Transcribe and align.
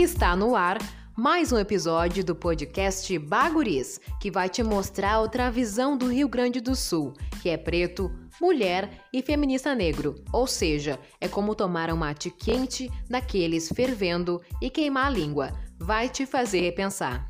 Está 0.00 0.36
no 0.36 0.54
ar 0.54 0.78
mais 1.16 1.50
um 1.50 1.58
episódio 1.58 2.24
do 2.24 2.32
podcast 2.32 3.18
Baguris, 3.18 4.00
que 4.20 4.30
vai 4.30 4.48
te 4.48 4.62
mostrar 4.62 5.18
outra 5.18 5.50
visão 5.50 5.98
do 5.98 6.06
Rio 6.06 6.28
Grande 6.28 6.60
do 6.60 6.76
Sul, 6.76 7.14
que 7.42 7.48
é 7.48 7.56
preto, 7.56 8.08
mulher 8.40 8.88
e 9.12 9.20
feminista 9.20 9.74
negro. 9.74 10.14
Ou 10.32 10.46
seja, 10.46 11.00
é 11.20 11.26
como 11.26 11.52
tomar 11.52 11.92
um 11.92 11.96
mate 11.96 12.30
quente 12.30 12.88
daqueles 13.10 13.70
fervendo 13.74 14.40
e 14.62 14.70
queimar 14.70 15.06
a 15.06 15.10
língua. 15.10 15.50
Vai 15.80 16.08
te 16.08 16.24
fazer 16.24 16.60
repensar. 16.60 17.27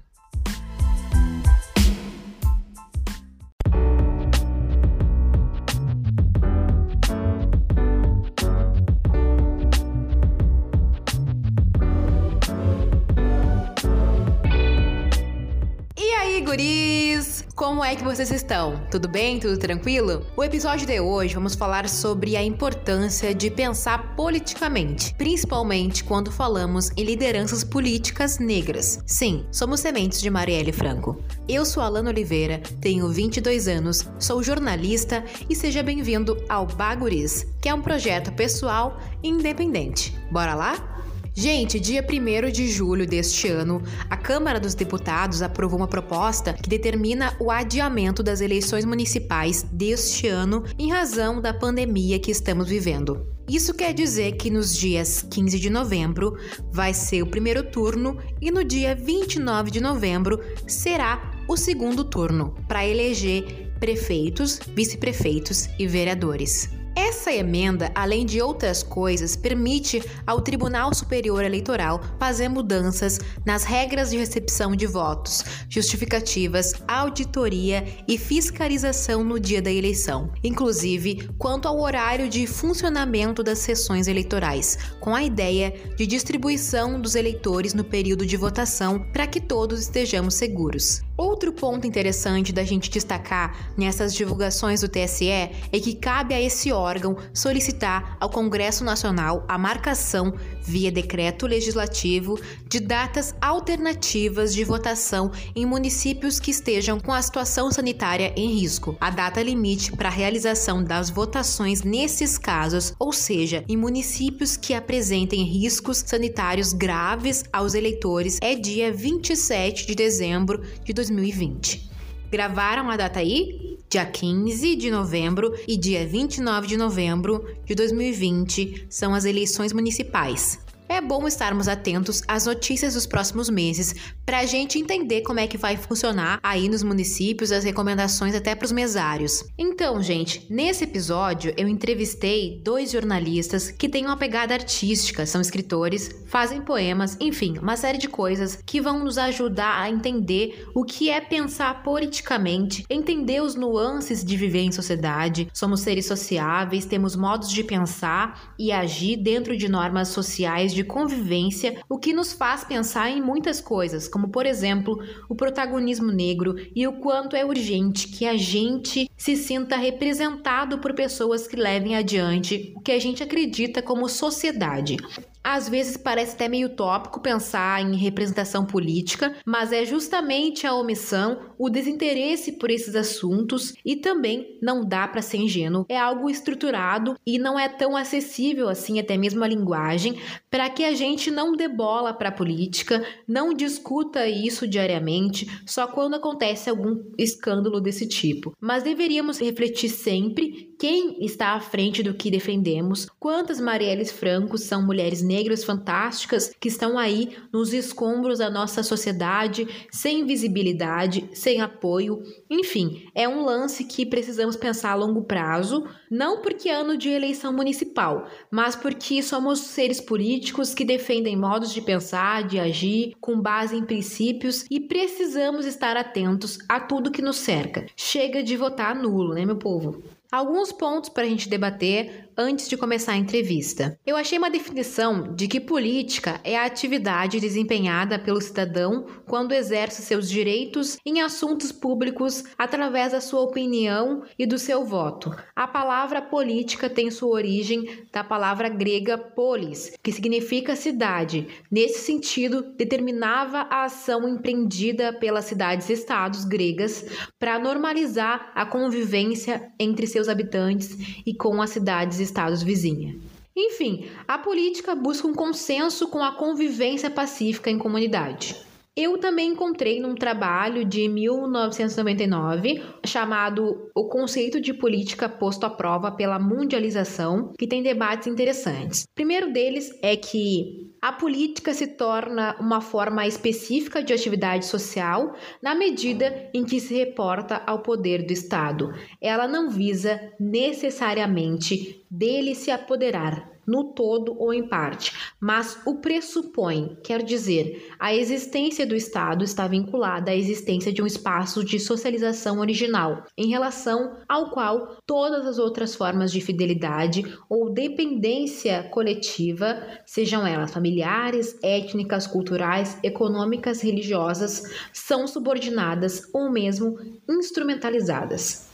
É 17.88 17.96
que 17.96 18.04
vocês 18.04 18.30
estão? 18.30 18.84
Tudo 18.90 19.08
bem? 19.08 19.40
Tudo 19.40 19.56
tranquilo? 19.56 20.26
O 20.36 20.44
episódio 20.44 20.86
de 20.86 21.00
hoje 21.00 21.32
vamos 21.32 21.54
falar 21.54 21.88
sobre 21.88 22.36
a 22.36 22.44
importância 22.44 23.34
de 23.34 23.50
pensar 23.50 24.14
politicamente, 24.14 25.14
principalmente 25.14 26.04
quando 26.04 26.30
falamos 26.30 26.90
em 26.98 27.04
lideranças 27.04 27.64
políticas 27.64 28.38
negras. 28.38 29.02
Sim, 29.06 29.46
somos 29.50 29.80
sementes 29.80 30.20
de 30.20 30.28
Marielle 30.28 30.70
Franco. 30.70 31.18
Eu 31.48 31.64
sou 31.64 31.82
Alana 31.82 32.10
Oliveira, 32.10 32.60
tenho 32.78 33.08
22 33.08 33.66
anos, 33.68 34.06
sou 34.18 34.42
jornalista 34.42 35.24
e 35.48 35.56
seja 35.56 35.82
bem-vindo 35.82 36.36
ao 36.46 36.66
Baguris, 36.66 37.46
que 37.58 37.70
é 37.70 37.74
um 37.74 37.80
projeto 37.80 38.30
pessoal 38.32 39.00
independente. 39.22 40.14
Bora 40.30 40.54
lá? 40.54 40.98
Gente, 41.40 41.78
dia 41.78 42.04
1 42.04 42.50
de 42.50 42.66
julho 42.66 43.06
deste 43.06 43.46
ano, 43.46 43.80
a 44.10 44.16
Câmara 44.16 44.58
dos 44.58 44.74
Deputados 44.74 45.40
aprovou 45.40 45.78
uma 45.78 45.86
proposta 45.86 46.52
que 46.52 46.68
determina 46.68 47.32
o 47.38 47.48
adiamento 47.48 48.24
das 48.24 48.40
eleições 48.40 48.84
municipais 48.84 49.62
deste 49.62 50.26
ano 50.26 50.64
em 50.76 50.90
razão 50.90 51.40
da 51.40 51.54
pandemia 51.54 52.18
que 52.18 52.32
estamos 52.32 52.68
vivendo. 52.68 53.24
Isso 53.48 53.72
quer 53.72 53.94
dizer 53.94 54.32
que 54.32 54.50
nos 54.50 54.76
dias 54.76 55.24
15 55.30 55.60
de 55.60 55.70
novembro 55.70 56.36
vai 56.72 56.92
ser 56.92 57.22
o 57.22 57.30
primeiro 57.30 57.62
turno 57.62 58.18
e 58.42 58.50
no 58.50 58.64
dia 58.64 58.96
29 58.96 59.70
de 59.70 59.80
novembro 59.80 60.40
será 60.66 61.30
o 61.46 61.56
segundo 61.56 62.02
turno 62.02 62.56
para 62.66 62.84
eleger 62.84 63.70
prefeitos, 63.78 64.58
vice-prefeitos 64.74 65.68
e 65.78 65.86
vereadores. 65.86 66.77
Essa 67.00 67.32
emenda, 67.32 67.92
além 67.94 68.26
de 68.26 68.42
outras 68.42 68.82
coisas, 68.82 69.36
permite 69.36 70.02
ao 70.26 70.40
Tribunal 70.40 70.92
Superior 70.92 71.44
Eleitoral 71.44 72.00
fazer 72.18 72.48
mudanças 72.48 73.20
nas 73.46 73.62
regras 73.62 74.10
de 74.10 74.16
recepção 74.16 74.74
de 74.74 74.84
votos, 74.84 75.44
justificativas, 75.68 76.72
auditoria 76.88 77.86
e 78.08 78.18
fiscalização 78.18 79.22
no 79.22 79.38
dia 79.38 79.62
da 79.62 79.70
eleição, 79.70 80.32
inclusive 80.42 81.30
quanto 81.38 81.68
ao 81.68 81.78
horário 81.78 82.28
de 82.28 82.48
funcionamento 82.48 83.44
das 83.44 83.60
sessões 83.60 84.08
eleitorais, 84.08 84.76
com 84.98 85.14
a 85.14 85.22
ideia 85.22 85.72
de 85.96 86.04
distribuição 86.04 87.00
dos 87.00 87.14
eleitores 87.14 87.74
no 87.74 87.84
período 87.84 88.26
de 88.26 88.36
votação 88.36 88.98
para 89.12 89.28
que 89.28 89.40
todos 89.40 89.82
estejamos 89.82 90.34
seguros. 90.34 91.07
Outro 91.18 91.52
ponto 91.52 91.84
interessante 91.84 92.52
da 92.52 92.62
gente 92.62 92.88
destacar 92.88 93.72
nessas 93.76 94.14
divulgações 94.14 94.82
do 94.82 94.88
TSE 94.88 95.28
é 95.28 95.50
que 95.72 95.96
cabe 95.96 96.32
a 96.32 96.40
esse 96.40 96.70
órgão 96.70 97.16
solicitar 97.34 98.16
ao 98.20 98.30
Congresso 98.30 98.84
Nacional 98.84 99.44
a 99.48 99.58
marcação, 99.58 100.32
via 100.62 100.92
decreto 100.92 101.44
legislativo, 101.44 102.38
de 102.68 102.78
datas 102.78 103.34
alternativas 103.40 104.54
de 104.54 104.62
votação 104.62 105.32
em 105.56 105.66
municípios 105.66 106.38
que 106.38 106.52
estejam 106.52 107.00
com 107.00 107.12
a 107.12 107.20
situação 107.20 107.72
sanitária 107.72 108.32
em 108.36 108.52
risco. 108.52 108.96
A 109.00 109.10
data 109.10 109.42
limite 109.42 109.90
para 109.96 110.10
a 110.10 110.12
realização 110.12 110.84
das 110.84 111.10
votações 111.10 111.82
nesses 111.82 112.38
casos, 112.38 112.94
ou 112.96 113.12
seja, 113.12 113.64
em 113.68 113.76
municípios 113.76 114.56
que 114.56 114.72
apresentem 114.72 115.42
riscos 115.42 116.04
sanitários 116.06 116.72
graves 116.72 117.42
aos 117.52 117.74
eleitores, 117.74 118.38
é 118.40 118.54
dia 118.54 118.92
27 118.92 119.84
de 119.84 119.96
dezembro 119.96 120.62
de 120.84 120.92
2020. 120.92 121.07
2020. 121.08 121.88
Gravaram 122.30 122.90
a 122.90 122.96
data 122.96 123.20
aí? 123.20 123.78
Dia 123.88 124.04
15 124.04 124.76
de 124.76 124.90
novembro 124.90 125.54
e 125.66 125.76
dia 125.76 126.06
29 126.06 126.66
de 126.66 126.76
novembro 126.76 127.42
de 127.64 127.74
2020 127.74 128.86
são 128.90 129.14
as 129.14 129.24
eleições 129.24 129.72
municipais. 129.72 130.58
É 130.90 131.02
bom 131.02 131.28
estarmos 131.28 131.68
atentos 131.68 132.22
às 132.26 132.46
notícias 132.46 132.94
dos 132.94 133.06
próximos 133.06 133.50
meses 133.50 133.94
para 134.24 134.38
a 134.38 134.46
gente 134.46 134.78
entender 134.78 135.20
como 135.20 135.38
é 135.38 135.46
que 135.46 135.58
vai 135.58 135.76
funcionar 135.76 136.40
aí 136.42 136.66
nos 136.66 136.82
municípios 136.82 137.52
as 137.52 137.62
recomendações 137.62 138.34
até 138.34 138.54
para 138.54 138.64
os 138.64 138.72
mesários. 138.72 139.44
Então, 139.58 140.02
gente, 140.02 140.46
nesse 140.48 140.84
episódio 140.84 141.52
eu 141.58 141.68
entrevistei 141.68 142.60
dois 142.64 142.90
jornalistas 142.90 143.70
que 143.70 143.88
têm 143.88 144.06
uma 144.06 144.16
pegada 144.16 144.54
artística, 144.54 145.26
são 145.26 145.42
escritores, 145.42 146.10
fazem 146.26 146.62
poemas, 146.62 147.18
enfim, 147.20 147.58
uma 147.58 147.76
série 147.76 147.98
de 147.98 148.08
coisas 148.08 148.58
que 148.64 148.80
vão 148.80 148.98
nos 148.98 149.18
ajudar 149.18 149.82
a 149.82 149.90
entender 149.90 150.68
o 150.74 150.84
que 150.84 151.10
é 151.10 151.20
pensar 151.20 151.82
politicamente, 151.82 152.84
entender 152.88 153.42
os 153.42 153.54
nuances 153.54 154.24
de 154.24 154.36
viver 154.36 154.60
em 154.60 154.72
sociedade. 154.72 155.48
Somos 155.52 155.80
seres 155.80 156.06
sociáveis, 156.06 156.86
temos 156.86 157.14
modos 157.14 157.50
de 157.50 157.62
pensar 157.62 158.54
e 158.58 158.72
agir 158.72 159.16
dentro 159.16 159.56
de 159.56 159.68
normas 159.68 160.08
sociais 160.08 160.77
de 160.78 160.84
convivência, 160.84 161.82
o 161.88 161.98
que 161.98 162.12
nos 162.12 162.32
faz 162.32 162.62
pensar 162.62 163.10
em 163.10 163.20
muitas 163.20 163.60
coisas, 163.60 164.06
como 164.06 164.28
por 164.28 164.46
exemplo, 164.46 164.96
o 165.28 165.34
protagonismo 165.34 166.12
negro 166.12 166.54
e 166.74 166.86
o 166.86 167.00
quanto 167.00 167.34
é 167.34 167.44
urgente 167.44 168.06
que 168.06 168.24
a 168.24 168.36
gente 168.36 169.10
se 169.16 169.34
sinta 169.34 169.76
representado 169.76 170.78
por 170.78 170.94
pessoas 170.94 171.48
que 171.48 171.56
levem 171.56 171.96
adiante 171.96 172.72
o 172.76 172.80
que 172.80 172.92
a 172.92 173.00
gente 173.00 173.24
acredita 173.24 173.82
como 173.82 174.08
sociedade. 174.08 174.96
Às 175.42 175.68
vezes 175.68 175.96
parece 175.96 176.34
até 176.34 176.48
meio 176.48 176.70
tópico 176.70 177.20
pensar 177.20 177.80
em 177.80 177.96
representação 177.96 178.64
política, 178.64 179.34
mas 179.44 179.72
é 179.72 179.84
justamente 179.84 180.66
a 180.66 180.74
omissão, 180.74 181.38
o 181.58 181.70
desinteresse 181.70 182.52
por 182.52 182.70
esses 182.70 182.94
assuntos 182.94 183.74
e 183.84 183.96
também 183.96 184.58
não 184.60 184.84
dá 184.84 185.08
para 185.08 185.22
ser 185.22 185.38
ingênuo. 185.38 185.86
É 185.88 185.98
algo 185.98 186.28
estruturado 186.28 187.16
e 187.26 187.38
não 187.38 187.58
é 187.58 187.68
tão 187.68 187.96
acessível 187.96 188.68
assim, 188.68 188.98
até 188.98 189.16
mesmo 189.16 189.42
a 189.42 189.48
linguagem, 189.48 190.18
para 190.50 190.68
que 190.68 190.84
a 190.84 190.94
gente 190.94 191.30
não 191.30 191.52
dê 191.52 191.68
bola 191.68 192.12
para 192.12 192.28
a 192.28 192.32
política, 192.32 193.04
não 193.26 193.54
discuta 193.54 194.26
isso 194.26 194.66
diariamente, 194.66 195.46
só 195.66 195.86
quando 195.86 196.14
acontece 196.14 196.68
algum 196.68 197.02
escândalo 197.16 197.80
desse 197.80 198.06
tipo. 198.06 198.52
Mas 198.60 198.82
deveríamos 198.82 199.40
refletir 199.40 199.88
sempre 199.88 200.67
quem 200.78 201.24
está 201.24 201.54
à 201.54 201.60
frente 201.60 202.02
do 202.02 202.14
que 202.14 202.30
defendemos, 202.30 203.08
quantas 203.18 203.60
Marielles 203.60 204.12
Francos 204.12 204.62
são 204.62 204.80
mulheres 204.80 205.22
negras 205.22 205.64
fantásticas 205.64 206.54
que 206.60 206.68
estão 206.68 206.96
aí 206.96 207.36
nos 207.52 207.72
escombros 207.72 208.38
da 208.38 208.48
nossa 208.48 208.82
sociedade, 208.84 209.66
sem 209.90 210.24
visibilidade, 210.24 211.28
sem 211.34 211.60
apoio. 211.60 212.22
Enfim, 212.48 213.08
é 213.12 213.28
um 213.28 213.44
lance 213.44 213.84
que 213.84 214.06
precisamos 214.06 214.54
pensar 214.54 214.92
a 214.92 214.94
longo 214.94 215.24
prazo, 215.24 215.84
não 216.08 216.40
porque 216.42 216.68
é 216.68 216.74
ano 216.74 216.96
de 216.96 217.08
eleição 217.08 217.52
municipal, 217.52 218.28
mas 218.50 218.76
porque 218.76 219.20
somos 219.22 219.58
seres 219.58 220.00
políticos 220.00 220.74
que 220.74 220.84
defendem 220.84 221.36
modos 221.36 221.74
de 221.74 221.80
pensar, 221.80 222.46
de 222.46 222.58
agir, 222.58 223.14
com 223.20 223.40
base 223.40 223.76
em 223.76 223.84
princípios 223.84 224.64
e 224.70 224.78
precisamos 224.78 225.66
estar 225.66 225.96
atentos 225.96 226.58
a 226.68 226.78
tudo 226.78 227.10
que 227.10 227.22
nos 227.22 227.36
cerca. 227.36 227.86
Chega 227.96 228.42
de 228.42 228.56
votar 228.56 228.94
nulo, 228.94 229.34
né, 229.34 229.44
meu 229.44 229.56
povo? 229.56 230.17
Alguns 230.30 230.72
pontos 230.72 231.08
para 231.08 231.22
a 231.22 231.26
gente 231.26 231.48
debater 231.48 232.27
antes 232.38 232.68
de 232.68 232.76
começar 232.76 233.14
a 233.14 233.16
entrevista. 233.16 233.98
Eu 234.06 234.16
achei 234.16 234.38
uma 234.38 234.48
definição 234.48 235.34
de 235.34 235.48
que 235.48 235.58
política 235.58 236.40
é 236.44 236.56
a 236.56 236.64
atividade 236.64 237.40
desempenhada 237.40 238.16
pelo 238.16 238.40
cidadão 238.40 239.06
quando 239.26 239.50
exerce 239.50 240.02
seus 240.02 240.30
direitos 240.30 240.96
em 241.04 241.20
assuntos 241.20 241.72
públicos 241.72 242.44
através 242.56 243.10
da 243.10 243.20
sua 243.20 243.40
opinião 243.40 244.22
e 244.38 244.46
do 244.46 244.56
seu 244.56 244.84
voto. 244.84 245.34
A 245.56 245.66
palavra 245.66 246.22
política 246.22 246.88
tem 246.88 247.10
sua 247.10 247.30
origem 247.30 248.06
da 248.12 248.22
palavra 248.22 248.68
grega 248.68 249.18
polis, 249.18 249.92
que 250.00 250.12
significa 250.12 250.76
cidade. 250.76 251.48
Nesse 251.68 252.00
sentido, 252.00 252.62
determinava 252.76 253.66
a 253.68 253.84
ação 253.84 254.28
empreendida 254.28 255.12
pelas 255.12 255.46
cidades-estados 255.46 256.44
gregas 256.44 257.04
para 257.36 257.58
normalizar 257.58 258.52
a 258.54 258.64
convivência 258.64 259.72
entre 259.80 260.06
seus 260.06 260.28
habitantes 260.28 260.96
e 261.26 261.34
com 261.34 261.60
as 261.60 261.70
cidades 261.70 262.27
estados 262.28 262.62
vizinha. 262.62 263.18
Enfim, 263.56 264.08
a 264.26 264.38
política 264.38 264.94
busca 264.94 265.26
um 265.26 265.34
consenso 265.34 266.06
com 266.08 266.22
a 266.22 266.32
convivência 266.32 267.10
pacífica 267.10 267.68
em 267.68 267.78
comunidade. 267.78 268.54
Eu 268.98 269.16
também 269.16 269.50
encontrei 269.52 270.00
num 270.00 270.16
trabalho 270.16 270.84
de 270.84 271.06
1999 271.06 272.82
chamado 273.06 273.88
O 273.94 274.08
Conceito 274.08 274.60
de 274.60 274.74
Política 274.74 275.28
Posto 275.28 275.64
à 275.64 275.70
Prova 275.70 276.10
pela 276.10 276.36
Mundialização, 276.36 277.52
que 277.56 277.68
tem 277.68 277.80
debates 277.80 278.26
interessantes. 278.26 279.04
O 279.04 279.14
primeiro 279.14 279.52
deles 279.52 279.96
é 280.02 280.16
que 280.16 280.90
a 281.00 281.12
política 281.12 281.72
se 281.72 281.86
torna 281.86 282.56
uma 282.58 282.80
forma 282.80 283.24
específica 283.24 284.02
de 284.02 284.12
atividade 284.12 284.66
social 284.66 285.32
na 285.62 285.76
medida 285.76 286.50
em 286.52 286.64
que 286.64 286.80
se 286.80 286.92
reporta 286.92 287.62
ao 287.64 287.84
poder 287.84 288.26
do 288.26 288.32
Estado. 288.32 288.92
Ela 289.22 289.46
não 289.46 289.70
visa 289.70 290.20
necessariamente 290.40 292.04
dele 292.10 292.52
se 292.52 292.72
apoderar, 292.72 293.57
no 293.68 293.92
todo 293.92 294.34
ou 294.38 294.52
em 294.52 294.66
parte, 294.66 295.12
mas 295.38 295.78
o 295.86 295.96
pressupõe, 295.96 296.96
quer 297.04 297.22
dizer, 297.22 297.94
a 297.98 298.14
existência 298.14 298.86
do 298.86 298.96
Estado 298.96 299.44
está 299.44 299.68
vinculada 299.68 300.30
à 300.30 300.36
existência 300.36 300.90
de 300.90 301.02
um 301.02 301.06
espaço 301.06 301.62
de 301.62 301.78
socialização 301.78 302.60
original, 302.60 303.24
em 303.36 303.48
relação 303.48 304.16
ao 304.26 304.50
qual 304.50 304.96
todas 305.06 305.46
as 305.46 305.58
outras 305.58 305.94
formas 305.94 306.32
de 306.32 306.40
fidelidade 306.40 307.22
ou 307.48 307.70
dependência 307.70 308.84
coletiva, 308.84 309.80
sejam 310.06 310.46
elas 310.46 310.72
familiares, 310.72 311.58
étnicas, 311.62 312.26
culturais, 312.26 312.98
econômicas, 313.02 313.82
religiosas, 313.82 314.62
são 314.92 315.26
subordinadas 315.26 316.22
ou 316.32 316.50
mesmo 316.50 316.96
instrumentalizadas. 317.28 318.67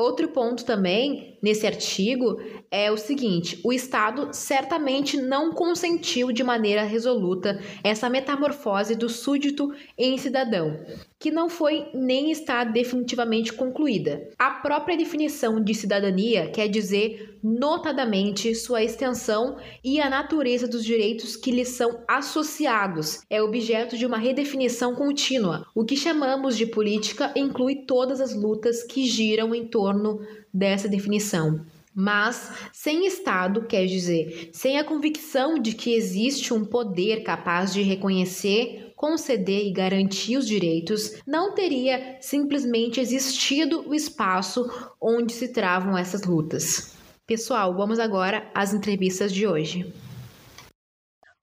Outro 0.00 0.28
ponto 0.28 0.64
também 0.64 1.36
nesse 1.42 1.66
artigo 1.66 2.40
é 2.70 2.90
o 2.90 2.96
seguinte: 2.96 3.60
o 3.62 3.70
Estado 3.70 4.30
certamente 4.32 5.18
não 5.18 5.52
consentiu 5.52 6.32
de 6.32 6.42
maneira 6.42 6.84
resoluta 6.84 7.60
essa 7.84 8.08
metamorfose 8.08 8.94
do 8.94 9.10
súdito 9.10 9.70
em 9.98 10.16
cidadão, 10.16 10.80
que 11.18 11.30
não 11.30 11.50
foi 11.50 11.86
nem 11.92 12.30
está 12.30 12.64
definitivamente 12.64 13.52
concluída. 13.52 14.26
A 14.38 14.52
própria 14.52 14.96
definição 14.96 15.62
de 15.62 15.74
cidadania 15.74 16.48
quer 16.48 16.68
dizer, 16.68 17.38
notadamente, 17.42 18.54
sua 18.54 18.82
extensão 18.82 19.56
e 19.82 20.00
a 20.00 20.10
natureza 20.10 20.68
dos 20.68 20.84
direitos 20.84 21.36
que 21.36 21.50
lhes 21.50 21.68
são 21.68 22.02
associados. 22.06 23.22
É 23.28 23.42
objeto 23.42 23.96
de 23.96 24.06
uma 24.06 24.18
redefinição 24.18 24.94
contínua. 24.94 25.66
O 25.74 25.84
que 25.84 25.96
chamamos 25.96 26.56
de 26.56 26.66
política 26.66 27.32
inclui 27.36 27.84
todas 27.86 28.20
as 28.20 28.34
lutas 28.34 28.82
que 28.82 29.06
giram 29.06 29.54
em 29.54 29.66
torno 29.66 30.20
dessa 30.52 30.88
definição. 30.88 31.64
Mas 31.94 32.52
sem 32.72 33.06
Estado, 33.06 33.66
quer 33.66 33.84
dizer, 33.86 34.50
sem 34.52 34.78
a 34.78 34.84
convicção 34.84 35.58
de 35.58 35.72
que 35.72 35.92
existe 35.92 36.54
um 36.54 36.64
poder 36.64 37.22
capaz 37.22 37.72
de 37.72 37.82
reconhecer 37.82 38.90
conceder 39.00 39.66
e 39.66 39.72
garantir 39.72 40.36
os 40.36 40.46
direitos, 40.46 41.14
não 41.26 41.54
teria 41.54 42.18
simplesmente 42.20 43.00
existido 43.00 43.88
o 43.88 43.94
espaço 43.94 44.68
onde 45.00 45.32
se 45.32 45.48
travam 45.48 45.96
essas 45.96 46.24
lutas. 46.24 46.99
Pessoal, 47.30 47.72
vamos 47.72 48.00
agora 48.00 48.50
às 48.52 48.74
entrevistas 48.74 49.32
de 49.32 49.46
hoje. 49.46 49.94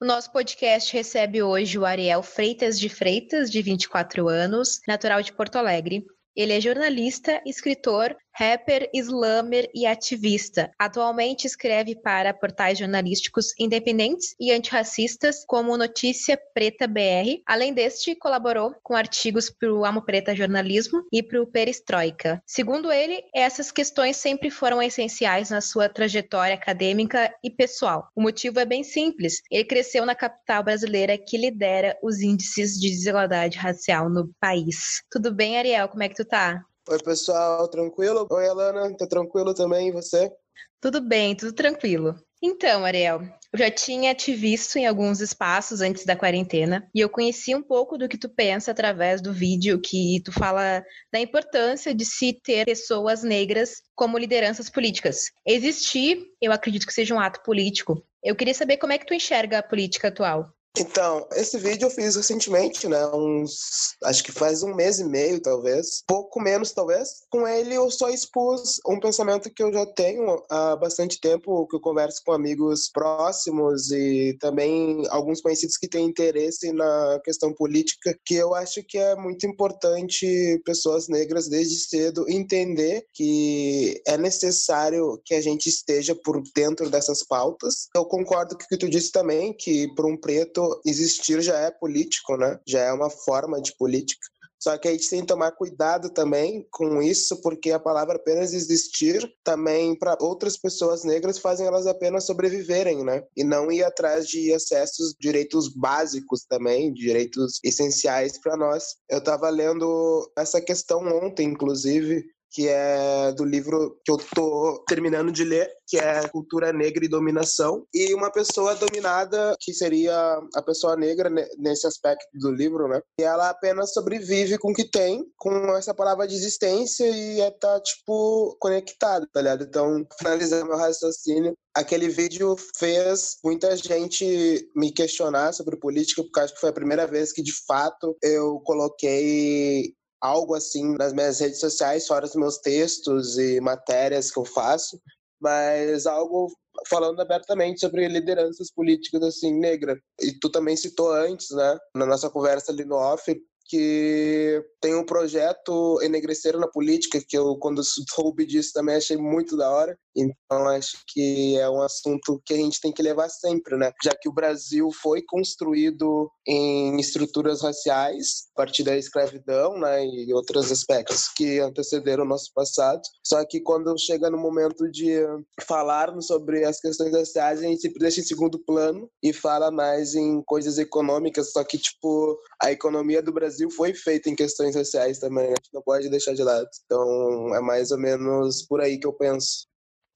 O 0.01 0.05
nosso 0.05 0.29
podcast 0.33 0.91
recebe 0.91 1.41
hoje 1.41 1.79
o 1.79 1.85
Ariel 1.85 2.21
Freitas 2.21 2.77
de 2.77 2.89
Freitas, 2.89 3.49
de 3.49 3.61
24 3.61 4.27
anos, 4.27 4.81
natural 4.85 5.21
de 5.21 5.31
Porto 5.31 5.55
Alegre. 5.55 6.05
Ele 6.35 6.51
é 6.51 6.59
jornalista, 6.59 7.41
escritor, 7.45 8.13
rapper, 8.37 8.89
slammer 8.93 9.69
e 9.73 9.87
ativista. 9.87 10.71
Atualmente 10.77 11.45
escreve 11.47 11.95
para 11.95 12.33
portais 12.33 12.77
jornalísticos 12.77 13.47
independentes 13.59 14.35
e 14.39 14.51
antirracistas 14.51 15.43
como 15.45 15.75
Notícia 15.75 16.39
Preta 16.53 16.85
BR. 16.85 17.41
Além 17.47 17.73
deste, 17.73 18.15
colaborou 18.15 18.75
com 18.83 18.95
artigos 18.95 19.49
para 19.49 19.73
o 19.73 19.83
Amo 19.83 20.03
Preta 20.03 20.35
Jornalismo 20.35 21.03
e 21.11 21.23
para 21.23 21.41
o 21.41 21.47
Perestroika. 21.47 22.41
Segundo 22.45 22.91
ele, 22.91 23.23
essas 23.33 23.71
questões 23.71 24.17
sempre 24.17 24.51
foram 24.51 24.81
essenciais 24.81 25.49
na 25.49 25.61
sua 25.61 25.89
trajetória 25.89 26.53
acadêmica 26.53 27.33
e 27.43 27.49
pessoal. 27.49 28.07
O 28.15 28.21
motivo 28.21 28.59
é 28.59 28.65
bem 28.65 28.83
simples. 28.83 29.41
Ele 29.51 29.65
cresceu 29.65 30.05
na 30.05 30.13
capital 30.13 30.63
brasileira 30.63 31.17
que 31.17 31.37
lidera 31.37 31.97
os 32.03 32.21
índices 32.21 32.73
de 32.73 32.89
desigualdade 32.89 33.57
racial 33.57 34.09
no 34.09 34.29
país. 34.39 35.01
Tudo 35.09 35.33
bem, 35.33 35.57
Ariel? 35.57 35.87
Como 35.89 36.03
é 36.03 36.09
que 36.09 36.15
tu 36.15 36.25
tá? 36.25 36.63
Oi, 36.89 36.99
pessoal, 37.03 37.67
tranquilo? 37.67 38.25
Oi, 38.31 38.47
Alana, 38.47 38.95
tá 38.95 39.05
tranquilo 39.05 39.53
também? 39.53 39.89
E 39.89 39.91
você? 39.91 40.31
Tudo 40.79 41.01
bem, 41.01 41.35
tudo 41.35 41.51
tranquilo. 41.51 42.15
Então, 42.41 42.85
Ariel, 42.85 43.23
eu 43.51 43.59
já 43.59 43.69
tinha 43.69 44.15
te 44.15 44.33
visto 44.33 44.77
em 44.77 44.85
alguns 44.85 45.19
espaços 45.19 45.81
antes 45.81 46.05
da 46.05 46.15
quarentena 46.15 46.89
e 46.95 47.01
eu 47.01 47.09
conheci 47.09 47.53
um 47.53 47.61
pouco 47.61 47.97
do 47.97 48.07
que 48.07 48.17
tu 48.17 48.29
pensa 48.29 48.71
através 48.71 49.21
do 49.21 49.33
vídeo 49.33 49.81
que 49.81 50.21
tu 50.23 50.31
fala 50.31 50.81
da 51.11 51.19
importância 51.19 51.93
de 51.93 52.05
se 52.05 52.39
ter 52.41 52.63
pessoas 52.63 53.21
negras 53.21 53.81
como 53.93 54.17
lideranças 54.17 54.69
políticas. 54.69 55.25
Existir, 55.45 56.25
eu 56.41 56.53
acredito 56.53 56.87
que 56.87 56.93
seja 56.93 57.13
um 57.13 57.19
ato 57.19 57.43
político. 57.43 58.01
Eu 58.23 58.35
queria 58.35 58.53
saber 58.53 58.77
como 58.77 58.93
é 58.93 58.97
que 58.97 59.05
tu 59.05 59.13
enxerga 59.13 59.59
a 59.59 59.63
política 59.63 60.07
atual. 60.07 60.53
Então, 60.79 61.27
esse 61.33 61.57
vídeo 61.57 61.87
eu 61.87 61.89
fiz 61.89 62.15
recentemente, 62.15 62.87
né? 62.87 63.05
Uns. 63.07 63.95
Acho 64.03 64.23
que 64.23 64.31
faz 64.31 64.61
um 64.61 64.75
mês 64.75 64.99
e 64.99 65.03
meio, 65.03 65.41
talvez. 65.41 66.03
Pouco 66.07 66.39
menos, 66.39 66.71
talvez. 66.71 67.09
Com 67.29 67.47
ele 67.47 67.73
eu 67.73 67.89
só 67.89 68.09
expus 68.09 68.79
um 68.87 68.99
pensamento 68.99 69.49
que 69.49 69.63
eu 69.63 69.73
já 69.73 69.85
tenho 69.85 70.43
há 70.49 70.75
bastante 70.75 71.19
tempo, 71.19 71.67
que 71.67 71.75
eu 71.75 71.81
converso 71.81 72.21
com 72.25 72.31
amigos 72.31 72.89
próximos 72.91 73.91
e 73.91 74.37
também 74.39 75.03
alguns 75.09 75.41
conhecidos 75.41 75.77
que 75.77 75.87
têm 75.87 76.05
interesse 76.05 76.71
na 76.71 77.19
questão 77.23 77.53
política, 77.53 78.17
que 78.25 78.35
eu 78.35 78.53
acho 78.53 78.83
que 78.83 78.97
é 78.97 79.15
muito 79.15 79.47
importante 79.47 80.61
pessoas 80.63 81.07
negras 81.07 81.47
desde 81.47 81.79
cedo 81.79 82.25
entender 82.29 83.05
que 83.13 84.01
é 84.05 84.17
necessário 84.17 85.19
que 85.25 85.33
a 85.33 85.41
gente 85.41 85.67
esteja 85.69 86.15
por 86.15 86.41
dentro 86.55 86.89
dessas 86.89 87.25
pautas. 87.25 87.87
Eu 87.95 88.05
concordo 88.05 88.57
com 88.57 88.63
o 88.63 88.67
que 88.67 88.77
tu 88.77 88.89
disse 88.89 89.11
também, 89.11 89.53
que 89.53 89.87
para 89.95 90.07
um 90.07 90.17
preto 90.17 90.66
existir 90.85 91.41
já 91.41 91.57
é 91.57 91.71
político, 91.71 92.37
né? 92.37 92.59
Já 92.67 92.81
é 92.81 92.91
uma 92.91 93.09
forma 93.09 93.61
de 93.61 93.75
política. 93.77 94.27
Só 94.59 94.75
que 94.77 94.87
a 94.87 94.91
gente 94.91 95.09
tem 95.09 95.21
que 95.21 95.27
tomar 95.27 95.51
cuidado 95.51 96.09
também 96.09 96.67
com 96.71 97.01
isso, 97.01 97.39
porque 97.41 97.71
a 97.71 97.79
palavra 97.79 98.15
apenas 98.15 98.53
existir 98.53 99.21
também 99.43 99.97
para 99.97 100.17
outras 100.19 100.57
pessoas 100.57 101.03
negras 101.03 101.37
fazem 101.37 101.67
elas 101.67 101.85
apenas 101.85 102.25
sobreviverem, 102.25 103.03
né? 103.03 103.23
E 103.35 103.43
não 103.43 103.71
ir 103.71 103.83
atrás 103.83 104.27
de 104.27 104.51
acessos, 104.51 105.13
direitos 105.19 105.69
básicos 105.69 106.43
também, 106.43 106.91
direitos 106.91 107.59
essenciais 107.63 108.39
para 108.39 108.57
nós. 108.57 108.95
Eu 109.09 109.19
estava 109.19 109.49
lendo 109.49 110.29
essa 110.35 110.59
questão 110.59 111.01
ontem, 111.23 111.47
inclusive, 111.47 112.25
que 112.57 112.67
é 112.67 113.31
do 113.33 113.45
livro 113.45 114.01
que 114.03 114.11
eu 114.11 114.17
tô 114.17 114.83
terminando 114.87 115.31
de 115.31 115.43
ler, 115.43 115.69
que 115.85 115.95
é 115.95 116.27
Cultura 116.27 116.73
Negra 116.73 117.05
e 117.05 117.07
Dominação, 117.07 117.85
e 117.93 118.15
uma 118.15 118.31
pessoa 118.31 118.73
dominada, 118.73 119.55
que 119.61 119.71
seria 119.71 120.41
a 120.55 120.61
pessoa 120.63 120.95
negra 120.95 121.29
nesse 121.59 121.85
aspecto 121.85 122.25
do 122.33 122.51
livro, 122.51 122.87
né? 122.87 122.99
E 123.21 123.23
ela 123.23 123.51
apenas 123.51 123.93
sobrevive 123.93 124.57
com 124.57 124.71
o 124.71 124.73
que 124.73 124.89
tem, 124.89 125.23
com 125.37 125.77
essa 125.77 125.93
palavra 125.93 126.27
de 126.27 126.33
existência 126.33 127.07
e 127.07 127.41
é 127.41 127.51
tá, 127.51 127.79
tipo, 127.79 128.57
conectada, 128.59 129.27
tá 129.31 129.39
ligado? 129.39 129.63
Então, 129.63 130.03
finalizando 130.17 130.65
meu 130.65 130.77
raciocínio, 130.77 131.53
aquele 131.75 132.09
vídeo 132.09 132.55
fez 132.75 133.37
muita 133.45 133.77
gente 133.77 134.67
me 134.75 134.91
questionar 134.91 135.53
sobre 135.53 135.77
política, 135.77 136.23
porque 136.23 136.39
acho 136.39 136.55
que 136.55 136.59
foi 136.59 136.71
a 136.71 136.73
primeira 136.73 137.05
vez 137.05 137.31
que, 137.31 137.43
de 137.43 137.53
fato, 137.67 138.17
eu 138.23 138.59
coloquei 138.61 139.93
algo 140.21 140.55
assim 140.55 140.95
nas 140.97 141.13
minhas 141.13 141.39
redes 141.39 141.59
sociais, 141.59 142.07
fora 142.07 142.25
os 142.25 142.35
meus 142.35 142.57
textos 142.57 143.37
e 143.37 143.59
matérias 143.61 144.31
que 144.31 144.39
eu 144.39 144.45
faço, 144.45 144.99
mas 145.39 146.05
algo 146.05 146.51
falando 146.89 147.19
abertamente 147.19 147.79
sobre 147.79 148.07
lideranças 148.07 148.71
políticas 148.71 149.21
assim 149.23 149.53
negra. 149.53 149.99
E 150.21 150.31
tu 150.39 150.49
também 150.49 150.75
citou 150.75 151.11
antes, 151.11 151.49
né, 151.51 151.77
na 151.95 152.05
nossa 152.05 152.29
conversa 152.29 152.71
ali 152.71 152.85
no 152.85 152.95
off, 152.95 153.35
que 153.67 154.63
tem 154.81 154.95
um 154.95 155.05
projeto 155.05 155.99
Enegrecer 156.01 156.57
na 156.57 156.67
Política, 156.67 157.21
que 157.27 157.37
eu, 157.37 157.57
quando 157.57 157.81
soube 158.13 158.45
disso, 158.45 158.71
também 158.73 158.95
achei 158.95 159.17
muito 159.17 159.57
da 159.57 159.69
hora. 159.69 159.97
Então, 160.15 160.67
acho 160.69 160.97
que 161.07 161.57
é 161.57 161.69
um 161.69 161.81
assunto 161.81 162.41
que 162.43 162.53
a 162.53 162.57
gente 162.57 162.81
tem 162.81 162.91
que 162.91 163.03
levar 163.03 163.29
sempre, 163.29 163.77
né? 163.77 163.91
Já 164.03 164.11
que 164.19 164.27
o 164.27 164.33
Brasil 164.33 164.89
foi 164.91 165.21
construído 165.21 166.29
em 166.47 166.99
estruturas 166.99 167.61
raciais, 167.61 168.47
a 168.55 168.61
partir 168.61 168.83
da 168.83 168.97
escravidão, 168.97 169.77
né? 169.79 170.03
E 170.05 170.33
outros 170.33 170.71
aspectos 170.71 171.27
que 171.35 171.59
antecederam 171.59 172.25
o 172.25 172.27
nosso 172.27 172.51
passado. 172.53 173.01
Só 173.23 173.45
que 173.45 173.59
quando 173.61 173.97
chega 173.99 174.29
no 174.29 174.39
momento 174.39 174.89
de 174.89 175.19
falarmos 175.67 176.25
sobre 176.25 176.65
as 176.65 176.79
questões 176.79 177.13
raciais, 177.13 177.59
a 177.59 177.63
gente 177.63 177.81
sempre 177.81 177.99
deixa 177.99 178.19
em 178.19 178.23
segundo 178.23 178.57
plano 178.57 179.07
e 179.21 179.31
fala 179.31 179.69
mais 179.69 180.15
em 180.15 180.41
coisas 180.43 180.79
econômicas. 180.79 181.51
Só 181.51 181.63
que, 181.63 181.77
tipo, 181.77 182.37
a 182.61 182.71
economia 182.71 183.21
do 183.21 183.31
Brasil 183.31 183.56
foi 183.71 183.93
feita 183.93 184.29
em 184.29 184.35
questões 184.35 184.75
raciais 184.75 185.19
também. 185.19 185.45
A 185.45 185.49
gente 185.49 185.73
não 185.73 185.81
pode 185.81 186.09
deixar 186.09 186.33
de 186.33 186.43
lado. 186.43 186.67
Então, 186.85 187.55
é 187.55 187.61
mais 187.61 187.91
ou 187.91 187.97
menos 187.97 188.63
por 188.63 188.81
aí 188.81 188.99
que 188.99 189.07
eu 189.07 189.13
penso. 189.13 189.67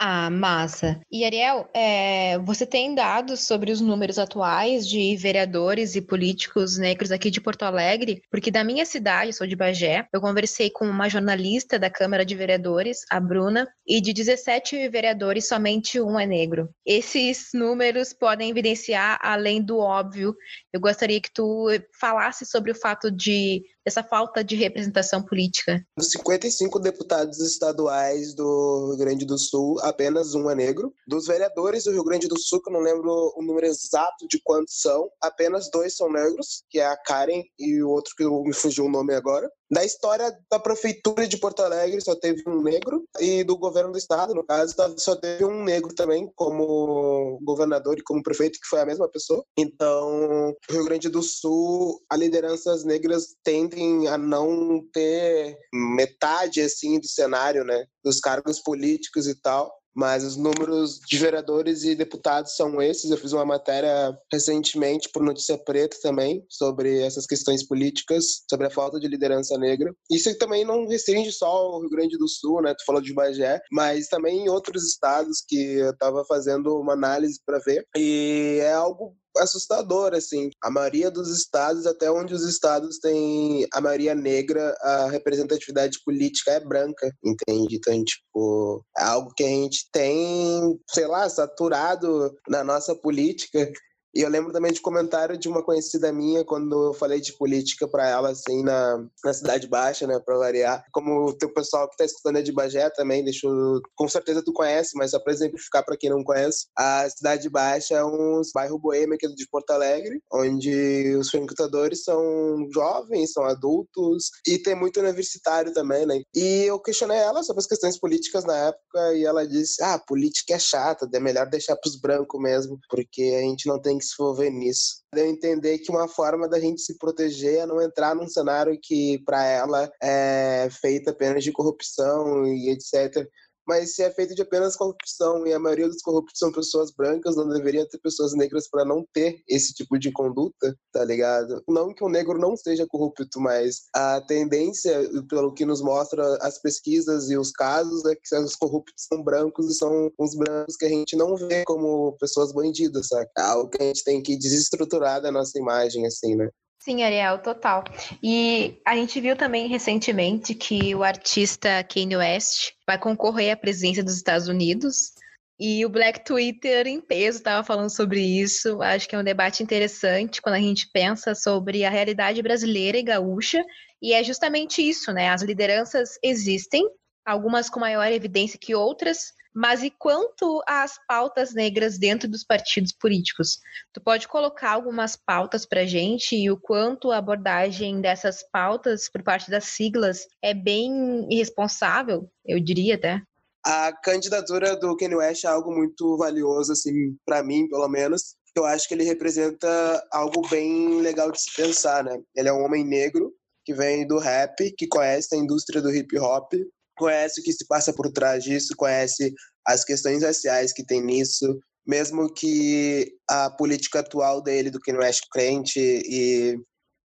Ah, 0.03 0.31
massa. 0.31 0.99
E 1.11 1.23
Ariel, 1.23 1.69
é, 1.75 2.39
você 2.39 2.65
tem 2.65 2.95
dados 2.95 3.41
sobre 3.41 3.71
os 3.71 3.79
números 3.79 4.17
atuais 4.17 4.87
de 4.87 5.15
vereadores 5.15 5.95
e 5.95 6.01
políticos 6.01 6.75
negros 6.75 7.11
aqui 7.11 7.29
de 7.29 7.39
Porto 7.39 7.61
Alegre? 7.61 8.23
Porque 8.31 8.49
da 8.49 8.63
minha 8.63 8.83
cidade, 8.83 9.31
sou 9.31 9.45
de 9.45 9.55
Bagé, 9.55 10.07
eu 10.11 10.19
conversei 10.19 10.71
com 10.71 10.85
uma 10.85 11.07
jornalista 11.07 11.77
da 11.77 11.87
Câmara 11.87 12.25
de 12.25 12.33
Vereadores, 12.33 13.05
a 13.11 13.19
Bruna, 13.19 13.67
e 13.85 14.01
de 14.01 14.11
17 14.11 14.89
vereadores, 14.89 15.47
somente 15.47 16.01
um 16.01 16.19
é 16.19 16.25
negro. 16.25 16.67
Esses 16.83 17.49
números 17.53 18.11
podem 18.11 18.49
evidenciar, 18.49 19.19
além 19.21 19.61
do 19.61 19.77
óbvio, 19.77 20.35
eu 20.73 20.81
gostaria 20.81 21.21
que 21.21 21.31
tu 21.31 21.67
falasse 21.99 22.43
sobre 22.43 22.71
o 22.71 22.75
fato 22.75 23.11
de 23.11 23.61
essa 23.85 24.03
falta 24.03 24.43
de 24.43 24.55
representação 24.55 25.23
política? 25.23 25.83
Dos 25.97 26.11
55 26.11 26.79
deputados 26.79 27.39
estaduais 27.39 28.33
do 28.33 28.89
Rio 28.89 28.97
Grande 28.97 29.25
do 29.25 29.37
Sul, 29.37 29.79
apenas 29.91 30.33
um 30.33 30.49
é 30.49 30.55
negro. 30.55 30.93
Dos 31.07 31.27
vereadores 31.27 31.83
do 31.83 31.91
Rio 31.91 32.03
Grande 32.03 32.27
do 32.27 32.39
Sul, 32.39 32.61
que 32.61 32.69
eu 32.69 32.73
não 32.73 32.81
lembro 32.81 33.33
o 33.35 33.43
número 33.43 33.67
exato 33.67 34.27
de 34.27 34.41
quantos 34.43 34.81
são, 34.81 35.09
apenas 35.21 35.69
dois 35.69 35.95
são 35.95 36.11
negros, 36.11 36.63
que 36.69 36.79
é 36.79 36.85
a 36.85 36.97
Karen 36.97 37.43
e 37.59 37.81
o 37.83 37.89
outro 37.89 38.13
que 38.15 38.25
me 38.25 38.53
fugiu 38.53 38.85
o 38.85 38.91
nome 38.91 39.13
agora. 39.13 39.49
Da 39.71 39.85
história 39.85 40.37
da 40.49 40.59
prefeitura 40.59 41.25
de 41.25 41.37
Porto 41.37 41.61
Alegre 41.61 42.01
só 42.01 42.13
teve 42.13 42.43
um 42.45 42.61
negro 42.61 43.05
e 43.21 43.41
do 43.41 43.57
governo 43.57 43.93
do 43.93 43.97
estado, 43.97 44.35
no 44.35 44.45
caso, 44.45 44.75
só 44.97 45.15
teve 45.15 45.45
um 45.45 45.63
negro 45.63 45.95
também 45.95 46.29
como 46.35 47.39
governador 47.41 47.97
e 47.97 48.03
como 48.03 48.21
prefeito, 48.21 48.59
que 48.59 48.67
foi 48.67 48.81
a 48.81 48.85
mesma 48.85 49.07
pessoa. 49.07 49.45
Então, 49.57 50.53
Rio 50.69 50.83
Grande 50.83 51.07
do 51.07 51.23
Sul, 51.23 52.01
as 52.09 52.19
lideranças 52.19 52.83
negras 52.83 53.35
tendem 53.45 54.09
a 54.09 54.17
não 54.17 54.81
ter 54.91 55.57
metade 55.73 56.59
assim 56.59 56.99
do 56.99 57.07
cenário, 57.07 57.63
né, 57.63 57.85
dos 58.03 58.19
cargos 58.19 58.59
políticos 58.59 59.25
e 59.25 59.35
tal. 59.41 59.71
Mas 59.95 60.23
os 60.23 60.37
números 60.37 60.99
de 61.07 61.17
vereadores 61.17 61.83
e 61.83 61.95
deputados 61.95 62.55
são 62.55 62.81
esses. 62.81 63.11
Eu 63.11 63.17
fiz 63.17 63.33
uma 63.33 63.45
matéria 63.45 64.17
recentemente 64.31 65.09
por 65.09 65.23
Notícia 65.23 65.57
Preta 65.57 65.97
também 66.01 66.45
sobre 66.49 67.01
essas 67.01 67.25
questões 67.25 67.65
políticas, 67.65 68.43
sobre 68.49 68.67
a 68.67 68.71
falta 68.71 68.99
de 68.99 69.07
liderança 69.07 69.57
negra. 69.57 69.93
Isso 70.09 70.35
também 70.37 70.65
não 70.65 70.87
restringe 70.87 71.31
só 71.31 71.69
o 71.69 71.81
Rio 71.81 71.89
Grande 71.89 72.17
do 72.17 72.27
Sul, 72.27 72.61
né? 72.61 72.73
Tu 72.73 72.85
falou 72.85 73.01
de 73.01 73.13
Bagé, 73.13 73.59
mas 73.71 74.07
também 74.07 74.45
em 74.45 74.49
outros 74.49 74.85
estados 74.85 75.43
que 75.47 75.55
eu 75.55 75.91
estava 75.91 76.23
fazendo 76.25 76.79
uma 76.79 76.93
análise 76.93 77.39
para 77.45 77.59
ver. 77.59 77.85
E 77.97 78.59
é 78.61 78.73
algo 78.73 79.15
assustador, 79.37 80.13
assim. 80.13 80.49
A 80.61 80.69
maioria 80.69 81.09
dos 81.09 81.29
estados, 81.29 81.85
até 81.85 82.11
onde 82.11 82.33
os 82.33 82.43
estados 82.43 82.99
têm 82.99 83.67
a 83.73 83.81
maioria 83.81 84.15
negra, 84.15 84.75
a 84.81 85.09
representatividade 85.09 85.99
política 86.05 86.51
é 86.51 86.59
branca, 86.59 87.11
entende? 87.23 87.75
Então, 87.75 88.03
tipo, 88.03 88.85
é 88.97 89.03
algo 89.03 89.33
que 89.35 89.43
a 89.43 89.47
gente 89.47 89.89
tem, 89.91 90.79
sei 90.89 91.07
lá, 91.07 91.29
saturado 91.29 92.35
na 92.47 92.63
nossa 92.63 92.95
política 92.95 93.71
e 94.13 94.21
eu 94.21 94.29
lembro 94.29 94.51
também 94.51 94.71
de 94.71 94.81
comentário 94.81 95.37
de 95.37 95.47
uma 95.47 95.63
conhecida 95.63 96.11
minha 96.11 96.43
quando 96.43 96.87
eu 96.87 96.93
falei 96.93 97.21
de 97.21 97.33
política 97.33 97.87
para 97.87 98.07
ela, 98.07 98.29
assim, 98.29 98.63
na, 98.63 99.05
na 99.23 99.33
Cidade 99.33 99.67
Baixa, 99.67 100.05
né, 100.05 100.19
para 100.19 100.37
variar. 100.37 100.83
Como 100.91 101.29
o 101.29 101.33
teu 101.33 101.51
pessoal 101.53 101.89
que 101.89 101.95
tá 101.95 102.03
escutando 102.03 102.37
é 102.37 102.41
de 102.41 102.51
Bagé 102.51 102.89
também, 102.89 103.23
deixa 103.23 103.47
eu... 103.47 103.79
com 103.95 104.07
certeza 104.07 104.43
tu 104.43 104.51
conhece, 104.51 104.97
mas 104.97 105.11
só 105.11 105.19
para 105.19 105.33
exemplificar 105.33 105.85
para 105.85 105.97
quem 105.97 106.09
não 106.09 106.23
conhece, 106.23 106.67
a 106.77 107.09
Cidade 107.09 107.49
Baixa 107.49 107.95
é 107.95 108.03
um 108.03 108.41
bairro 108.53 108.77
boêmio 108.77 109.15
aqui 109.15 109.27
de 109.33 109.47
Porto 109.49 109.71
Alegre, 109.71 110.21
onde 110.31 111.15
os 111.15 111.29
frequentadores 111.29 112.03
são 112.03 112.67
jovens, 112.73 113.31
são 113.31 113.43
adultos 113.43 114.29
e 114.45 114.57
tem 114.57 114.75
muito 114.75 114.99
universitário 114.99 115.73
também, 115.73 116.05
né? 116.05 116.21
E 116.35 116.63
eu 116.63 116.79
questionei 116.79 117.17
ela 117.17 117.43
sobre 117.43 117.61
as 117.61 117.67
questões 117.67 117.97
políticas 117.97 118.43
na 118.43 118.55
época 118.55 119.13
e 119.15 119.25
ela 119.25 119.47
disse: 119.47 119.81
"Ah, 119.83 119.99
política 119.99 120.55
é 120.55 120.59
chata, 120.59 121.07
é 121.13 121.19
melhor 121.19 121.49
deixar 121.49 121.75
para 121.75 121.89
os 121.89 121.99
brancos 121.99 122.41
mesmo, 122.41 122.79
porque 122.89 123.21
a 123.37 123.41
gente 123.41 123.67
não 123.67 123.81
tem 123.81 124.00
que 124.01 124.05
se 124.05 124.15
envolver 124.19 124.49
nisso. 124.49 125.01
Deu 125.13 125.25
entender 125.25 125.77
que 125.79 125.91
uma 125.91 126.07
forma 126.07 126.49
da 126.49 126.59
gente 126.59 126.81
se 126.81 126.97
proteger 126.97 127.59
é 127.59 127.65
não 127.65 127.81
entrar 127.81 128.13
num 128.13 128.27
cenário 128.27 128.77
que, 128.81 129.21
para 129.25 129.45
ela, 129.45 129.89
é 130.01 130.67
feito 130.81 131.09
apenas 131.09 131.43
de 131.43 131.51
corrupção 131.53 132.45
e 132.45 132.69
etc 132.71 133.25
mas 133.67 133.95
se 133.95 134.03
é 134.03 134.11
feito 134.11 134.35
de 134.35 134.41
apenas 134.41 134.75
corrupção 134.75 135.45
e 135.45 135.53
a 135.53 135.59
maioria 135.59 135.87
dos 135.87 136.01
corruptos 136.01 136.37
são 136.37 136.51
pessoas 136.51 136.91
brancas, 136.91 137.35
não 137.35 137.47
deveria 137.47 137.87
ter 137.87 137.97
pessoas 137.99 138.33
negras 138.33 138.69
para 138.69 138.85
não 138.85 139.05
ter 139.13 139.41
esse 139.47 139.73
tipo 139.73 139.97
de 139.97 140.11
conduta, 140.11 140.75
tá 140.91 141.03
ligado? 141.03 141.61
Não 141.67 141.93
que 141.93 142.03
o 142.03 142.09
negro 142.09 142.37
não 142.37 142.55
seja 142.55 142.85
corrupto, 142.87 143.39
mas 143.39 143.83
a 143.95 144.21
tendência, 144.21 145.09
pelo 145.29 145.53
que 145.53 145.65
nos 145.65 145.81
mostra 145.81 146.37
as 146.41 146.59
pesquisas 146.61 147.29
e 147.29 147.37
os 147.37 147.51
casos, 147.51 148.05
é 148.05 148.15
que 148.15 148.35
os 148.35 148.55
corruptos 148.55 149.05
são 149.07 149.23
brancos 149.23 149.69
e 149.69 149.75
são 149.75 150.11
os 150.17 150.35
brancos 150.35 150.75
que 150.75 150.85
a 150.85 150.89
gente 150.89 151.15
não 151.15 151.35
vê 151.35 151.63
como 151.65 152.15
pessoas 152.19 152.51
bandidas, 152.51 153.07
sabe? 153.07 153.29
É 153.37 153.41
algo 153.41 153.69
que 153.69 153.81
a 153.81 153.85
gente 153.85 154.03
tem 154.03 154.21
que 154.21 154.37
desestruturar 154.37 155.21
da 155.21 155.31
nossa 155.31 155.57
imagem, 155.57 156.05
assim, 156.05 156.35
né? 156.35 156.49
Sim, 156.83 157.03
Ariel, 157.03 157.37
total. 157.37 157.83
E 158.23 158.81
a 158.87 158.95
gente 158.95 159.21
viu 159.21 159.35
também 159.35 159.67
recentemente 159.67 160.55
que 160.55 160.95
o 160.95 161.03
artista 161.03 161.83
Kanye 161.83 162.17
West 162.17 162.71
vai 162.87 162.97
concorrer 162.97 163.53
à 163.53 163.55
presidência 163.55 164.03
dos 164.03 164.15
Estados 164.15 164.47
Unidos. 164.47 165.11
E 165.59 165.85
o 165.85 165.89
Black 165.89 166.25
Twitter 166.25 166.87
em 166.87 166.99
peso 166.99 167.37
estava 167.37 167.63
falando 167.63 167.95
sobre 167.95 168.19
isso. 168.19 168.81
Acho 168.81 169.07
que 169.07 169.15
é 169.15 169.19
um 169.19 169.23
debate 169.23 169.61
interessante 169.61 170.41
quando 170.41 170.55
a 170.55 170.59
gente 170.59 170.89
pensa 170.91 171.35
sobre 171.35 171.85
a 171.85 171.89
realidade 171.91 172.41
brasileira 172.41 172.97
e 172.97 173.03
gaúcha. 173.03 173.63
E 174.01 174.11
é 174.13 174.23
justamente 174.23 174.81
isso, 174.81 175.13
né? 175.13 175.29
As 175.29 175.43
lideranças 175.43 176.17
existem, 176.23 176.83
algumas 177.25 177.69
com 177.69 177.79
maior 177.79 178.11
evidência 178.11 178.59
que 178.59 178.75
outras, 178.75 179.33
mas 179.53 179.83
e 179.83 179.89
quanto 179.89 180.63
às 180.65 180.97
pautas 181.07 181.53
negras 181.53 181.97
dentro 181.97 182.29
dos 182.29 182.43
partidos 182.43 182.93
políticos? 182.93 183.59
Tu 183.93 183.99
pode 184.01 184.27
colocar 184.27 184.71
algumas 184.71 185.15
pautas 185.15 185.65
para 185.65 185.85
gente 185.85 186.35
e 186.35 186.49
o 186.49 186.57
quanto 186.57 187.11
a 187.11 187.17
abordagem 187.17 187.99
dessas 187.99 188.43
pautas 188.51 189.09
por 189.09 189.21
parte 189.23 189.51
das 189.51 189.65
siglas 189.65 190.25
é 190.41 190.53
bem 190.53 191.27
irresponsável, 191.29 192.29
eu 192.45 192.59
diria 192.59 192.95
até. 192.95 193.21
A 193.63 193.91
candidatura 193.91 194.75
do 194.75 194.95
Kanye 194.95 195.15
West 195.15 195.43
é 195.43 195.47
algo 195.47 195.71
muito 195.71 196.17
valioso, 196.17 196.71
assim, 196.71 197.15
para 197.25 197.43
mim, 197.43 197.67
pelo 197.67 197.87
menos. 197.87 198.35
Eu 198.55 198.65
acho 198.65 198.87
que 198.87 198.93
ele 198.93 199.03
representa 199.03 199.67
algo 200.11 200.41
bem 200.49 200.99
legal 200.99 201.31
de 201.31 201.39
se 201.39 201.55
pensar, 201.55 202.03
né? 202.03 202.19
Ele 202.35 202.49
é 202.49 202.53
um 202.53 202.63
homem 202.63 202.83
negro 202.83 203.31
que 203.63 203.73
vem 203.73 204.07
do 204.07 204.17
rap, 204.17 204.73
que 204.75 204.87
conhece 204.87 205.35
a 205.35 205.37
indústria 205.37 205.81
do 205.81 205.93
hip 205.93 206.17
hop 206.17 206.53
conhece 207.01 207.41
o 207.41 207.43
que 207.43 207.51
se 207.51 207.65
passa 207.65 207.91
por 207.91 208.11
trás 208.11 208.43
disso, 208.43 208.75
conhece 208.77 209.33
as 209.65 209.83
questões 209.83 210.21
raciais 210.21 210.71
que 210.71 210.85
tem 210.85 211.01
nisso, 211.01 211.59
mesmo 211.85 212.31
que 212.31 213.11
a 213.27 213.49
política 213.49 214.01
atual 214.01 214.41
dele, 214.41 214.69
do 214.69 214.79
que 214.79 214.93
não 214.93 215.01
é 215.01 215.09
crente 215.31 215.79
e 215.79 216.55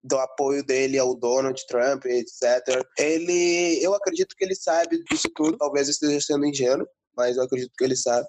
do 0.01 0.17
apoio 0.17 0.65
dele 0.65 0.97
ao 0.97 1.13
Donald 1.13 1.61
Trump, 1.67 2.05
etc. 2.05 2.81
Ele, 2.97 3.79
eu 3.83 3.93
acredito 3.93 4.33
que 4.35 4.45
ele 4.45 4.55
sabe 4.55 5.03
disso 5.03 5.29
tudo, 5.35 5.57
talvez 5.57 5.89
esteja 5.89 6.19
sendo 6.21 6.45
ingênuo, 6.45 6.87
mas 7.15 7.35
eu 7.35 7.43
acredito 7.43 7.73
que 7.77 7.83
ele 7.83 7.95
sabe. 7.95 8.27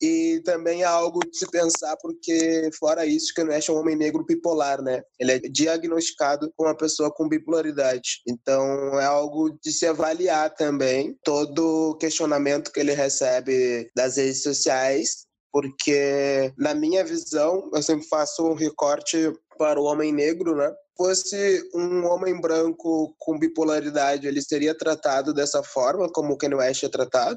E 0.00 0.40
também 0.44 0.82
é 0.82 0.84
algo 0.84 1.20
de 1.20 1.38
se 1.38 1.50
pensar, 1.50 1.96
porque 2.02 2.68
fora 2.78 3.06
isso, 3.06 3.32
que 3.34 3.42
Nash 3.42 3.68
é 3.68 3.72
um 3.72 3.78
homem 3.78 3.96
negro 3.96 4.24
bipolar, 4.24 4.82
né? 4.82 5.02
Ele 5.18 5.32
é 5.32 5.38
diagnosticado 5.38 6.52
com 6.56 6.64
uma 6.64 6.76
pessoa 6.76 7.10
com 7.10 7.28
bipolaridade. 7.28 8.20
Então 8.28 9.00
é 9.00 9.04
algo 9.04 9.58
de 9.62 9.72
se 9.72 9.86
avaliar 9.86 10.54
também 10.54 11.16
todo 11.24 11.90
o 11.90 11.96
questionamento 11.96 12.70
que 12.70 12.80
ele 12.80 12.92
recebe 12.92 13.90
das 13.96 14.16
redes 14.16 14.42
sociais, 14.42 15.26
porque 15.50 16.52
na 16.58 16.74
minha 16.74 17.04
visão, 17.04 17.70
eu 17.72 17.82
sempre 17.82 18.06
faço 18.08 18.44
um 18.44 18.54
recorte 18.54 19.32
para 19.58 19.80
o 19.80 19.84
homem 19.84 20.12
negro, 20.12 20.54
né? 20.54 20.70
fosse 20.96 21.62
um 21.74 22.06
homem 22.06 22.40
branco 22.40 23.14
com 23.18 23.38
bipolaridade, 23.38 24.26
ele 24.26 24.40
seria 24.40 24.76
tratado 24.76 25.34
dessa 25.34 25.62
forma, 25.62 26.08
como 26.10 26.32
o 26.32 26.38
Kanye 26.38 26.54
West 26.54 26.84
é 26.84 26.88
tratado 26.88 27.36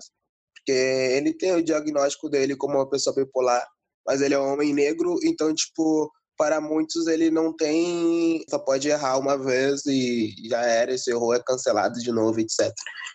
porque 0.69 0.71
ele 0.71 1.33
tem 1.33 1.53
o 1.53 1.63
diagnóstico 1.63 2.29
dele 2.29 2.55
como 2.55 2.75
uma 2.75 2.89
pessoa 2.89 3.15
bipolar, 3.15 3.65
mas 4.05 4.21
ele 4.21 4.35
é 4.35 4.39
um 4.39 4.53
homem 4.53 4.73
negro, 4.73 5.17
então, 5.23 5.53
tipo, 5.53 6.11
para 6.37 6.61
muitos 6.61 7.07
ele 7.07 7.31
não 7.31 7.55
tem. 7.55 8.43
Só 8.49 8.59
pode 8.59 8.87
errar 8.87 9.17
uma 9.17 9.37
vez 9.37 9.85
e 9.85 10.33
já 10.47 10.61
era, 10.61 10.93
esse 10.93 11.09
erro 11.11 11.33
é 11.33 11.41
cancelado 11.43 11.99
de 11.99 12.11
novo, 12.11 12.39
etc. 12.39 12.71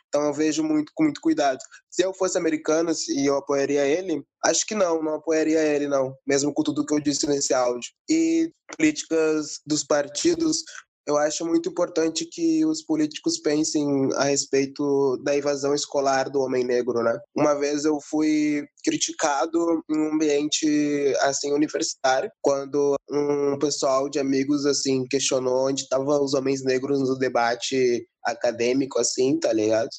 Então 0.09 0.27
eu 0.27 0.33
vejo 0.33 0.63
muito 0.63 0.93
com 0.95 1.05
muito 1.05 1.21
cuidado. 1.21 1.59
Se 1.91 2.05
eu 2.05 2.13
fosse 2.13 2.37
americano 2.37 2.93
e 3.09 3.27
eu 3.27 3.37
apoiaria 3.37 3.87
ele, 3.87 4.23
acho 4.45 4.67
que 4.67 4.75
não, 4.75 5.03
não 5.03 5.15
apoiaria 5.15 5.61
ele, 5.63 5.87
não, 5.87 6.15
mesmo 6.27 6.53
com 6.53 6.63
tudo 6.63 6.85
que 6.85 6.93
eu 6.93 7.01
disse 7.01 7.27
nesse 7.27 7.55
áudio. 7.55 7.91
E 8.11 8.51
políticas 8.77 9.61
dos 9.67 9.85
partidos, 9.85 10.59
eu 11.07 11.17
acho 11.17 11.45
muito 11.45 11.69
importante 11.69 12.25
que 12.25 12.65
os 12.65 12.83
políticos 12.83 13.39
pensem 13.39 13.87
a 14.15 14.25
respeito 14.25 15.17
da 15.23 15.37
invasão 15.37 15.75
escolar 15.75 16.31
do 16.31 16.41
homem 16.41 16.65
negro, 16.65 17.03
né? 17.03 17.19
Uma 17.37 17.55
vez 17.55 17.85
eu 17.85 17.99
fui 18.01 18.65
criticado 18.83 19.83
em 19.91 19.99
um 19.99 20.15
ambiente 20.15 21.15
assim 21.21 21.53
universitário, 21.53 22.31
quando 22.41 22.97
um 23.11 23.59
pessoal 23.59 24.09
de 24.09 24.19
amigos 24.19 24.65
assim 24.67 25.05
questionou 25.09 25.69
onde 25.69 25.83
estavam 25.83 26.23
os 26.23 26.35
homens 26.35 26.63
negros 26.65 27.01
no 27.01 27.19
debate 27.19 28.07
acadêmico 28.25 28.99
assim, 28.99 29.39
tá 29.39 29.53
ligado? 29.53 29.91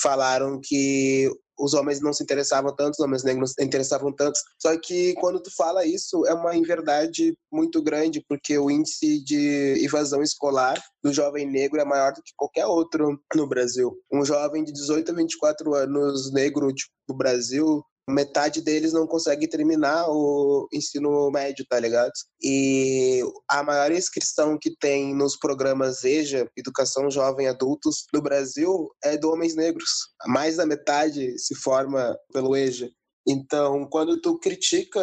Falaram 0.00 0.60
que 0.62 1.30
os 1.58 1.74
homens 1.74 2.00
não 2.00 2.12
se 2.12 2.22
interessavam 2.22 2.74
tanto, 2.74 2.94
os 2.94 3.00
homens 3.00 3.22
negros 3.22 3.40
não 3.40 3.46
se 3.46 3.64
interessavam 3.64 4.12
tanto. 4.12 4.38
Só 4.60 4.76
que 4.78 5.14
quando 5.14 5.40
tu 5.40 5.50
fala 5.56 5.86
isso, 5.86 6.26
é 6.26 6.34
uma 6.34 6.56
inverdade 6.56 7.36
muito 7.52 7.82
grande, 7.82 8.24
porque 8.28 8.58
o 8.58 8.70
índice 8.70 9.22
de 9.22 9.84
evasão 9.84 10.22
escolar 10.22 10.80
do 11.02 11.12
jovem 11.12 11.46
negro 11.46 11.80
é 11.80 11.84
maior 11.84 12.12
do 12.12 12.22
que 12.22 12.32
qualquer 12.36 12.66
outro 12.66 13.18
no 13.34 13.48
Brasil. 13.48 13.96
Um 14.12 14.24
jovem 14.24 14.64
de 14.64 14.72
18 14.72 15.10
a 15.10 15.14
24 15.14 15.74
anos 15.74 16.32
negro 16.32 16.72
tipo, 16.72 16.90
do 17.08 17.14
Brasil 17.14 17.84
metade 18.08 18.60
deles 18.60 18.92
não 18.92 19.06
consegue 19.06 19.48
terminar 19.48 20.06
o 20.08 20.68
ensino 20.72 21.30
médio, 21.30 21.64
tá 21.68 21.78
ligado? 21.78 22.12
E 22.42 23.22
a 23.48 23.62
maior 23.62 23.92
inscrição 23.92 24.58
que 24.60 24.76
tem 24.76 25.14
nos 25.14 25.36
programas 25.36 26.04
EJA, 26.04 26.48
Educação 26.56 27.10
Jovem 27.10 27.48
Adultos, 27.48 28.04
no 28.12 28.20
Brasil, 28.20 28.90
é 29.02 29.16
de 29.16 29.26
homens 29.26 29.54
negros. 29.54 29.90
Mais 30.26 30.56
da 30.56 30.66
metade 30.66 31.38
se 31.38 31.54
forma 31.54 32.16
pelo 32.32 32.56
EJA. 32.56 32.90
Então, 33.26 33.86
quando 33.90 34.20
tu 34.20 34.38
critica 34.38 35.00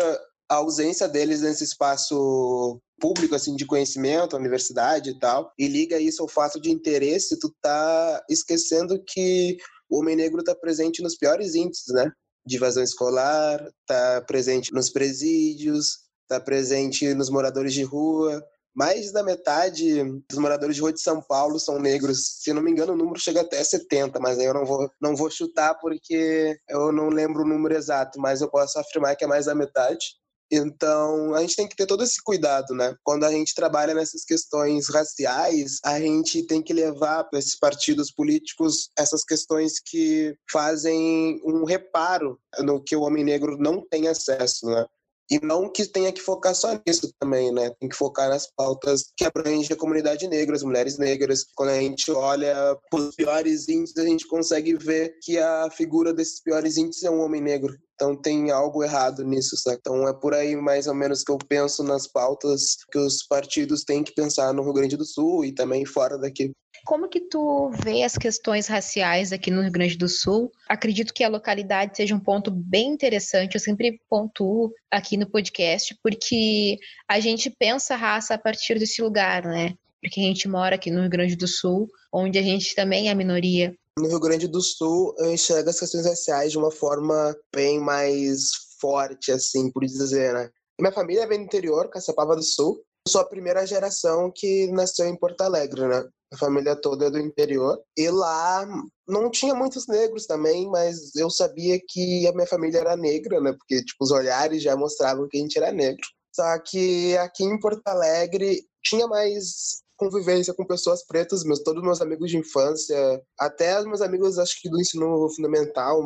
a 0.50 0.56
ausência 0.56 1.08
deles 1.08 1.42
nesse 1.42 1.64
espaço 1.64 2.80
público 3.00 3.34
assim 3.34 3.56
de 3.56 3.66
conhecimento, 3.66 4.36
universidade 4.36 5.10
e 5.10 5.20
tal, 5.20 5.52
e 5.58 5.68
liga 5.68 6.00
isso 6.00 6.22
ao 6.22 6.30
fato 6.30 6.62
de 6.62 6.70
interesse, 6.70 7.40
tu 7.40 7.52
tá 7.62 8.24
esquecendo 8.30 9.02
que 9.08 9.58
o 9.90 10.00
homem 10.00 10.16
negro 10.16 10.40
está 10.40 10.54
presente 10.54 11.02
nos 11.02 11.18
piores 11.18 11.56
índices, 11.56 11.94
né? 11.94 12.12
De 12.46 12.58
evasão 12.58 12.84
escolar, 12.84 13.62
está 13.82 14.22
presente 14.22 14.74
nos 14.74 14.90
presídios, 14.90 16.00
está 16.24 16.40
presente 16.40 17.14
nos 17.14 17.30
moradores 17.30 17.74
de 17.74 17.84
rua. 17.84 18.44
Mais 18.74 19.12
da 19.12 19.22
metade 19.22 20.02
dos 20.30 20.40
moradores 20.40 20.76
de 20.76 20.82
rua 20.82 20.94
de 20.94 21.02
São 21.02 21.22
Paulo 21.22 21.60
são 21.60 21.78
negros. 21.78 22.40
Se 22.42 22.54
não 22.54 22.62
me 22.62 22.72
engano, 22.72 22.94
o 22.94 22.96
número 22.96 23.20
chega 23.20 23.42
até 23.42 23.62
70, 23.62 24.20
mas 24.20 24.40
aí 24.40 24.46
eu 24.46 24.54
não 24.54 24.66
vou, 24.66 24.90
não 25.02 25.16
vou 25.16 25.30
chutar 25.30 25.76
porque 25.76 26.58
eu 26.70 26.92
não 26.92 27.10
lembro 27.10 27.44
o 27.44 27.48
número 27.48 27.76
exato, 27.76 28.20
mas 28.20 28.42
eu 28.42 28.50
posso 28.50 28.80
afirmar 28.80 29.16
que 29.16 29.26
é 29.26 29.28
mais 29.28 29.46
da 29.46 29.56
metade. 29.56 30.22
Então, 30.52 31.34
a 31.34 31.42
gente 31.42 31.56
tem 31.56 31.68
que 31.68 31.76
ter 31.76 31.86
todo 31.86 32.04
esse 32.04 32.22
cuidado, 32.22 32.76
né? 32.76 32.94
Quando 33.04 33.24
a 33.24 33.32
gente 33.32 33.56
trabalha 33.56 33.94
nessas 33.94 34.26
questões 34.26 34.90
raciais, 34.90 35.80
a 35.86 35.98
gente 36.00 36.44
tem 36.44 36.62
que 36.62 36.74
levar 36.74 37.24
para 37.24 37.40
esses 37.40 37.58
partidos 37.58 38.12
políticos 38.12 38.90
essas 38.98 39.24
questões 39.24 39.80
que 39.80 40.36
fazem 40.52 41.40
um 41.46 41.64
reparo 41.64 42.38
no 42.60 42.84
que 42.84 42.96
o 42.96 43.02
homem 43.02 43.24
negro 43.24 43.58
não 43.58 43.82
tem 43.88 44.10
acesso, 44.10 44.66
né? 44.66 44.86
E 45.32 45.40
não 45.42 45.72
que 45.72 45.86
tenha 45.86 46.12
que 46.12 46.20
focar 46.20 46.54
só 46.54 46.78
nisso 46.86 47.10
também, 47.18 47.54
né? 47.54 47.70
Tem 47.80 47.88
que 47.88 47.96
focar 47.96 48.28
nas 48.28 48.52
pautas 48.54 49.14
que 49.16 49.24
abrangem 49.24 49.72
a 49.72 49.78
comunidade 49.78 50.28
negra, 50.28 50.58
as 50.58 50.64
mulheres 50.64 50.98
negras. 50.98 51.46
Quando 51.56 51.70
a 51.70 51.80
gente 51.80 52.12
olha 52.12 52.78
os 52.94 53.16
piores 53.16 53.70
índices, 53.70 53.98
a 53.98 54.06
gente 54.06 54.28
consegue 54.28 54.76
ver 54.76 55.18
que 55.22 55.38
a 55.38 55.70
figura 55.72 56.14
desses 56.14 56.42
piores 56.44 56.76
índices 56.76 57.06
é 57.06 57.10
um 57.10 57.22
homem 57.22 57.40
negro. 57.40 57.80
Então 58.02 58.16
tem 58.16 58.50
algo 58.50 58.84
errado 58.84 59.24
nisso, 59.24 59.56
sabe? 59.56 59.78
Então 59.80 60.08
é 60.10 60.14
por 60.14 60.34
aí 60.34 60.56
mais 60.56 60.88
ou 60.88 60.96
menos 60.96 61.24
que 61.24 61.32
eu 61.32 61.38
penso 61.38 61.84
nas 61.84 62.08
pautas 62.08 62.78
que 62.92 62.98
os 62.98 63.22
partidos 63.22 63.84
têm 63.84 64.04
que 64.04 64.12
pensar 64.12 64.52
no 64.56 64.64
Rio 64.64 64.74
Grande 64.74 64.98
do 64.98 65.06
Sul 65.06 65.46
e 65.46 65.54
também 65.54 65.86
fora 65.86 66.18
daqui. 66.18 66.52
Como 66.84 67.08
que 67.08 67.20
tu 67.20 67.70
vê 67.70 68.02
as 68.02 68.18
questões 68.18 68.66
raciais 68.66 69.32
aqui 69.32 69.52
no 69.52 69.62
Rio 69.62 69.72
Grande 69.72 69.96
do 69.96 70.10
Sul? 70.10 70.52
Acredito 70.68 71.14
que 71.14 71.24
a 71.24 71.30
localidade 71.30 71.96
seja 71.96 72.16
um 72.16 72.20
ponto 72.20 72.50
bem 72.50 72.88
interessante. 72.88 73.54
Eu 73.54 73.62
sempre 73.62 74.02
pontuo 74.10 74.72
aqui 74.90 75.16
no 75.16 75.30
podcast, 75.30 75.96
porque 76.02 76.80
a 77.08 77.20
gente 77.20 77.52
pensa 77.52 77.96
raça 77.96 78.34
a 78.34 78.38
partir 78.40 78.80
desse 78.80 79.00
lugar, 79.00 79.44
né? 79.44 79.76
Porque 80.02 80.20
a 80.20 80.24
gente 80.24 80.48
mora 80.48 80.74
aqui 80.74 80.90
no 80.90 81.02
Rio 81.02 81.10
Grande 81.12 81.36
do 81.36 81.48
Sul, 81.48 81.88
onde 82.12 82.40
a 82.40 82.42
gente 82.42 82.74
também 82.74 83.10
é 83.10 83.14
minoria. 83.14 83.76
No 84.02 84.08
Rio 84.08 84.20
Grande 84.20 84.48
do 84.48 84.62
Sul, 84.62 85.14
eu 85.20 85.32
enxergo 85.32 85.70
as 85.70 85.80
questões 85.80 86.08
raciais 86.08 86.52
de 86.52 86.58
uma 86.58 86.72
forma 86.72 87.38
bem 87.54 87.80
mais 87.80 88.50
forte, 88.80 89.32
assim, 89.32 89.72
por 89.72 89.86
dizer, 89.86 90.34
né? 90.34 90.50
Minha 90.80 90.92
família 90.92 91.28
vem 91.28 91.38
do 91.38 91.46
interior, 91.46 91.88
Caçapava 91.88 92.36
do 92.36 92.42
Sul. 92.42 92.84
Eu 93.06 93.12
sou 93.12 93.22
a 93.22 93.30
primeira 93.30 93.64
geração 93.64 94.32
que 94.34 94.66
nasceu 94.72 95.06
em 95.06 95.16
Porto 95.16 95.42
Alegre, 95.42 95.88
né? 95.88 96.04
a 96.34 96.38
família 96.38 96.76
toda 96.76 97.06
é 97.06 97.10
do 97.12 97.20
interior. 97.20 97.80
E 97.96 98.10
lá 98.10 98.66
não 99.08 99.30
tinha 99.30 99.54
muitos 99.54 99.86
negros 99.88 100.26
também, 100.26 100.68
mas 100.68 101.16
eu 101.16 101.30
sabia 101.30 101.80
que 101.88 102.26
a 102.26 102.32
minha 102.32 102.48
família 102.48 102.80
era 102.80 102.98
negra, 102.98 103.40
né? 103.40 103.52
Porque 103.54 103.84
tipo 103.84 104.04
os 104.04 104.10
olhares 104.10 104.64
já 104.64 104.76
mostravam 104.76 105.28
que 105.30 105.38
a 105.38 105.42
gente 105.42 105.58
era 105.58 105.72
negro. 105.72 106.02
Só 106.34 106.58
que 106.60 107.16
aqui 107.18 107.44
em 107.44 107.60
Porto 107.60 107.86
Alegre 107.86 108.66
tinha 108.82 109.06
mais 109.08 109.84
convivência 110.02 110.52
com 110.56 110.66
pessoas 110.66 111.06
pretas, 111.06 111.44
meus 111.44 111.60
todos 111.60 111.84
meus 111.84 112.02
amigos 112.02 112.32
de 112.32 112.38
infância, 112.38 113.22
até 113.40 113.80
os 113.80 113.86
meus 113.86 114.02
amigos 114.02 114.40
acho 114.40 114.60
que 114.60 114.68
do 114.68 114.82
ensino 114.82 115.30
fundamental, 115.36 116.02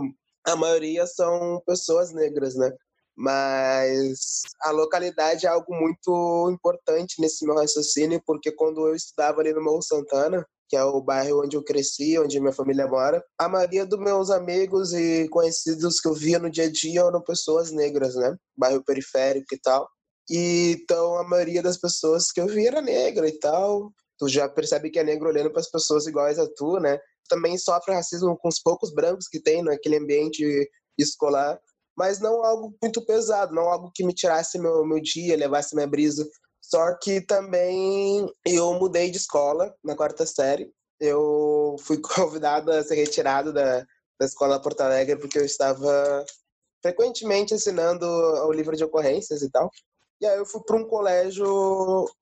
a 0.46 0.56
maioria 0.58 1.08
são 1.08 1.62
pessoas 1.66 2.14
negras, 2.14 2.56
né? 2.56 2.74
Mas 3.16 4.42
a 4.64 4.72
localidade 4.72 5.46
é 5.46 5.50
algo 5.50 5.74
muito 5.74 6.50
importante 6.52 7.22
nesse 7.22 7.46
meu 7.46 7.56
raciocínio, 7.56 8.22
porque 8.26 8.52
quando 8.52 8.86
eu 8.86 8.96
estudava 8.96 9.40
ali 9.40 9.54
no 9.54 9.64
Morro 9.64 9.82
Santana, 9.82 10.46
que 10.68 10.76
é 10.76 10.84
o 10.84 11.00
bairro 11.00 11.44
onde 11.46 11.56
eu 11.56 11.64
cresci, 11.64 12.20
onde 12.20 12.38
minha 12.42 12.52
família 12.52 12.88
mora, 12.88 13.24
a 13.40 13.48
maioria 13.48 13.86
dos 13.86 14.00
meus 14.00 14.30
amigos 14.30 14.94
e 14.94 15.30
conhecidos 15.30 16.02
que 16.02 16.08
eu 16.10 16.14
via 16.14 16.38
no 16.38 16.50
dia 16.50 16.66
a 16.66 16.72
dia 16.72 17.02
eram 17.02 17.22
pessoas 17.22 17.72
negras, 17.72 18.16
né? 18.16 18.36
Bairro 18.58 18.84
periférico 18.84 19.56
e 19.56 19.60
tal. 19.62 19.88
E 20.30 20.78
então 20.82 21.18
a 21.18 21.24
maioria 21.24 21.62
das 21.62 21.78
pessoas 21.78 22.32
que 22.32 22.42
eu 22.42 22.48
via 22.48 22.70
era 22.70 22.82
negra 22.82 23.28
e 23.28 23.40
tal. 23.40 23.92
Tu 24.18 24.30
já 24.30 24.48
percebe 24.48 24.90
que 24.90 25.00
é 25.00 25.04
negro 25.04 25.30
olhando 25.30 25.52
para 25.52 25.60
as 25.60 25.70
pessoas 25.70 26.08
iguais 26.08 26.40
a 26.40 26.48
tu, 26.56 26.80
né? 26.80 27.00
Também 27.28 27.58
sofre 27.58 27.94
racismo 27.94 28.38
com 28.38 28.48
os 28.48 28.60
poucos 28.60 28.94
brancos 28.94 29.28
que 29.28 29.42
tem 29.42 29.62
naquele 29.62 29.98
ambiente 29.98 30.44
escolar 30.98 31.60
mas 31.96 32.20
não 32.20 32.44
algo 32.44 32.76
muito 32.82 33.04
pesado, 33.06 33.54
não 33.54 33.70
algo 33.70 33.92
que 33.94 34.04
me 34.04 34.14
tirasse 34.14 34.60
meu, 34.60 34.86
meu 34.86 35.00
dia, 35.02 35.38
levasse 35.38 35.76
minha 35.76 35.88
brisa. 35.88 36.28
Só 36.62 36.94
que 36.98 37.22
também 37.22 38.28
eu 38.46 38.74
mudei 38.74 39.10
de 39.10 39.18
escola 39.18 39.74
na 39.84 39.96
quarta 39.96 40.26
série. 40.26 40.72
Eu 41.00 41.76
fui 41.82 42.00
convidado 42.02 42.72
a 42.72 42.84
ser 42.84 42.96
retirado 42.96 43.54
da, 43.54 43.80
da 44.20 44.26
escola 44.26 44.62
Porto 44.62 44.82
Alegre 44.82 45.18
porque 45.18 45.40
eu 45.40 45.46
estava 45.46 46.26
frequentemente 46.82 47.54
assinando 47.54 48.06
o 48.06 48.52
livro 48.52 48.76
de 48.76 48.84
ocorrências 48.84 49.42
e 49.42 49.50
tal. 49.50 49.70
E 50.22 50.26
aí 50.26 50.38
eu 50.38 50.46
fui 50.46 50.62
para 50.66 50.78
um 50.78 50.88
colégio 50.88 51.46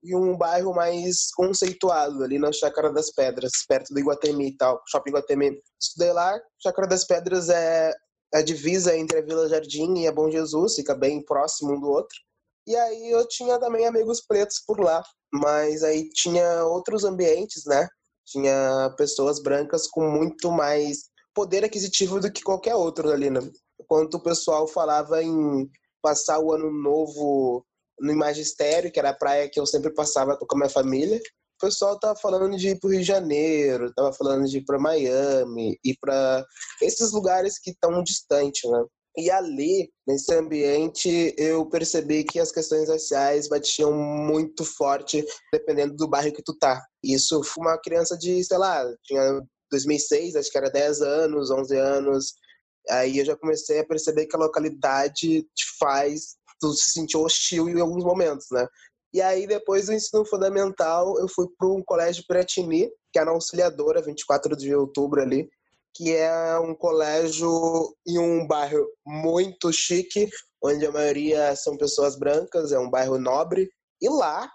em 0.04 0.16
um 0.16 0.36
bairro 0.36 0.74
mais 0.74 1.30
conceituado, 1.36 2.24
ali 2.24 2.40
na 2.40 2.52
Chácara 2.52 2.92
das 2.92 3.12
Pedras, 3.12 3.52
perto 3.68 3.94
do 3.94 4.00
Iguatemi 4.00 4.48
e 4.48 4.58
tal, 4.58 4.82
Shopping 4.90 5.12
Iguatemi. 5.12 5.62
Estudei 5.82 6.12
lá, 6.12 6.40
Chácara 6.62 6.88
das 6.88 7.06
Pedras 7.06 7.50
é 7.50 7.94
a 8.34 8.42
divisa 8.42 8.98
entre 8.98 9.20
a 9.20 9.22
Vila 9.22 9.48
Jardim 9.48 9.94
e 10.00 10.08
a 10.08 10.12
Bom 10.12 10.30
Jesus, 10.32 10.76
fica 10.76 10.96
bem 10.96 11.24
próximo 11.24 11.74
um 11.74 11.80
do 11.80 11.88
outro. 11.88 12.18
E 12.66 12.76
aí 12.76 13.12
eu 13.12 13.28
tinha 13.28 13.60
também 13.60 13.86
amigos 13.86 14.22
pretos 14.22 14.60
por 14.66 14.80
lá, 14.80 15.04
mas 15.32 15.84
aí 15.84 16.10
tinha 16.10 16.66
outros 16.66 17.04
ambientes, 17.04 17.64
né? 17.66 17.88
Tinha 18.26 18.92
pessoas 18.98 19.40
brancas 19.40 19.88
com 19.88 20.10
muito 20.10 20.50
mais 20.52 21.10
poder 21.34 21.64
aquisitivo 21.64 22.20
do 22.20 22.32
que 22.32 22.42
qualquer 22.42 22.74
outro 22.74 23.12
ali, 23.12 23.30
né? 23.30 23.42
Enquanto 23.80 24.16
o 24.16 24.24
pessoal 24.24 24.68
falava 24.68 25.22
em 25.22 25.70
passar 26.02 26.40
o 26.40 26.54
ano 26.54 26.72
novo 26.72 27.66
no 28.00 28.16
magistério, 28.16 28.92
que 28.92 29.00
era 29.00 29.10
a 29.10 29.18
praia 29.18 29.50
que 29.50 29.60
eu 29.60 29.66
sempre 29.66 29.94
passava 29.94 30.38
com 30.38 30.56
a 30.56 30.58
minha 30.58 30.70
família, 30.70 31.18
o 31.18 31.66
pessoal 31.66 31.98
tava 32.00 32.20
falando 32.20 32.58
de 32.58 32.70
ir 32.70 32.80
pro 32.80 32.90
Rio 32.90 33.00
de 33.00 33.06
Janeiro, 33.06 33.94
tava 33.94 34.12
falando 34.14 34.46
de 34.46 34.58
ir 34.58 34.66
para 34.66 34.80
Miami, 34.80 35.80
ir 35.84 35.98
para 36.00 36.46
esses 36.82 37.12
lugares 37.12 37.58
que 37.60 37.72
estão 37.72 38.04
distantes, 38.04 38.70
né? 38.70 38.84
E 39.16 39.30
ali, 39.30 39.92
nesse 40.08 40.34
ambiente, 40.34 41.36
eu 41.38 41.68
percebi 41.70 42.24
que 42.24 42.40
as 42.40 42.52
questões 42.52 42.90
raciais 42.90 43.48
batiam 43.48 43.94
muito 43.94 44.66
forte 44.66 45.24
dependendo 45.52 45.96
do 45.96 46.08
bairro 46.08 46.34
que 46.34 46.42
tu 46.42 46.58
tá. 46.58 46.84
Isso 47.04 47.44
foi 47.44 47.64
uma 47.64 47.78
criança 47.78 48.18
de, 48.18 48.44
sei 48.44 48.58
lá, 48.58 48.84
tinha 49.04 49.40
2006, 49.70 50.36
acho 50.36 50.52
que 50.52 50.58
era 50.58 50.70
10 50.70 51.02
anos, 51.02 51.52
11 51.52 51.78
anos. 51.78 52.34
Aí 52.90 53.20
eu 53.20 53.26
já 53.26 53.36
comecei 53.36 53.80
a 53.80 53.86
perceber 53.86 54.26
que 54.26 54.36
a 54.36 54.40
localidade 54.40 55.44
te 55.44 55.66
faz 55.80 56.36
tu 56.60 56.74
se 56.74 56.92
sentir 56.92 57.18
hostil 57.18 57.70
em 57.70 57.80
alguns 57.80 58.04
momentos, 58.04 58.48
né? 58.52 58.68
E 59.14 59.22
aí, 59.22 59.46
depois 59.46 59.86
do 59.86 59.94
ensino 59.94 60.26
fundamental, 60.26 61.20
eu 61.20 61.28
fui 61.30 61.48
para 61.58 61.68
um 61.68 61.84
colégio 61.84 62.24
Piratini, 62.28 62.90
que 63.12 63.20
era 63.20 63.30
Auxiliadora, 63.30 64.02
24 64.02 64.58
de 64.58 64.74
outubro 64.74 65.22
ali, 65.22 65.48
que 65.94 66.16
é 66.16 66.58
um 66.58 66.74
colégio 66.74 67.96
em 68.08 68.18
um 68.18 68.48
bairro 68.48 68.84
muito 69.06 69.72
chique, 69.72 70.28
onde 70.64 70.86
a 70.86 70.92
maioria 70.92 71.56
são 71.56 71.78
pessoas 71.78 72.18
brancas, 72.18 72.72
é 72.72 72.80
um 72.80 72.90
bairro 72.90 73.20
nobre. 73.20 73.70
E 74.02 74.10
lá, 74.10 74.50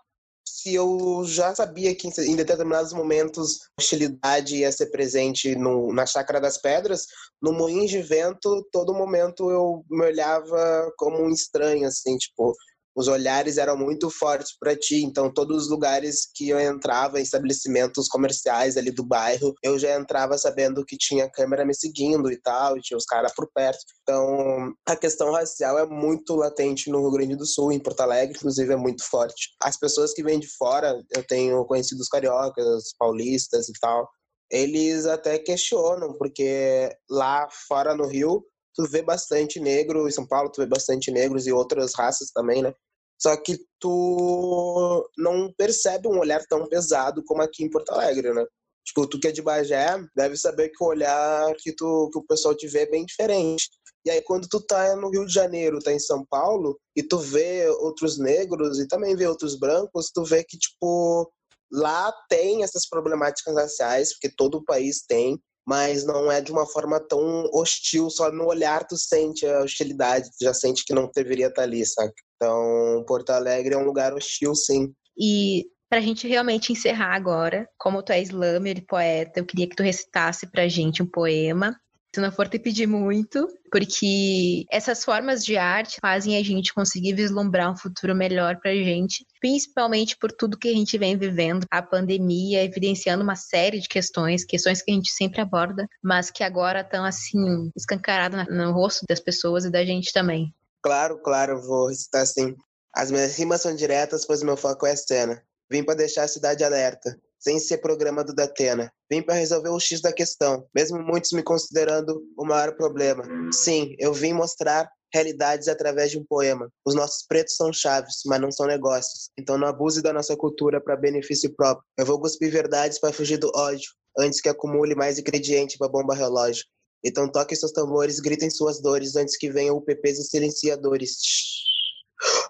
se 0.58 0.74
eu 0.74 1.22
já 1.24 1.54
sabia 1.54 1.94
que 1.94 2.08
em 2.08 2.34
determinados 2.34 2.92
momentos 2.92 3.60
a 3.78 3.80
hostilidade 3.80 4.56
ia 4.56 4.72
ser 4.72 4.86
presente 4.86 5.54
no, 5.54 5.92
na 5.92 6.04
Chácara 6.04 6.40
das 6.40 6.58
Pedras, 6.58 7.06
no 7.40 7.52
Moinho 7.52 7.86
de 7.86 8.02
Vento, 8.02 8.66
todo 8.72 8.92
momento 8.92 9.52
eu 9.52 9.84
me 9.88 10.04
olhava 10.06 10.92
como 10.96 11.22
um 11.22 11.30
estranho, 11.30 11.86
assim, 11.86 12.16
tipo, 12.16 12.52
os 12.98 13.06
olhares 13.06 13.58
eram 13.58 13.76
muito 13.76 14.10
fortes 14.10 14.58
para 14.58 14.74
ti. 14.74 15.04
Então, 15.04 15.32
todos 15.32 15.64
os 15.64 15.70
lugares 15.70 16.28
que 16.34 16.48
eu 16.48 16.58
entrava, 16.58 17.20
em 17.20 17.22
estabelecimentos 17.22 18.08
comerciais 18.08 18.76
ali 18.76 18.90
do 18.90 19.06
bairro, 19.06 19.54
eu 19.62 19.78
já 19.78 19.96
entrava 19.96 20.36
sabendo 20.36 20.84
que 20.84 20.98
tinha 20.98 21.30
câmera 21.30 21.64
me 21.64 21.72
seguindo 21.72 22.28
e 22.28 22.36
tal, 22.36 22.76
e 22.76 22.80
tinha 22.80 22.98
os 22.98 23.04
caras 23.04 23.32
por 23.36 23.48
perto. 23.54 23.78
Então, 24.02 24.72
a 24.84 24.96
questão 24.96 25.30
racial 25.30 25.78
é 25.78 25.86
muito 25.86 26.34
latente 26.34 26.90
no 26.90 27.02
Rio 27.02 27.12
Grande 27.12 27.36
do 27.36 27.46
Sul, 27.46 27.70
em 27.70 27.78
Porto 27.78 28.00
Alegre, 28.00 28.36
inclusive, 28.36 28.72
é 28.72 28.76
muito 28.76 29.04
forte. 29.04 29.50
As 29.62 29.78
pessoas 29.78 30.12
que 30.12 30.24
vêm 30.24 30.40
de 30.40 30.48
fora, 30.48 31.00
eu 31.14 31.24
tenho 31.24 31.64
conhecidos 31.66 32.08
cariocas, 32.08 32.92
paulistas 32.98 33.68
e 33.68 33.72
tal, 33.80 34.08
eles 34.50 35.06
até 35.06 35.38
questionam, 35.38 36.14
porque 36.18 36.90
lá 37.08 37.46
fora 37.68 37.94
no 37.94 38.08
Rio, 38.08 38.44
tu 38.74 38.88
vê 38.90 39.02
bastante 39.02 39.60
negro, 39.60 40.08
em 40.08 40.10
São 40.10 40.26
Paulo 40.26 40.50
tu 40.50 40.60
vê 40.60 40.66
bastante 40.66 41.12
negros 41.12 41.46
e 41.46 41.52
outras 41.52 41.94
raças 41.94 42.30
também, 42.30 42.60
né? 42.60 42.74
Só 43.20 43.36
que 43.36 43.58
tu 43.80 45.10
não 45.16 45.52
percebe 45.56 46.06
um 46.08 46.18
olhar 46.18 46.44
tão 46.48 46.66
pesado 46.68 47.22
como 47.24 47.42
aqui 47.42 47.64
em 47.64 47.70
Porto 47.70 47.90
Alegre, 47.90 48.32
né? 48.32 48.44
Tipo, 48.84 49.06
tu 49.06 49.20
que 49.20 49.28
é 49.28 49.32
de 49.32 49.42
Bagé, 49.42 49.86
deve 50.16 50.36
saber 50.36 50.70
que 50.70 50.82
o 50.82 50.86
olhar 50.86 51.52
que, 51.58 51.74
tu, 51.74 52.08
que 52.10 52.18
o 52.18 52.26
pessoal 52.26 52.54
te 52.54 52.66
vê 52.66 52.80
é 52.80 52.90
bem 52.90 53.04
diferente. 53.04 53.68
E 54.06 54.10
aí, 54.10 54.22
quando 54.22 54.48
tu 54.48 54.64
tá 54.64 54.96
no 54.96 55.10
Rio 55.10 55.26
de 55.26 55.32
Janeiro, 55.34 55.80
tá 55.80 55.92
em 55.92 55.98
São 55.98 56.24
Paulo, 56.24 56.78
e 56.96 57.02
tu 57.02 57.18
vê 57.18 57.68
outros 57.68 58.18
negros 58.18 58.78
e 58.78 58.88
também 58.88 59.14
vê 59.14 59.26
outros 59.26 59.58
brancos, 59.58 60.10
tu 60.14 60.24
vê 60.24 60.42
que, 60.42 60.56
tipo, 60.56 61.30
lá 61.70 62.10
tem 62.30 62.62
essas 62.62 62.88
problemáticas 62.88 63.54
raciais, 63.54 64.14
porque 64.14 64.34
todo 64.34 64.56
o 64.56 64.64
país 64.64 65.04
tem, 65.06 65.38
mas 65.68 66.02
não 66.06 66.32
é 66.32 66.40
de 66.40 66.50
uma 66.50 66.64
forma 66.64 66.98
tão 66.98 67.44
hostil, 67.52 68.08
só 68.08 68.32
no 68.32 68.46
olhar 68.46 68.86
tu 68.86 68.96
sente 68.96 69.44
a 69.44 69.60
hostilidade, 69.60 70.30
tu 70.30 70.42
já 70.42 70.54
sente 70.54 70.82
que 70.82 70.94
não 70.94 71.10
deveria 71.14 71.48
estar 71.48 71.60
tá 71.60 71.68
ali, 71.68 71.84
sabe? 71.84 72.10
Então, 72.36 73.04
Porto 73.06 73.28
Alegre 73.30 73.74
é 73.74 73.76
um 73.76 73.84
lugar 73.84 74.14
hostil, 74.14 74.54
sim. 74.54 74.90
E 75.20 75.66
para 75.90 75.98
a 75.98 76.02
gente 76.02 76.26
realmente 76.26 76.72
encerrar 76.72 77.14
agora, 77.14 77.68
como 77.78 78.02
tu 78.02 78.12
é 78.12 78.22
slammer 78.22 78.78
e 78.78 78.86
poeta, 78.86 79.40
eu 79.40 79.44
queria 79.44 79.68
que 79.68 79.76
tu 79.76 79.82
recitasse 79.82 80.50
pra 80.50 80.68
gente 80.68 81.02
um 81.02 81.06
poema 81.06 81.76
se 82.14 82.20
não 82.20 82.32
for 82.32 82.48
te 82.48 82.58
pedir 82.58 82.86
muito, 82.86 83.48
porque 83.70 84.64
essas 84.70 85.04
formas 85.04 85.44
de 85.44 85.56
arte 85.56 85.98
fazem 86.00 86.36
a 86.36 86.42
gente 86.42 86.72
conseguir 86.72 87.14
vislumbrar 87.14 87.70
um 87.70 87.76
futuro 87.76 88.14
melhor 88.14 88.58
pra 88.60 88.74
gente, 88.74 89.26
principalmente 89.40 90.16
por 90.16 90.32
tudo 90.32 90.58
que 90.58 90.68
a 90.68 90.72
gente 90.72 90.96
vem 90.96 91.16
vivendo, 91.18 91.66
a 91.70 91.82
pandemia 91.82 92.64
evidenciando 92.64 93.22
uma 93.22 93.36
série 93.36 93.78
de 93.78 93.88
questões, 93.88 94.44
questões 94.44 94.82
que 94.82 94.90
a 94.90 94.94
gente 94.94 95.10
sempre 95.10 95.40
aborda, 95.40 95.86
mas 96.02 96.30
que 96.30 96.42
agora 96.42 96.80
estão 96.80 97.04
assim 97.04 97.70
escancaradas 97.76 98.46
no 98.48 98.72
rosto 98.72 99.04
das 99.08 99.20
pessoas 99.20 99.64
e 99.64 99.70
da 99.70 99.84
gente 99.84 100.12
também. 100.12 100.52
Claro, 100.82 101.20
claro, 101.22 101.60
vou 101.60 101.88
recitar 101.88 102.22
assim. 102.22 102.54
As 102.94 103.10
minhas 103.10 103.36
rimas 103.36 103.60
são 103.60 103.74
diretas, 103.74 104.26
pois 104.26 104.42
meu 104.42 104.56
foco 104.56 104.86
é 104.86 104.92
a 104.92 104.96
cena. 104.96 105.42
Vim 105.70 105.84
para 105.84 105.96
deixar 105.96 106.22
a 106.22 106.28
cidade 106.28 106.64
alerta 106.64 107.18
sem 107.38 107.58
ser 107.58 107.78
programa 107.78 108.24
do 108.24 108.34
Datena. 108.34 108.92
Vim 109.10 109.22
para 109.22 109.34
resolver 109.34 109.70
o 109.70 109.80
X 109.80 110.00
da 110.00 110.12
questão, 110.12 110.66
mesmo 110.74 110.98
muitos 111.02 111.32
me 111.32 111.42
considerando 111.42 112.22
o 112.36 112.44
maior 112.44 112.74
problema. 112.76 113.24
Sim, 113.52 113.94
eu 113.98 114.12
vim 114.12 114.32
mostrar 114.32 114.90
realidades 115.12 115.68
através 115.68 116.10
de 116.10 116.18
um 116.18 116.24
poema. 116.24 116.70
Os 116.84 116.94
nossos 116.94 117.24
pretos 117.26 117.56
são 117.56 117.72
chaves, 117.72 118.16
mas 118.26 118.40
não 118.40 118.50
são 118.50 118.66
negócios. 118.66 119.30
Então 119.38 119.56
não 119.56 119.68
abuse 119.68 120.02
da 120.02 120.12
nossa 120.12 120.36
cultura 120.36 120.80
para 120.80 120.96
benefício 120.96 121.54
próprio. 121.54 121.84
Eu 121.96 122.04
vou 122.04 122.20
cuspir 122.20 122.50
verdades 122.50 122.98
para 122.98 123.12
fugir 123.12 123.38
do 123.38 123.50
ódio, 123.54 123.90
antes 124.18 124.40
que 124.40 124.48
acumule 124.48 124.94
mais 124.94 125.18
ingrediente 125.18 125.78
para 125.78 125.88
bomba 125.88 126.14
relógio. 126.14 126.64
Então 127.04 127.30
toquem 127.30 127.56
seus 127.56 127.72
tambores, 127.72 128.20
gritem 128.20 128.50
suas 128.50 128.80
dores, 128.80 129.16
antes 129.16 129.36
que 129.36 129.50
venham 129.50 129.76
UPPs 129.76 130.18
e 130.18 130.24
silenciadores. 130.24 131.16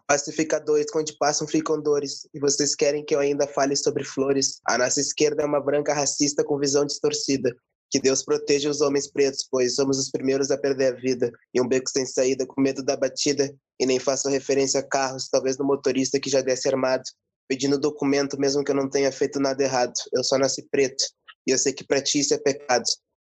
Pacificadores, 0.08 0.86
onde 0.96 1.14
passam 1.18 1.46
ficam 1.46 1.82
dores. 1.82 2.26
E 2.32 2.40
vocês 2.40 2.74
querem 2.74 3.04
que 3.04 3.14
eu 3.14 3.20
ainda 3.20 3.46
fale 3.46 3.76
sobre 3.76 4.02
flores? 4.04 4.58
A 4.66 4.78
nossa 4.78 5.02
esquerda 5.02 5.42
é 5.42 5.46
uma 5.46 5.60
branca 5.60 5.92
racista 5.92 6.42
com 6.42 6.58
visão 6.58 6.86
distorcida. 6.86 7.54
Que 7.90 8.00
Deus 8.00 8.24
proteja 8.24 8.70
os 8.70 8.80
homens 8.80 9.06
pretos, 9.10 9.46
pois 9.50 9.74
somos 9.74 9.98
os 9.98 10.10
primeiros 10.10 10.50
a 10.50 10.56
perder 10.56 10.94
a 10.94 10.96
vida. 10.96 11.30
E 11.52 11.60
um 11.60 11.68
beco 11.68 11.90
sem 11.90 12.06
saída, 12.06 12.46
com 12.46 12.58
medo 12.58 12.82
da 12.82 12.96
batida. 12.96 13.54
E 13.78 13.84
nem 13.84 13.98
faço 13.98 14.30
referência 14.30 14.80
a 14.80 14.82
carros, 14.82 15.28
talvez 15.28 15.58
no 15.58 15.66
motorista 15.66 16.18
que 16.18 16.30
já 16.30 16.40
desce 16.40 16.68
armado. 16.68 17.04
Pedindo 17.46 17.78
documento, 17.78 18.40
mesmo 18.40 18.64
que 18.64 18.70
eu 18.70 18.76
não 18.76 18.88
tenha 18.88 19.12
feito 19.12 19.38
nada 19.38 19.62
errado. 19.62 19.92
Eu 20.14 20.24
só 20.24 20.38
nasci 20.38 20.66
preto. 20.70 21.04
E 21.46 21.50
eu 21.50 21.58
sei 21.58 21.74
que 21.74 21.86
pra 21.86 22.00
ti 22.00 22.20
isso 22.20 22.32
é 22.32 22.38
pecado. 22.38 22.84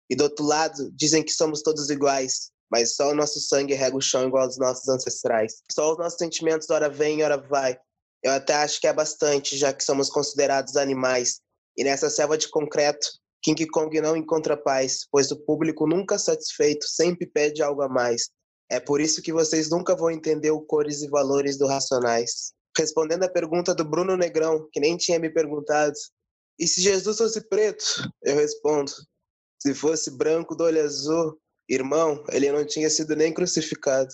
E 0.09 0.15
do 0.15 0.23
outro 0.23 0.43
lado, 0.43 0.91
dizem 0.95 1.23
que 1.23 1.31
somos 1.31 1.61
todos 1.61 1.91
iguais 1.91 2.51
mas 2.71 2.95
só 2.95 3.09
o 3.09 3.15
nosso 3.15 3.39
sangue 3.41 3.73
rega 3.73 3.97
o 3.97 4.01
chão 4.01 4.27
igual 4.27 4.45
aos 4.45 4.57
nossos 4.57 4.87
ancestrais. 4.87 5.61
Só 5.71 5.91
os 5.91 5.97
nossos 5.97 6.17
sentimentos, 6.17 6.69
hora 6.69 6.89
vem, 6.89 7.23
hora 7.23 7.37
vai. 7.37 7.77
Eu 8.23 8.31
até 8.31 8.53
acho 8.53 8.79
que 8.79 8.87
é 8.87 8.93
bastante, 8.93 9.57
já 9.57 9.73
que 9.73 9.83
somos 9.83 10.09
considerados 10.09 10.77
animais. 10.77 11.41
E 11.77 11.83
nessa 11.83 12.09
selva 12.09 12.37
de 12.37 12.47
concreto, 12.49 13.07
King 13.43 13.67
Kong 13.67 13.99
não 13.99 14.15
encontra 14.15 14.55
paz, 14.55 15.07
pois 15.11 15.31
o 15.31 15.43
público 15.43 15.87
nunca 15.87 16.17
satisfeito 16.17 16.87
sempre 16.87 17.25
pede 17.25 17.61
algo 17.61 17.81
a 17.81 17.89
mais. 17.89 18.29
É 18.69 18.79
por 18.79 19.01
isso 19.01 19.21
que 19.21 19.33
vocês 19.33 19.69
nunca 19.69 19.95
vão 19.95 20.11
entender 20.11 20.51
o 20.51 20.61
cores 20.61 21.01
e 21.01 21.09
valores 21.09 21.57
do 21.57 21.67
Racionais. 21.67 22.53
Respondendo 22.77 23.23
à 23.23 23.29
pergunta 23.29 23.75
do 23.75 23.83
Bruno 23.83 24.15
Negrão, 24.15 24.69
que 24.71 24.79
nem 24.79 24.95
tinha 24.95 25.19
me 25.19 25.29
perguntado, 25.29 25.93
e 26.57 26.67
se 26.67 26.79
Jesus 26.79 27.17
fosse 27.17 27.41
preto? 27.49 27.83
Eu 28.23 28.35
respondo, 28.35 28.91
se 29.61 29.73
fosse 29.73 30.15
branco 30.15 30.55
do 30.55 30.63
olho 30.63 30.81
azul, 30.81 31.37
Irmão, 31.71 32.21
ele 32.29 32.51
não 32.51 32.65
tinha 32.65 32.89
sido 32.89 33.15
nem 33.15 33.33
crucificado. 33.33 34.09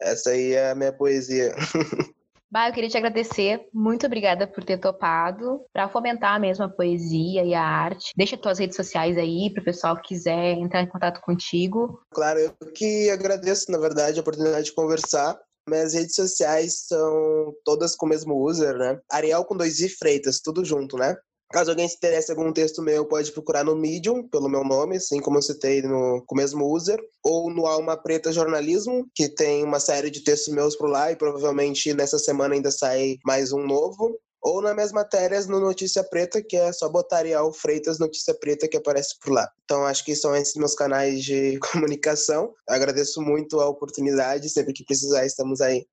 Essa 0.00 0.30
aí 0.30 0.52
é 0.52 0.70
a 0.70 0.74
minha 0.74 0.92
poesia. 0.92 1.52
Bah, 2.48 2.68
eu 2.68 2.74
queria 2.74 2.90
te 2.90 2.98
agradecer. 2.98 3.66
Muito 3.72 4.04
obrigada 4.04 4.46
por 4.46 4.62
ter 4.62 4.76
topado 4.76 5.64
para 5.72 5.88
fomentar 5.88 6.38
mesmo 6.38 6.66
a 6.66 6.68
poesia 6.68 7.42
e 7.42 7.54
a 7.54 7.62
arte. 7.62 8.12
Deixa 8.14 8.36
tuas 8.36 8.58
redes 8.58 8.76
sociais 8.76 9.16
aí 9.16 9.50
para 9.50 9.62
o 9.62 9.64
pessoal 9.64 9.96
que 9.96 10.08
quiser 10.08 10.58
entrar 10.58 10.82
em 10.82 10.86
contato 10.86 11.22
contigo. 11.22 12.02
Claro, 12.12 12.38
eu 12.38 12.52
que 12.74 13.08
agradeço, 13.08 13.72
na 13.72 13.78
verdade, 13.78 14.18
a 14.18 14.20
oportunidade 14.20 14.66
de 14.66 14.74
conversar. 14.74 15.40
Minhas 15.66 15.94
redes 15.94 16.14
sociais 16.14 16.88
são 16.88 17.54
todas 17.64 17.96
com 17.96 18.04
o 18.04 18.08
mesmo 18.10 18.34
user, 18.34 18.76
né? 18.76 19.00
Ariel 19.10 19.46
com 19.46 19.56
dois 19.56 19.80
i 19.80 19.88
Freitas, 19.88 20.38
tudo 20.38 20.62
junto, 20.62 20.98
né? 20.98 21.16
Caso 21.52 21.70
alguém 21.70 21.86
se 21.86 21.96
interesse 21.96 22.32
em 22.32 22.36
algum 22.36 22.52
texto 22.52 22.82
meu, 22.82 23.04
pode 23.04 23.30
procurar 23.30 23.62
no 23.62 23.76
Medium, 23.76 24.26
pelo 24.26 24.48
meu 24.48 24.64
nome, 24.64 24.96
assim 24.96 25.20
como 25.20 25.36
eu 25.36 25.42
citei 25.42 25.82
no, 25.82 26.24
com 26.26 26.34
o 26.34 26.38
mesmo 26.38 26.66
user, 26.66 26.98
ou 27.22 27.50
no 27.50 27.66
Alma 27.66 27.96
Preta 27.96 28.32
Jornalismo, 28.32 29.06
que 29.14 29.28
tem 29.28 29.62
uma 29.62 29.78
série 29.78 30.10
de 30.10 30.24
textos 30.24 30.52
meus 30.52 30.74
por 30.74 30.88
lá 30.88 31.12
e 31.12 31.16
provavelmente 31.16 31.92
nessa 31.92 32.18
semana 32.18 32.54
ainda 32.54 32.70
sai 32.70 33.18
mais 33.24 33.52
um 33.52 33.66
novo. 33.66 34.18
Ou 34.44 34.60
nas 34.60 34.74
minhas 34.74 34.90
matérias 34.90 35.46
no 35.46 35.60
Notícia 35.60 36.02
Preta, 36.02 36.42
que 36.42 36.56
é 36.56 36.72
só 36.72 36.88
botar 36.88 37.18
Ariel 37.18 37.52
Freitas 37.52 38.00
Notícia 38.00 38.34
Preta 38.34 38.66
que 38.66 38.76
aparece 38.76 39.14
por 39.20 39.32
lá. 39.32 39.48
Então 39.62 39.86
acho 39.86 40.04
que 40.04 40.16
são 40.16 40.34
esses 40.34 40.56
meus 40.56 40.74
canais 40.74 41.22
de 41.22 41.58
comunicação. 41.70 42.52
Agradeço 42.68 43.22
muito 43.22 43.60
a 43.60 43.68
oportunidade, 43.68 44.48
sempre 44.48 44.72
que 44.72 44.84
precisar 44.84 45.24
estamos 45.24 45.60
aí. 45.60 45.86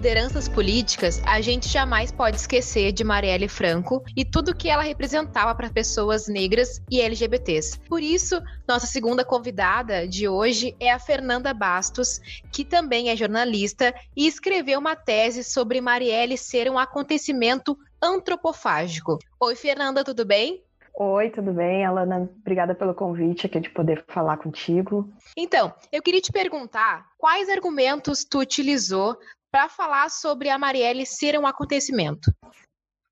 Lideranças 0.00 0.48
políticas, 0.48 1.20
a 1.26 1.42
gente 1.42 1.68
jamais 1.68 2.10
pode 2.10 2.38
esquecer 2.38 2.90
de 2.90 3.04
Marielle 3.04 3.48
Franco 3.48 4.02
e 4.16 4.24
tudo 4.24 4.56
que 4.56 4.70
ela 4.70 4.82
representava 4.82 5.54
para 5.54 5.68
pessoas 5.68 6.26
negras 6.26 6.80
e 6.90 7.02
LGBTs. 7.02 7.78
Por 7.80 8.00
isso, 8.00 8.40
nossa 8.66 8.86
segunda 8.86 9.26
convidada 9.26 10.08
de 10.08 10.26
hoje 10.26 10.74
é 10.80 10.90
a 10.90 10.98
Fernanda 10.98 11.52
Bastos, 11.52 12.18
que 12.50 12.64
também 12.64 13.10
é 13.10 13.14
jornalista 13.16 13.94
e 14.16 14.26
escreveu 14.26 14.78
uma 14.78 14.96
tese 14.96 15.44
sobre 15.44 15.82
Marielle 15.82 16.38
ser 16.38 16.70
um 16.70 16.78
acontecimento 16.78 17.76
antropofágico. 18.00 19.18
Oi, 19.38 19.54
Fernanda, 19.54 20.02
tudo 20.02 20.24
bem? 20.24 20.64
Oi, 20.94 21.30
tudo 21.30 21.52
bem, 21.52 21.84
Alana? 21.84 22.28
Obrigada 22.40 22.74
pelo 22.74 22.94
convite 22.94 23.46
aqui 23.46 23.60
de 23.60 23.70
poder 23.70 24.04
falar 24.08 24.38
contigo. 24.38 25.10
Então, 25.36 25.72
eu 25.92 26.02
queria 26.02 26.20
te 26.20 26.32
perguntar 26.32 27.06
quais 27.16 27.48
argumentos 27.48 28.24
tu 28.24 28.38
utilizou 28.38 29.16
para 29.50 29.68
falar 29.68 30.10
sobre 30.10 30.48
a 30.48 30.58
Marielle 30.58 31.04
ser 31.06 31.38
um 31.38 31.46
acontecimento. 31.46 32.32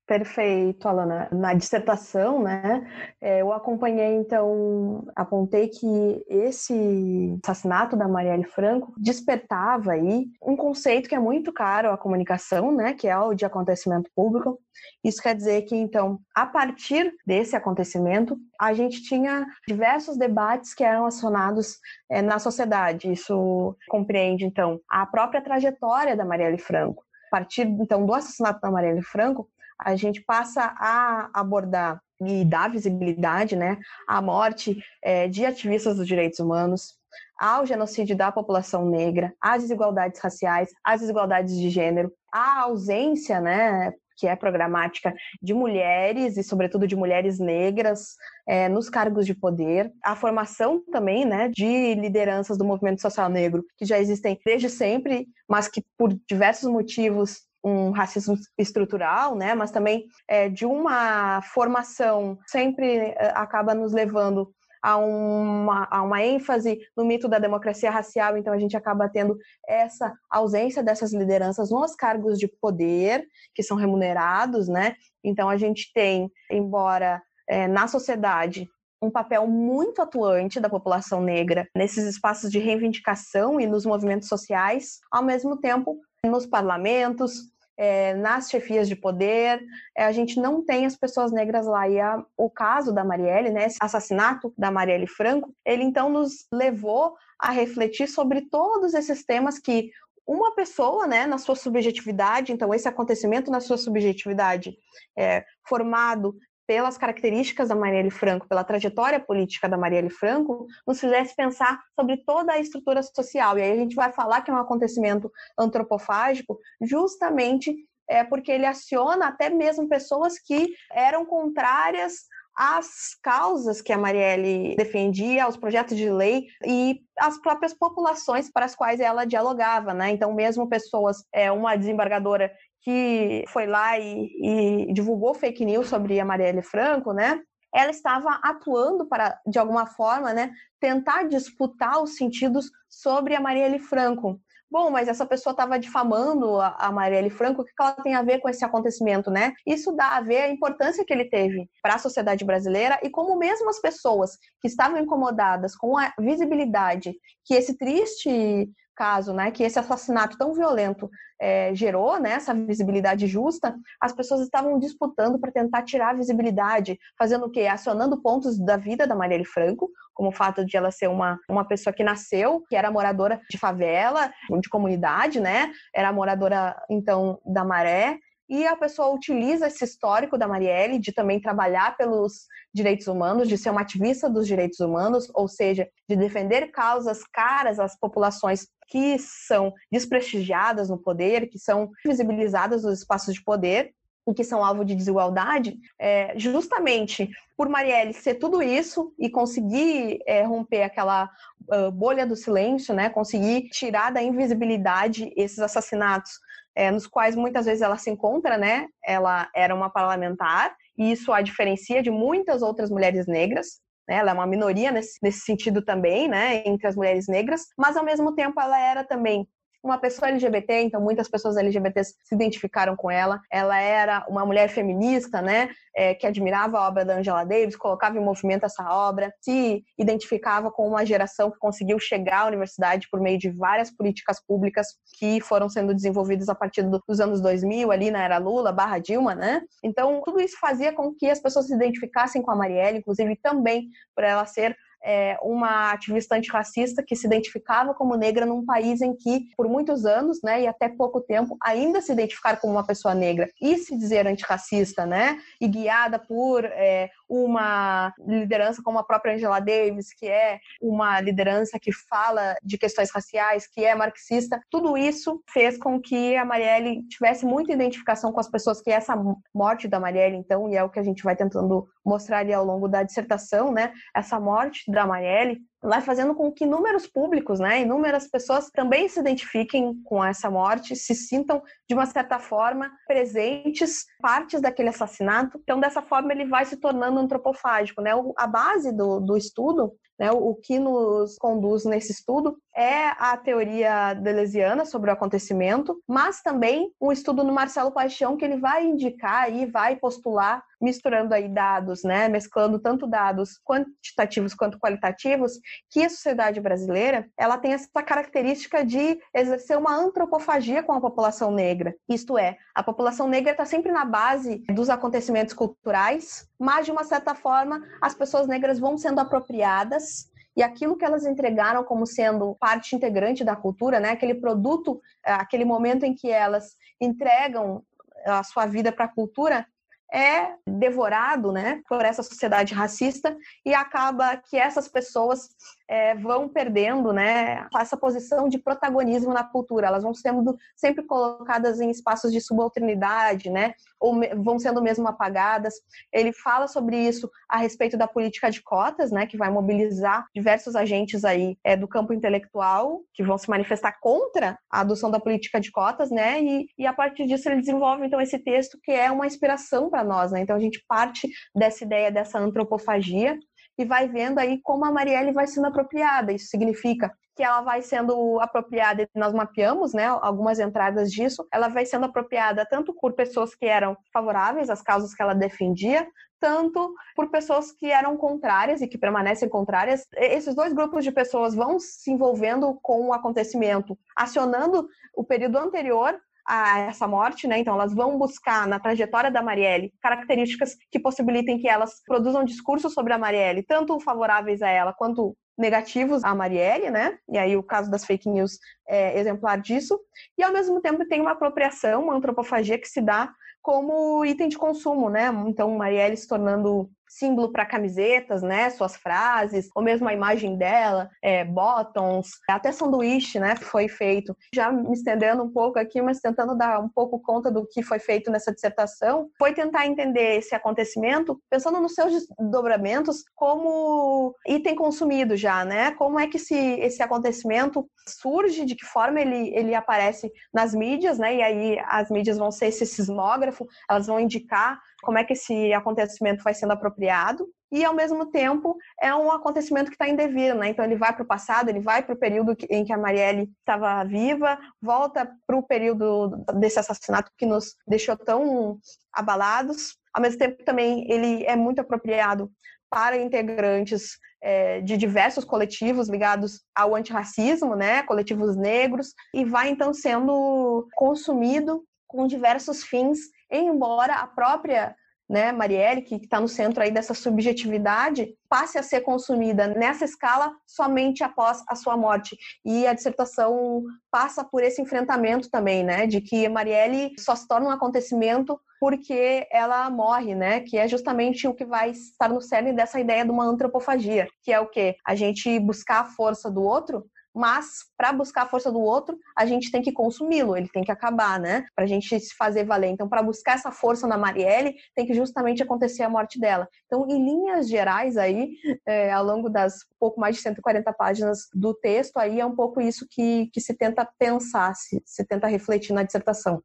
Perfeito, 0.09 0.87
Alana. 0.87 1.29
Na 1.31 1.53
dissertação, 1.53 2.41
né, 2.41 2.83
é, 3.21 3.43
eu 3.43 3.53
acompanhei, 3.53 4.15
então, 4.15 5.07
apontei 5.15 5.67
que 5.67 6.25
esse 6.27 7.37
assassinato 7.43 7.95
da 7.95 8.07
Marielle 8.07 8.43
Franco 8.43 8.91
despertava 8.97 9.91
aí 9.91 10.25
um 10.41 10.57
conceito 10.57 11.07
que 11.07 11.13
é 11.13 11.19
muito 11.19 11.53
caro 11.53 11.91
à 11.91 11.97
comunicação, 11.97 12.71
né, 12.71 12.93
que 12.93 13.07
é 13.07 13.15
o 13.19 13.35
de 13.35 13.45
acontecimento 13.45 14.09
público. 14.15 14.59
Isso 15.03 15.21
quer 15.21 15.35
dizer 15.35 15.61
que, 15.61 15.75
então, 15.75 16.19
a 16.33 16.47
partir 16.47 17.13
desse 17.23 17.55
acontecimento, 17.55 18.35
a 18.59 18.73
gente 18.73 19.03
tinha 19.03 19.45
diversos 19.67 20.17
debates 20.17 20.73
que 20.73 20.83
eram 20.83 21.05
acionados 21.05 21.77
é, 22.09 22.19
na 22.19 22.39
sociedade. 22.39 23.11
Isso 23.11 23.77
compreende, 23.87 24.43
então, 24.43 24.81
a 24.89 25.05
própria 25.05 25.39
trajetória 25.39 26.17
da 26.17 26.25
Marielle 26.25 26.57
Franco. 26.57 27.03
A 27.27 27.29
partir, 27.29 27.67
então, 27.67 28.07
do 28.07 28.13
assassinato 28.15 28.59
da 28.59 28.71
Marielle 28.71 29.03
Franco, 29.03 29.47
a 29.79 29.95
gente 29.95 30.21
passa 30.21 30.75
a 30.77 31.29
abordar 31.33 32.01
e 32.21 32.43
dar 32.43 32.69
visibilidade 32.69 33.55
né, 33.55 33.77
à 34.07 34.21
morte 34.21 34.77
é, 35.01 35.27
de 35.27 35.45
ativistas 35.45 35.97
dos 35.97 36.07
direitos 36.07 36.39
humanos, 36.39 36.99
ao 37.39 37.65
genocídio 37.65 38.15
da 38.15 38.31
população 38.31 38.85
negra, 38.85 39.33
às 39.41 39.61
desigualdades 39.61 40.19
raciais, 40.19 40.69
às 40.83 40.99
desigualdades 40.99 41.55
de 41.55 41.69
gênero, 41.69 42.11
à 42.33 42.63
ausência, 42.63 43.39
né, 43.39 43.93
que 44.17 44.27
é 44.27 44.35
programática, 44.35 45.13
de 45.41 45.53
mulheres 45.53 46.35
e, 46.35 46.43
sobretudo, 46.43 46.85
de 46.85 46.95
mulheres 46.95 47.39
negras 47.39 48.15
é, 48.45 48.67
nos 48.67 48.89
cargos 48.89 49.25
de 49.25 49.33
poder, 49.33 49.89
a 50.03 50.13
formação 50.13 50.83
também 50.91 51.23
né, 51.25 51.47
de 51.47 51.95
lideranças 51.95 52.57
do 52.57 52.65
movimento 52.65 53.01
social 53.01 53.29
negro, 53.29 53.63
que 53.77 53.85
já 53.85 53.97
existem 53.97 54.37
desde 54.45 54.69
sempre, 54.69 55.25
mas 55.47 55.69
que, 55.69 55.85
por 55.97 56.13
diversos 56.27 56.69
motivos, 56.69 57.48
um 57.63 57.91
racismo 57.91 58.35
estrutural, 58.57 59.35
né, 59.35 59.53
mas 59.53 59.71
também 59.71 60.05
é, 60.27 60.47
de 60.49 60.65
uma 60.65 61.41
formação 61.41 62.37
sempre 62.47 62.85
é, 62.97 63.31
acaba 63.35 63.73
nos 63.73 63.91
levando 63.91 64.51
a 64.81 64.97
uma, 64.97 65.87
a 65.91 66.01
uma 66.01 66.23
ênfase 66.23 66.79
no 66.95 67.03
mito 67.03 67.27
da 67.27 67.37
democracia 67.37 67.91
racial, 67.91 68.37
então 68.37 68.53
a 68.53 68.57
gente 68.57 68.77
acaba 68.77 69.09
tendo 69.09 69.37
essa 69.67 70.13
ausência 70.31 70.81
dessas 70.81 71.13
lideranças 71.13 71.69
nos 71.69 71.95
cargos 71.95 72.39
de 72.39 72.47
poder, 72.47 73.25
que 73.53 73.61
são 73.61 73.75
remunerados, 73.75 74.67
né? 74.67 74.95
Então 75.23 75.49
a 75.49 75.57
gente 75.57 75.91
tem, 75.93 76.31
embora 76.49 77.21
é, 77.47 77.67
na 77.67 77.87
sociedade 77.87 78.67
um 79.01 79.09
papel 79.09 79.47
muito 79.47 80.01
atuante 80.01 80.59
da 80.59 80.69
população 80.69 81.21
negra 81.21 81.67
nesses 81.73 82.05
espaços 82.05 82.51
de 82.51 82.59
reivindicação 82.59 83.59
e 83.59 83.65
nos 83.65 83.85
movimentos 83.85 84.27
sociais, 84.27 84.99
ao 85.11 85.23
mesmo 85.23 85.57
tempo 85.57 85.97
nos 86.25 86.45
parlamentos, 86.45 87.48
é, 87.79 88.13
nas 88.13 88.49
chefias 88.49 88.89
de 88.89 88.95
poder, 88.95 89.65
é, 89.95 90.03
a 90.03 90.11
gente 90.11 90.37
não 90.37 90.61
tem 90.61 90.85
as 90.85 90.97
pessoas 90.97 91.31
negras 91.31 91.65
lá. 91.65 91.87
E 91.87 91.97
a, 91.97 92.21
o 92.35 92.49
caso 92.49 92.93
da 92.93 93.05
Marielle, 93.05 93.51
né, 93.51 93.67
esse 93.67 93.77
assassinato 93.79 94.53
da 94.57 94.69
Marielle 94.69 95.07
Franco, 95.07 95.55
ele 95.65 95.83
então 95.83 96.09
nos 96.09 96.45
levou 96.51 97.15
a 97.39 97.51
refletir 97.51 98.09
sobre 98.09 98.41
todos 98.41 98.93
esses 98.93 99.23
temas 99.23 99.59
que 99.59 99.91
uma 100.27 100.53
pessoa, 100.53 101.07
né, 101.07 101.25
na 101.25 101.37
sua 101.37 101.55
subjetividade, 101.55 102.51
então 102.51 102.73
esse 102.73 102.87
acontecimento 102.87 103.49
na 103.49 103.61
sua 103.61 103.77
subjetividade, 103.77 104.77
é, 105.17 105.45
formado 105.65 106.35
pelas 106.69 106.99
características 106.99 107.69
da 107.69 107.75
Marielle 107.75 108.11
Franco, 108.11 108.47
pela 108.47 108.63
trajetória 108.63 109.19
política 109.19 109.67
da 109.67 109.75
Marielle 109.75 110.11
Franco, 110.11 110.67
nos 110.85 110.99
fizesse 110.99 111.35
pensar 111.35 111.81
sobre 111.99 112.17
toda 112.17 112.53
a 112.53 112.59
estrutura 112.59 113.01
social. 113.01 113.57
E 113.57 113.63
aí 113.63 113.71
a 113.71 113.75
gente 113.75 113.95
vai 113.95 114.11
falar 114.11 114.41
que 114.41 114.51
é 114.51 114.53
um 114.53 114.57
acontecimento 114.57 115.31
antropofágico, 115.57 116.59
justamente 116.79 117.75
é 118.07 118.23
porque 118.23 118.51
ele 118.51 118.67
aciona 118.67 119.29
até 119.29 119.49
mesmo 119.49 119.89
pessoas 119.89 120.37
que 120.37 120.71
eram 120.93 121.25
contrárias 121.25 122.27
às 122.55 123.15
causas 123.23 123.81
que 123.81 123.93
a 123.93 123.97
Marielle 123.97 124.75
defendia, 124.75 125.45
aos 125.45 125.55
projetos 125.57 125.97
de 125.97 126.09
lei 126.11 126.47
e 126.65 127.01
às 127.17 127.39
próprias 127.41 127.73
populações 127.73 128.51
para 128.51 128.65
as 128.65 128.75
quais 128.75 128.99
ela 128.99 129.25
dialogava, 129.25 129.93
né? 129.93 130.11
Então, 130.11 130.35
mesmo 130.35 130.67
pessoas, 130.67 131.23
é, 131.33 131.49
uma 131.51 131.77
desembargadora 131.77 132.51
que 132.81 133.43
foi 133.49 133.67
lá 133.67 133.97
e, 133.99 134.29
e 134.41 134.93
divulgou 134.93 135.33
fake 135.33 135.65
news 135.65 135.87
sobre 135.87 136.19
a 136.19 136.25
Marielle 136.25 136.61
Franco, 136.61 137.13
né? 137.13 137.39
Ela 137.73 137.91
estava 137.91 138.39
atuando 138.41 139.07
para, 139.07 139.39
de 139.45 139.59
alguma 139.59 139.85
forma, 139.85 140.33
né, 140.33 140.51
tentar 140.79 141.23
disputar 141.27 142.01
os 142.01 142.15
sentidos 142.15 142.71
sobre 142.89 143.35
a 143.35 143.41
Marielle 143.41 143.77
Franco. 143.77 144.41
Bom, 144.71 144.91
mas 144.91 145.07
essa 145.07 145.25
pessoa 145.25 145.51
estava 145.51 145.79
difamando 145.79 146.61
a, 146.61 146.91
Marielle 146.91 147.31
Franco, 147.31 147.63
o 147.63 147.65
que 147.65 147.71
ela 147.79 147.91
tem 147.93 148.13
a 148.13 148.21
ver 148.21 148.39
com 148.39 148.47
esse 148.47 148.63
acontecimento, 148.63 149.31
né? 149.31 149.53
Isso 149.65 149.91
dá 149.91 150.17
a 150.17 150.21
ver 150.21 150.41
a 150.41 150.49
importância 150.49 151.03
que 151.03 151.11
ele 151.11 151.25
teve 151.25 151.67
para 151.81 151.95
a 151.95 151.99
sociedade 151.99 152.45
brasileira 152.45 152.99
e 153.01 153.09
como 153.09 153.35
mesmo 153.35 153.67
as 153.67 153.81
pessoas 153.81 154.37
que 154.61 154.67
estavam 154.67 154.99
incomodadas 154.99 155.75
com 155.75 155.97
a 155.97 156.13
visibilidade 156.19 157.15
que 157.45 157.55
esse 157.55 157.75
triste 157.79 158.69
caso, 158.99 159.33
né, 159.33 159.49
que 159.49 159.63
esse 159.63 159.79
assassinato 159.79 160.37
tão 160.37 160.53
violento 160.53 161.09
é, 161.39 161.73
gerou, 161.73 162.19
né, 162.19 162.31
essa 162.31 162.53
visibilidade 162.53 163.27
justa, 163.27 163.73
as 164.01 164.11
pessoas 164.11 164.41
estavam 164.41 164.77
disputando 164.77 165.39
para 165.39 165.53
tentar 165.53 165.83
tirar 165.83 166.09
a 166.09 166.17
visibilidade, 166.17 166.99
fazendo 167.17 167.45
o 167.45 167.49
quê? 167.49 167.61
Acionando 167.61 168.21
pontos 168.21 168.59
da 168.59 168.75
vida 168.75 169.07
da 169.07 169.15
Marielle 169.15 169.45
Franco, 169.45 169.89
como 170.13 170.29
o 170.29 170.33
fato 170.33 170.65
de 170.65 170.75
ela 170.75 170.91
ser 170.91 171.07
uma, 171.07 171.39
uma 171.49 171.63
pessoa 171.63 171.93
que 171.93 172.03
nasceu, 172.03 172.61
que 172.67 172.75
era 172.75 172.91
moradora 172.91 173.39
de 173.49 173.57
favela, 173.57 174.33
de 174.59 174.67
comunidade, 174.67 175.39
né, 175.39 175.71
era 175.95 176.11
moradora, 176.11 176.75
então, 176.89 177.39
da 177.45 177.63
Maré, 177.63 178.19
e 178.49 178.65
a 178.65 178.75
pessoa 178.75 179.13
utiliza 179.13 179.67
esse 179.67 179.85
histórico 179.85 180.37
da 180.37 180.47
Marielle 180.47 180.97
de 180.97 181.13
também 181.13 181.39
trabalhar 181.39 181.95
pelos 181.95 182.47
direitos 182.73 183.07
humanos, 183.07 183.47
de 183.47 183.57
ser 183.57 183.69
uma 183.69 183.81
ativista 183.81 184.29
dos 184.29 184.47
direitos 184.47 184.79
humanos, 184.79 185.29
ou 185.35 185.47
seja, 185.47 185.87
de 186.07 186.15
defender 186.15 186.71
causas 186.71 187.23
caras 187.31 187.79
às 187.79 187.97
populações 187.97 188.67
que 188.87 189.17
são 189.19 189.71
desprestigiadas 189.91 190.89
no 190.89 190.97
poder, 190.97 191.47
que 191.47 191.59
são 191.59 191.91
visibilizadas 192.03 192.83
nos 192.83 192.99
espaços 192.99 193.35
de 193.35 193.43
poder 193.43 193.93
e 194.27 194.33
que 194.33 194.43
são 194.43 194.63
alvo 194.63 194.83
de 194.83 194.95
desigualdade, 194.95 195.77
é, 195.99 196.37
justamente 196.37 197.29
por 197.55 197.69
Marielle 197.69 198.13
ser 198.13 198.35
tudo 198.35 198.61
isso 198.61 199.13
e 199.17 199.29
conseguir 199.29 200.19
é, 200.25 200.43
romper 200.43 200.83
aquela 200.83 201.29
uh, 201.71 201.91
bolha 201.91 202.25
do 202.25 202.35
silêncio, 202.35 202.93
né, 202.93 203.09
conseguir 203.09 203.69
tirar 203.69 204.11
da 204.11 204.21
invisibilidade 204.21 205.31
esses 205.35 205.59
assassinatos 205.59 206.31
é, 206.79 206.89
nos 206.89 207.05
quais 207.05 207.35
muitas 207.35 207.65
vezes 207.65 207.81
ela 207.81 207.97
se 207.97 208.09
encontra, 208.09 208.57
né? 208.57 208.87
Ela 209.03 209.49
era 209.53 209.75
uma 209.75 209.89
parlamentar 209.89 210.73
e 210.97 211.11
isso 211.11 211.33
a 211.33 211.41
diferencia 211.41 212.01
de 212.01 212.09
muitas 212.09 212.61
outras 212.61 212.89
mulheres 212.89 213.27
negras. 213.27 213.81
Né? 214.07 214.15
Ela 214.15 214.31
é 214.31 214.33
uma 214.33 214.47
minoria 214.47 214.89
nesse, 214.89 215.19
nesse 215.21 215.41
sentido 215.41 215.81
também, 215.81 216.29
né? 216.29 216.63
Entre 216.65 216.87
as 216.87 216.95
mulheres 216.95 217.27
negras, 217.27 217.65
mas 217.77 217.97
ao 217.97 218.05
mesmo 218.05 218.33
tempo 218.33 218.61
ela 218.61 218.79
era 218.79 219.03
também 219.03 219.45
uma 219.83 219.97
pessoa 219.97 220.29
LGBT, 220.29 220.81
então 220.81 221.01
muitas 221.01 221.27
pessoas 221.29 221.57
LGBTs 221.57 222.15
se 222.23 222.35
identificaram 222.35 222.95
com 222.95 223.09
ela. 223.09 223.39
Ela 223.51 223.79
era 223.79 224.25
uma 224.27 224.45
mulher 224.45 224.69
feminista, 224.69 225.41
né, 225.41 225.69
é, 225.95 226.13
que 226.13 226.27
admirava 226.27 226.77
a 226.77 226.87
obra 226.87 227.05
da 227.05 227.17
Angela 227.17 227.43
Davis, 227.43 227.75
colocava 227.75 228.17
em 228.17 228.23
movimento 228.23 228.65
essa 228.65 228.83
obra, 228.91 229.33
se 229.41 229.83
identificava 229.97 230.71
com 230.71 230.87
uma 230.87 231.05
geração 231.05 231.49
que 231.49 231.57
conseguiu 231.57 231.97
chegar 231.99 232.41
à 232.41 232.47
universidade 232.47 233.07
por 233.09 233.19
meio 233.19 233.37
de 233.37 233.49
várias 233.49 233.89
políticas 233.89 234.39
públicas 234.45 234.87
que 235.17 235.39
foram 235.41 235.69
sendo 235.69 235.93
desenvolvidas 235.93 236.49
a 236.49 236.55
partir 236.55 236.83
dos 236.83 237.19
anos 237.19 237.41
2000, 237.41 237.91
ali 237.91 238.11
na 238.11 238.23
era 238.23 238.37
Lula, 238.37 238.71
barra 238.71 238.99
Dilma, 238.99 239.33
né? 239.33 239.61
Então, 239.83 240.21
tudo 240.23 240.39
isso 240.39 240.57
fazia 240.59 240.93
com 240.93 241.13
que 241.13 241.29
as 241.29 241.39
pessoas 241.39 241.67
se 241.67 241.73
identificassem 241.73 242.41
com 242.41 242.51
a 242.51 242.55
Marielle, 242.55 242.99
inclusive 242.99 243.35
também 243.37 243.89
por 244.15 244.23
ela 244.23 244.45
ser 244.45 244.75
é, 245.03 245.37
uma 245.41 245.91
ativista 245.91 246.35
antirracista 246.35 247.03
que 247.03 247.15
se 247.15 247.25
identificava 247.27 247.93
como 247.93 248.15
negra 248.15 248.45
num 248.45 248.65
país 248.65 249.01
em 249.01 249.15
que, 249.15 249.49
por 249.55 249.67
muitos 249.67 250.05
anos, 250.05 250.41
né, 250.43 250.63
e 250.63 250.67
até 250.67 250.89
pouco 250.89 251.21
tempo, 251.21 251.57
ainda 251.61 252.01
se 252.01 252.11
identificar 252.11 252.57
como 252.57 252.73
uma 252.73 252.85
pessoa 252.85 253.15
negra 253.15 253.49
e 253.61 253.77
se 253.77 253.97
dizer 253.97 254.27
antirracista, 254.27 255.05
né, 255.05 255.39
e 255.59 255.67
guiada 255.67 256.19
por 256.19 256.65
é, 256.65 257.09
uma 257.29 258.13
liderança 258.19 258.81
como 258.83 258.97
a 258.97 259.03
própria 259.03 259.35
Angela 259.35 259.59
Davis, 259.59 260.11
que 260.13 260.27
é 260.27 260.59
uma 260.81 261.21
liderança 261.21 261.79
que 261.79 261.91
fala 261.93 262.55
de 262.63 262.77
questões 262.77 263.11
raciais, 263.11 263.67
que 263.67 263.85
é 263.85 263.93
marxista, 263.93 264.59
tudo 264.69 264.97
isso 264.97 265.41
fez 265.49 265.77
com 265.77 266.01
que 266.01 266.35
a 266.35 266.43
Marielle 266.43 267.03
tivesse 267.07 267.45
muita 267.45 267.71
identificação 267.71 268.31
com 268.31 268.39
as 268.39 268.49
pessoas 268.49 268.81
que 268.81 268.89
essa 268.89 269.15
morte 269.53 269.87
da 269.87 269.99
Marielle, 269.99 270.37
então, 270.37 270.67
e 270.69 270.75
é 270.75 270.83
o 270.83 270.89
que 270.89 270.99
a 270.99 271.03
gente 271.03 271.23
vai 271.23 271.35
tentando 271.35 271.87
mostrar 272.03 272.39
ali 272.39 272.53
ao 272.53 272.65
longo 272.65 272.87
da 272.87 273.03
dissertação, 273.03 273.71
né, 273.71 273.93
essa 274.15 274.39
morte 274.39 274.89
da 274.91 275.05
Marielle 275.05 275.61
vai 275.81 276.01
fazendo 276.01 276.35
com 276.35 276.51
que 276.51 276.65
inúmeros 276.65 277.07
públicos, 277.07 277.59
né, 277.59 277.81
inúmeras 277.81 278.27
pessoas 278.27 278.69
também 278.69 279.07
se 279.07 279.19
identifiquem 279.19 280.01
com 280.03 280.23
essa 280.23 280.49
morte, 280.49 280.95
se 280.95 281.15
sintam 281.15 281.61
de 281.87 281.95
uma 281.95 282.05
certa 282.05 282.39
forma 282.39 282.91
presentes, 283.07 284.05
partes 284.21 284.61
daquele 284.61 284.89
assassinato. 284.89 285.59
Então, 285.63 285.79
dessa 285.79 286.01
forma, 286.01 286.31
ele 286.33 286.45
vai 286.45 286.65
se 286.65 286.77
tornando 286.77 287.19
antropofágico, 287.19 288.01
né? 288.01 288.11
A 288.37 288.47
base 288.47 288.91
do, 288.91 289.19
do 289.19 289.37
estudo 289.37 289.93
né, 290.19 290.31
o 290.31 290.53
que 290.55 290.77
nos 290.77 291.37
conduz 291.37 291.85
nesse 291.85 292.11
estudo 292.11 292.57
é 292.75 293.07
a 293.17 293.35
teoria 293.37 294.13
deleuziana 294.13 294.85
sobre 294.85 295.09
o 295.09 295.13
acontecimento, 295.13 296.01
mas 296.07 296.41
também 296.41 296.91
um 297.01 297.11
estudo 297.11 297.43
no 297.43 297.53
Marcelo 297.53 297.91
Paixão 297.91 298.37
que 298.37 298.45
ele 298.45 298.57
vai 298.57 298.85
indicar 298.85 299.51
e 299.51 299.65
vai 299.65 299.95
postular 299.95 300.63
misturando 300.81 301.33
aí 301.33 301.49
dados, 301.49 302.03
né, 302.03 302.29
mesclando 302.29 302.79
tanto 302.79 303.05
dados 303.05 303.59
quantitativos 303.65 304.53
quanto 304.53 304.79
qualitativos, 304.79 305.59
que 305.91 306.05
a 306.05 306.09
sociedade 306.09 306.61
brasileira, 306.61 307.27
ela 307.37 307.57
tem 307.57 307.73
essa 307.73 308.01
característica 308.01 308.85
de 308.85 309.19
exercer 309.33 309.77
uma 309.77 309.93
antropofagia 309.93 310.81
com 310.81 310.93
a 310.93 311.01
população 311.01 311.51
negra. 311.51 311.93
Isto 312.07 312.37
é, 312.37 312.57
a 312.73 312.81
população 312.81 313.27
negra 313.27 313.51
está 313.51 313.65
sempre 313.65 313.91
na 313.91 314.05
base 314.05 314.63
dos 314.73 314.89
acontecimentos 314.89 315.53
culturais, 315.53 316.47
mas 316.57 316.85
de 316.85 316.91
uma 316.91 317.03
certa 317.03 317.35
forma 317.35 317.81
as 318.01 318.13
pessoas 318.13 318.47
negras 318.47 318.79
vão 318.79 318.97
sendo 318.97 319.19
apropriadas 319.19 320.08
e 320.55 320.63
aquilo 320.63 320.97
que 320.97 321.05
elas 321.05 321.25
entregaram 321.25 321.83
como 321.83 322.05
sendo 322.05 322.55
parte 322.55 322.95
integrante 322.95 323.43
da 323.43 323.55
cultura, 323.55 323.99
né, 323.99 324.11
aquele 324.11 324.35
produto, 324.35 324.99
aquele 325.23 325.65
momento 325.65 326.03
em 326.03 326.13
que 326.13 326.29
elas 326.29 326.75
entregam 326.99 327.83
a 328.25 328.43
sua 328.43 328.65
vida 328.65 328.91
para 328.91 329.05
a 329.05 329.13
cultura, 329.13 329.65
é 330.11 330.55
devorado 330.67 331.51
né, 331.51 331.81
por 331.87 332.03
essa 332.03 332.23
sociedade 332.23 332.73
racista 332.73 333.37
e 333.65 333.73
acaba 333.73 334.35
que 334.37 334.57
essas 334.57 334.87
pessoas 334.87 335.49
é, 335.89 336.13
vão 336.13 336.47
perdendo 336.47 337.11
né, 337.11 337.67
essa 337.75 337.97
posição 337.97 338.47
de 338.47 338.59
protagonismo 338.59 339.33
na 339.33 339.43
cultura. 339.43 339.87
Elas 339.87 340.03
vão 340.03 340.13
sendo 340.13 340.55
sempre 340.75 341.03
colocadas 341.03 341.81
em 341.81 341.89
espaços 341.89 342.31
de 342.31 342.39
subalternidade, 342.39 343.49
né, 343.49 343.73
ou 343.99 344.21
vão 344.37 344.59
sendo 344.59 344.83
mesmo 344.83 345.07
apagadas. 345.07 345.73
Ele 346.13 346.31
fala 346.31 346.67
sobre 346.67 346.95
isso 346.95 347.29
a 347.49 347.57
respeito 347.57 347.97
da 347.97 348.07
política 348.07 348.51
de 348.51 348.61
cotas, 348.61 349.11
né, 349.11 349.25
que 349.25 349.35
vai 349.35 349.49
mobilizar 349.49 350.27
diversos 350.33 350.75
agentes 350.75 351.25
aí 351.25 351.57
é, 351.63 351.75
do 351.75 351.87
campo 351.87 352.13
intelectual 352.13 353.01
que 353.11 353.23
vão 353.23 353.37
se 353.37 353.49
manifestar 353.49 353.99
contra 353.99 354.59
a 354.69 354.81
adoção 354.81 355.09
da 355.09 355.19
política 355.19 355.59
de 355.59 355.71
cotas, 355.71 356.11
né, 356.11 356.39
e, 356.39 356.67
e 356.77 356.85
a 356.85 356.93
partir 356.93 357.25
disso 357.25 357.49
ele 357.49 357.61
desenvolve 357.61 358.05
então 358.05 358.21
esse 358.21 358.37
texto 358.37 358.77
que 358.83 358.91
é 358.91 359.09
uma 359.09 359.25
inspiração 359.25 359.89
para 359.89 360.03
nós, 360.03 360.31
né. 360.31 360.41
Então 360.41 360.55
a 360.55 360.59
gente 360.59 360.83
parte 360.87 361.27
dessa 361.55 361.83
ideia 361.83 362.11
dessa 362.11 362.37
antropofagia 362.37 363.39
e 363.79 363.85
vai 363.85 364.09
vendo 364.09 364.39
aí 364.39 364.59
como 364.61 364.83
a 364.83 364.91
Marielle 364.91 365.31
vai 365.31 365.47
sendo 365.47 365.67
apropriada. 365.67 366.33
Isso 366.33 366.47
significa 366.47 367.09
que 367.33 367.41
ela 367.41 367.61
vai 367.61 367.81
sendo 367.81 368.37
apropriada, 368.41 369.07
nós 369.15 369.33
mapeamos 369.33 369.93
né, 369.93 370.05
algumas 370.21 370.59
entradas 370.59 371.09
disso, 371.09 371.47
ela 371.53 371.69
vai 371.69 371.85
sendo 371.85 372.05
apropriada 372.05 372.67
tanto 372.69 372.93
por 372.93 373.13
pessoas 373.13 373.55
que 373.55 373.65
eram 373.65 373.95
favoráveis 374.11 374.69
às 374.69 374.81
causas 374.81 375.13
que 375.13 375.21
ela 375.21 375.33
defendia, 375.33 376.05
tanto 376.37 376.93
por 377.15 377.31
pessoas 377.31 377.71
que 377.71 377.89
eram 377.89 378.17
contrárias 378.17 378.81
e 378.81 378.87
que 378.87 378.97
permanecem 378.97 379.47
contrárias. 379.47 380.05
Esses 380.17 380.53
dois 380.53 380.73
grupos 380.73 381.05
de 381.05 381.13
pessoas 381.13 381.55
vão 381.55 381.79
se 381.79 382.11
envolvendo 382.11 382.77
com 382.81 383.07
o 383.07 383.13
acontecimento, 383.13 383.97
acionando 384.17 384.89
o 385.15 385.23
período 385.23 385.57
anterior 385.57 386.19
a 386.49 386.79
essa 386.79 387.07
morte, 387.07 387.47
né? 387.47 387.59
Então 387.59 387.75
elas 387.75 387.93
vão 387.93 388.17
buscar 388.17 388.67
na 388.67 388.79
trajetória 388.79 389.29
da 389.29 389.41
Marielle 389.41 389.93
características 390.01 390.75
que 390.91 390.99
possibilitem 390.99 391.59
que 391.59 391.67
elas 391.67 392.01
produzam 392.03 392.43
discursos 392.43 392.91
sobre 392.91 393.13
a 393.13 393.19
Marielle, 393.19 393.61
tanto 393.61 393.99
favoráveis 393.99 394.63
a 394.63 394.69
ela 394.69 394.91
quanto 394.91 395.37
negativos 395.55 396.23
à 396.23 396.33
Marielle, 396.33 396.89
né? 396.89 397.19
E 397.29 397.37
aí 397.37 397.55
o 397.55 397.61
caso 397.61 397.91
das 397.91 398.03
fake 398.03 398.27
news 398.27 398.57
é 398.87 399.19
exemplar 399.19 399.61
disso. 399.61 399.99
E 400.37 400.43
ao 400.43 400.51
mesmo 400.51 400.81
tempo 400.81 401.07
tem 401.07 401.21
uma 401.21 401.31
apropriação, 401.31 402.03
uma 402.03 402.15
antropofagia 402.15 402.79
que 402.79 402.87
se 402.87 403.01
dá 403.01 403.29
como 403.61 404.25
item 404.25 404.49
de 404.49 404.57
consumo, 404.57 405.09
né? 405.09 405.27
Então 405.47 405.77
Marielle 405.77 406.17
se 406.17 406.27
tornando 406.27 406.89
símbolo 407.09 407.51
para 407.51 407.65
camisetas, 407.65 408.41
né? 408.41 408.69
Suas 408.69 408.95
frases, 408.95 409.69
ou 409.75 409.83
mesmo 409.83 410.07
a 410.07 410.13
imagem 410.13 410.55
dela, 410.57 411.09
é, 411.21 411.43
bottoms, 411.43 412.29
até 412.47 412.71
sanduíche, 412.71 413.39
né? 413.39 413.55
Foi 413.55 413.87
feito. 413.89 414.35
Já 414.53 414.71
me 414.71 414.93
estendendo 414.93 415.43
um 415.43 415.51
pouco 415.51 415.79
aqui, 415.79 416.01
mas 416.01 416.19
tentando 416.19 416.55
dar 416.55 416.79
um 416.79 416.89
pouco 416.89 417.19
conta 417.19 417.51
do 417.51 417.67
que 417.67 417.81
foi 417.81 417.99
feito 417.99 418.31
nessa 418.31 418.53
dissertação, 418.53 419.29
foi 419.37 419.53
tentar 419.53 419.87
entender 419.87 420.37
esse 420.37 420.53
acontecimento 420.53 421.41
pensando 421.49 421.81
nos 421.81 421.95
seus 421.95 422.27
desdobramentos 422.39 423.23
como 423.35 424.35
item 424.47 424.75
consumido 424.75 425.35
já, 425.35 425.65
né? 425.65 425.91
Como 425.91 426.19
é 426.19 426.27
que 426.27 426.37
esse, 426.37 426.55
esse 426.55 427.01
acontecimento 427.01 427.89
surge, 428.07 428.65
de 428.65 428.75
que 428.75 428.85
forma 428.85 429.19
ele, 429.19 429.49
ele 429.55 429.73
aparece 429.73 430.31
nas 430.53 430.73
mídias, 430.73 431.17
né? 431.17 431.35
E 431.35 431.41
aí 431.41 431.79
as 431.87 432.09
mídias 432.09 432.37
vão 432.37 432.51
ser 432.51 432.67
esse 432.67 432.85
sismógrafo, 432.85 433.67
elas 433.89 434.07
vão 434.07 434.19
indicar 434.19 434.79
como 435.01 435.17
é 435.17 435.23
que 435.23 435.33
esse 435.33 435.73
acontecimento 435.73 436.43
vai 436.43 436.53
sendo 436.53 436.73
apropriado 436.73 437.47
e 437.71 437.85
ao 437.85 437.93
mesmo 437.93 438.25
tempo 438.25 438.77
é 439.01 439.13
um 439.13 439.31
acontecimento 439.31 439.87
que 439.87 439.95
está 439.95 440.07
indevido, 440.07 440.57
né? 440.57 440.69
Então 440.69 440.83
ele 440.83 440.95
vai 440.95 441.13
para 441.13 441.23
o 441.23 441.27
passado, 441.27 441.69
ele 441.69 441.79
vai 441.79 442.01
para 442.01 442.15
o 442.15 442.17
período 442.17 442.55
em 442.69 442.83
que 442.83 442.91
a 442.91 442.97
Marielle 442.97 443.49
estava 443.59 444.03
viva, 444.03 444.57
volta 444.81 445.29
para 445.45 445.55
o 445.55 445.63
período 445.63 446.43
desse 446.55 446.79
assassinato 446.79 447.31
que 447.37 447.45
nos 447.45 447.75
deixou 447.87 448.17
tão 448.17 448.79
abalados. 449.13 449.97
Ao 450.13 450.21
mesmo 450.21 450.39
tempo 450.39 450.63
também 450.63 451.09
ele 451.11 451.45
é 451.45 451.55
muito 451.55 451.79
apropriado 451.79 452.51
para 452.89 453.17
integrantes 453.17 454.17
é, 454.41 454.81
de 454.81 454.97
diversos 454.97 455.45
coletivos 455.45 456.09
ligados 456.09 456.61
ao 456.73 456.95
antirracismo, 456.95 457.75
né? 457.75 458.01
Coletivos 458.03 458.57
negros 458.57 459.13
e 459.33 459.45
vai 459.45 459.69
então 459.69 459.93
sendo 459.93 460.87
consumido 460.95 461.83
com 462.07 462.25
diversos 462.25 462.83
fins 462.83 463.19
embora 463.51 464.15
a 464.15 464.27
própria 464.27 464.95
né, 465.29 465.51
Marielle, 465.51 466.01
que 466.01 466.15
está 466.15 466.39
no 466.39 466.47
centro 466.47 466.81
aí 466.81 466.89
dessa 466.89 467.13
subjetividade, 467.13 468.33
passe 468.49 468.79
a 468.79 468.83
ser 468.83 469.01
consumida 469.01 469.67
nessa 469.67 470.03
escala 470.03 470.51
somente 470.65 471.23
após 471.23 471.63
a 471.67 471.75
sua 471.75 471.95
morte. 471.95 472.35
E 472.65 472.87
a 472.87 472.93
dissertação 472.93 473.83
passa 474.09 474.43
por 474.43 474.63
esse 474.63 474.81
enfrentamento 474.81 475.49
também, 475.51 475.83
né, 475.83 476.07
de 476.07 476.19
que 476.19 476.49
Marielle 476.49 477.11
só 477.19 477.35
se 477.35 477.47
torna 477.47 477.67
um 477.67 477.71
acontecimento 477.71 478.59
porque 478.79 479.45
ela 479.51 479.89
morre, 479.89 480.33
né, 480.33 480.61
que 480.61 480.77
é 480.77 480.87
justamente 480.87 481.47
o 481.47 481.53
que 481.53 481.65
vai 481.65 481.91
estar 481.91 482.29
no 482.29 482.41
cerne 482.41 482.73
dessa 482.73 482.99
ideia 482.99 483.23
de 483.23 483.29
uma 483.29 483.45
antropofagia, 483.45 484.27
que 484.41 484.51
é 484.51 484.59
o 484.59 484.67
que 484.67 484.95
a 485.05 485.13
gente 485.13 485.59
buscar 485.59 485.99
a 485.99 486.05
força 486.05 486.49
do 486.49 486.63
outro 486.63 487.05
mas 487.33 487.85
para 487.97 488.11
buscar 488.11 488.43
a 488.43 488.47
força 488.47 488.71
do 488.71 488.79
outro, 488.79 489.17
a 489.37 489.45
gente 489.45 489.71
tem 489.71 489.81
que 489.81 489.91
consumi-lo, 489.91 490.55
ele 490.55 490.69
tem 490.69 490.83
que 490.83 490.91
acabar, 490.91 491.39
né? 491.39 491.65
Para 491.75 491.85
a 491.85 491.87
gente 491.87 492.19
se 492.19 492.35
fazer 492.35 492.63
valer. 492.63 492.89
Então, 492.89 493.07
para 493.07 493.23
buscar 493.23 493.55
essa 493.55 493.71
força 493.71 494.07
na 494.07 494.17
Marielle, 494.17 494.75
tem 494.95 495.05
que 495.05 495.13
justamente 495.13 495.63
acontecer 495.63 496.03
a 496.03 496.09
morte 496.09 496.39
dela. 496.39 496.67
Então, 496.85 497.05
em 497.09 497.23
linhas 497.23 497.67
gerais, 497.67 498.17
aí, 498.17 498.53
é, 498.85 499.11
ao 499.11 499.23
longo 499.23 499.49
das 499.49 499.79
pouco 499.99 500.19
mais 500.19 500.35
de 500.35 500.41
140 500.41 500.91
páginas 500.93 501.47
do 501.53 501.73
texto, 501.73 502.17
aí 502.17 502.39
é 502.39 502.45
um 502.45 502.55
pouco 502.55 502.81
isso 502.81 503.05
que, 503.09 503.49
que 503.53 503.61
se 503.61 503.73
tenta 503.73 504.07
pensar, 504.17 504.73
se, 504.75 505.01
se 505.05 505.25
tenta 505.25 505.47
refletir 505.47 505.93
na 505.93 506.03
dissertação. 506.03 506.61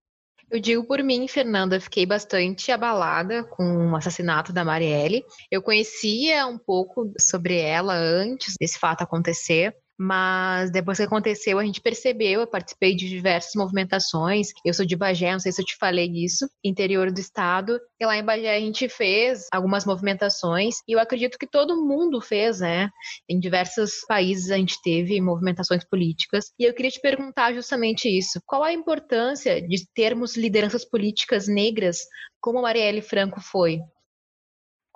Eu 0.51 0.61
digo 0.61 0.85
por 0.85 1.03
mim, 1.03 1.27
Fernanda, 1.27 1.81
fiquei 1.81 2.07
bastante 2.07 2.71
abalada 2.71 3.45
com 3.45 3.91
o 3.91 3.97
assassinato 3.97 4.53
da 4.53 4.65
Marielle. 4.65 5.25
Eu 5.51 5.63
conhecia 5.63 6.47
um 6.47 6.59
pouco 6.59 7.11
sobre 7.19 7.59
ela 7.59 7.95
antes 7.95 8.55
desse 8.61 8.79
fato 8.79 9.03
acontecer, 9.03 9.75
mas 9.99 10.71
depois 10.71 10.99
que 10.99 11.05
aconteceu, 11.05 11.59
a 11.59 11.65
gente 11.65 11.81
percebeu, 11.81 12.41
eu 12.41 12.47
participei 12.47 12.95
de 12.95 13.09
diversas 13.09 13.53
movimentações. 13.55 14.49
Eu 14.65 14.75
sou 14.75 14.85
de 14.85 14.97
Bagé, 14.97 15.33
não 15.33 15.39
sei 15.39 15.53
se 15.53 15.63
eu 15.63 15.67
te 15.67 15.77
falei 15.77 16.11
isso, 16.13 16.49
interior 16.65 17.13
do 17.13 17.21
estado. 17.21 17.79
E 18.01 18.07
lá 18.07 18.17
em 18.17 18.25
Bagé 18.25 18.57
a 18.57 18.61
gente 18.61 18.89
fez 18.89 19.47
algumas 19.53 19.85
movimentações 19.85 20.77
e 20.89 20.93
eu 20.93 20.99
acredito 20.99 21.39
que 21.39 21.47
todo 21.47 21.77
mundo 21.77 22.21
fez, 22.21 22.61
né? 22.61 22.91
Em 23.29 23.39
diversos 23.39 24.01
países 24.09 24.51
a 24.51 24.57
gente 24.57 24.81
teve 24.83 25.21
movimentações 25.21 25.85
políticas. 25.85 26.47
E 26.59 26.65
eu 26.65 26.75
queria 26.75 26.91
te 26.91 27.01
perguntar 27.01 27.53
justamente 27.53 28.09
isso. 28.09 28.41
Qual 28.47 28.63
a 28.63 28.73
importância 28.73 29.61
de 29.61 29.87
termos 29.95 30.37
lideranças 30.37 30.85
políticas 30.85 31.47
negras 31.47 31.99
como 32.41 32.59
a 32.59 32.63
Marielle 32.63 33.01
Franco 33.01 33.41
foi? 33.41 33.81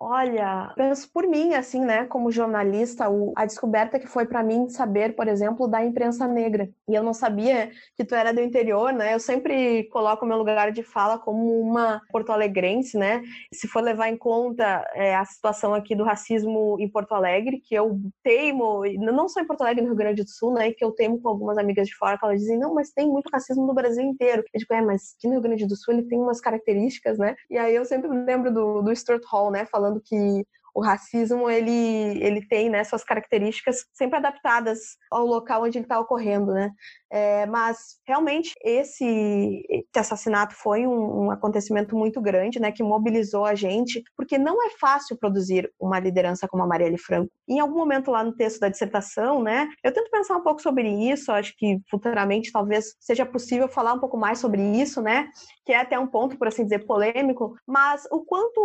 Olha, 0.01 0.73
penso 0.77 1.11
por 1.13 1.27
mim, 1.27 1.55
assim, 1.55 1.81
né, 1.81 2.05
como 2.05 2.31
jornalista, 2.31 3.11
o, 3.11 3.33
a 3.35 3.45
descoberta 3.45 3.99
que 3.99 4.07
foi 4.07 4.25
para 4.25 4.45
mim 4.45 4.69
saber, 4.69 5.17
por 5.17 5.27
exemplo, 5.27 5.67
da 5.67 5.85
imprensa 5.85 6.29
negra. 6.29 6.71
E 6.89 6.95
eu 6.95 7.03
não 7.03 7.13
sabia 7.13 7.73
que 7.97 8.05
tu 8.05 8.15
era 8.15 8.33
do 8.33 8.41
interior, 8.41 8.93
né? 8.93 9.13
Eu 9.13 9.19
sempre 9.19 9.89
coloco 9.91 10.25
o 10.25 10.29
meu 10.29 10.39
lugar 10.39 10.71
de 10.71 10.85
fala 10.85 11.19
como 11.19 11.61
uma 11.61 12.01
porto-alegrense, 12.13 12.97
né? 12.97 13.23
Se 13.53 13.67
for 13.67 13.83
levar 13.83 14.09
em 14.09 14.17
conta 14.17 14.89
é, 14.95 15.17
a 15.17 15.25
situação 15.25 15.75
aqui 15.75 15.97
do 15.97 16.05
racismo 16.05 16.77
em 16.79 16.89
Porto 16.89 17.17
Alegre, 17.17 17.61
que 17.61 17.75
eu 17.75 17.99
teimo, 18.23 18.85
não 18.99 19.29
só 19.29 19.41
em 19.41 19.47
Porto 19.47 19.63
Alegre, 19.63 19.83
no 19.83 19.89
Rio 19.89 19.97
Grande 19.97 20.23
do 20.23 20.31
Sul, 20.31 20.55
né? 20.55 20.71
Que 20.71 20.85
eu 20.85 20.93
teimo 20.93 21.21
com 21.21 21.29
algumas 21.29 21.59
amigas 21.59 21.89
de 21.89 21.97
fora, 21.97 22.17
que 22.17 22.25
elas 22.25 22.39
dizem, 22.39 22.57
não, 22.57 22.73
mas 22.73 22.93
tem 22.93 23.09
muito 23.09 23.31
racismo 23.33 23.67
no 23.67 23.75
Brasil 23.75 24.05
inteiro. 24.05 24.45
Eu 24.55 24.61
digo, 24.61 24.73
é, 24.73 24.81
mas 24.81 25.17
aqui 25.19 25.27
no 25.27 25.33
Rio 25.33 25.43
Grande 25.43 25.67
do 25.67 25.75
Sul 25.75 25.95
ele 25.95 26.05
tem 26.05 26.21
umas 26.21 26.41
características, 26.41 27.19
né? 27.19 27.35
E 27.51 27.59
aí 27.59 27.75
eu 27.75 27.85
sempre 27.85 28.09
lembro 28.09 28.55
do, 28.55 28.81
do 28.81 28.95
Stuart 28.95 29.25
Hall, 29.29 29.51
né? 29.51 29.67
Falando 29.67 29.88
falando 29.89 30.01
que 30.05 30.47
o 30.75 30.81
racismo 30.81 31.51
ele, 31.51 32.23
ele 32.23 32.47
tem 32.47 32.71
né, 32.71 32.85
suas 32.85 33.03
características 33.03 33.85
sempre 33.93 34.19
adaptadas 34.19 34.97
ao 35.11 35.27
local 35.27 35.65
onde 35.65 35.79
ele 35.79 35.85
está 35.85 35.99
ocorrendo, 35.99 36.53
né? 36.53 36.71
É, 37.11 37.47
mas 37.47 37.97
realmente 38.07 38.55
esse, 38.63 39.65
esse 39.71 39.99
assassinato 39.99 40.55
foi 40.55 40.87
um, 40.87 41.25
um, 41.25 41.31
acontecimento 41.31 41.97
muito 41.97 42.21
grande, 42.21 42.61
né, 42.61 42.71
que 42.71 42.83
mobilizou 42.83 43.47
a 43.47 43.55
gente, 43.55 44.03
porque 44.15 44.37
não 44.37 44.63
é 44.67 44.71
fácil 44.79 45.17
produzir 45.17 45.73
uma 45.81 45.99
liderança 45.99 46.47
como 46.47 46.63
a 46.63 46.67
Marielle 46.67 46.99
Franco. 46.99 47.31
Em 47.49 47.61
algum 47.61 47.79
momento 47.79 48.11
lá 48.11 48.23
no 48.23 48.35
texto 48.35 48.61
da 48.61 48.69
dissertação, 48.69 49.43
né, 49.43 49.69
eu 49.83 49.93
tento 49.93 50.11
pensar 50.11 50.37
um 50.37 50.43
pouco 50.43 50.61
sobre 50.61 50.89
isso. 51.11 51.33
Acho 51.33 51.55
que 51.57 51.79
futuramente 51.91 52.53
talvez 52.53 52.95
seja 53.01 53.25
possível 53.25 53.69
falar 53.69 53.95
um 53.95 54.01
pouco 54.01 54.19
mais 54.19 54.39
sobre 54.39 54.61
isso, 54.63 55.01
né, 55.01 55.29
que 55.65 55.73
é 55.73 55.79
até 55.81 55.99
um 55.99 56.07
ponto, 56.07 56.37
por 56.37 56.49
assim 56.49 56.65
dizer, 56.65 56.85
polêmico. 56.87 57.55
Mas 57.67 58.07
o 58.11 58.21
quanto 58.21 58.61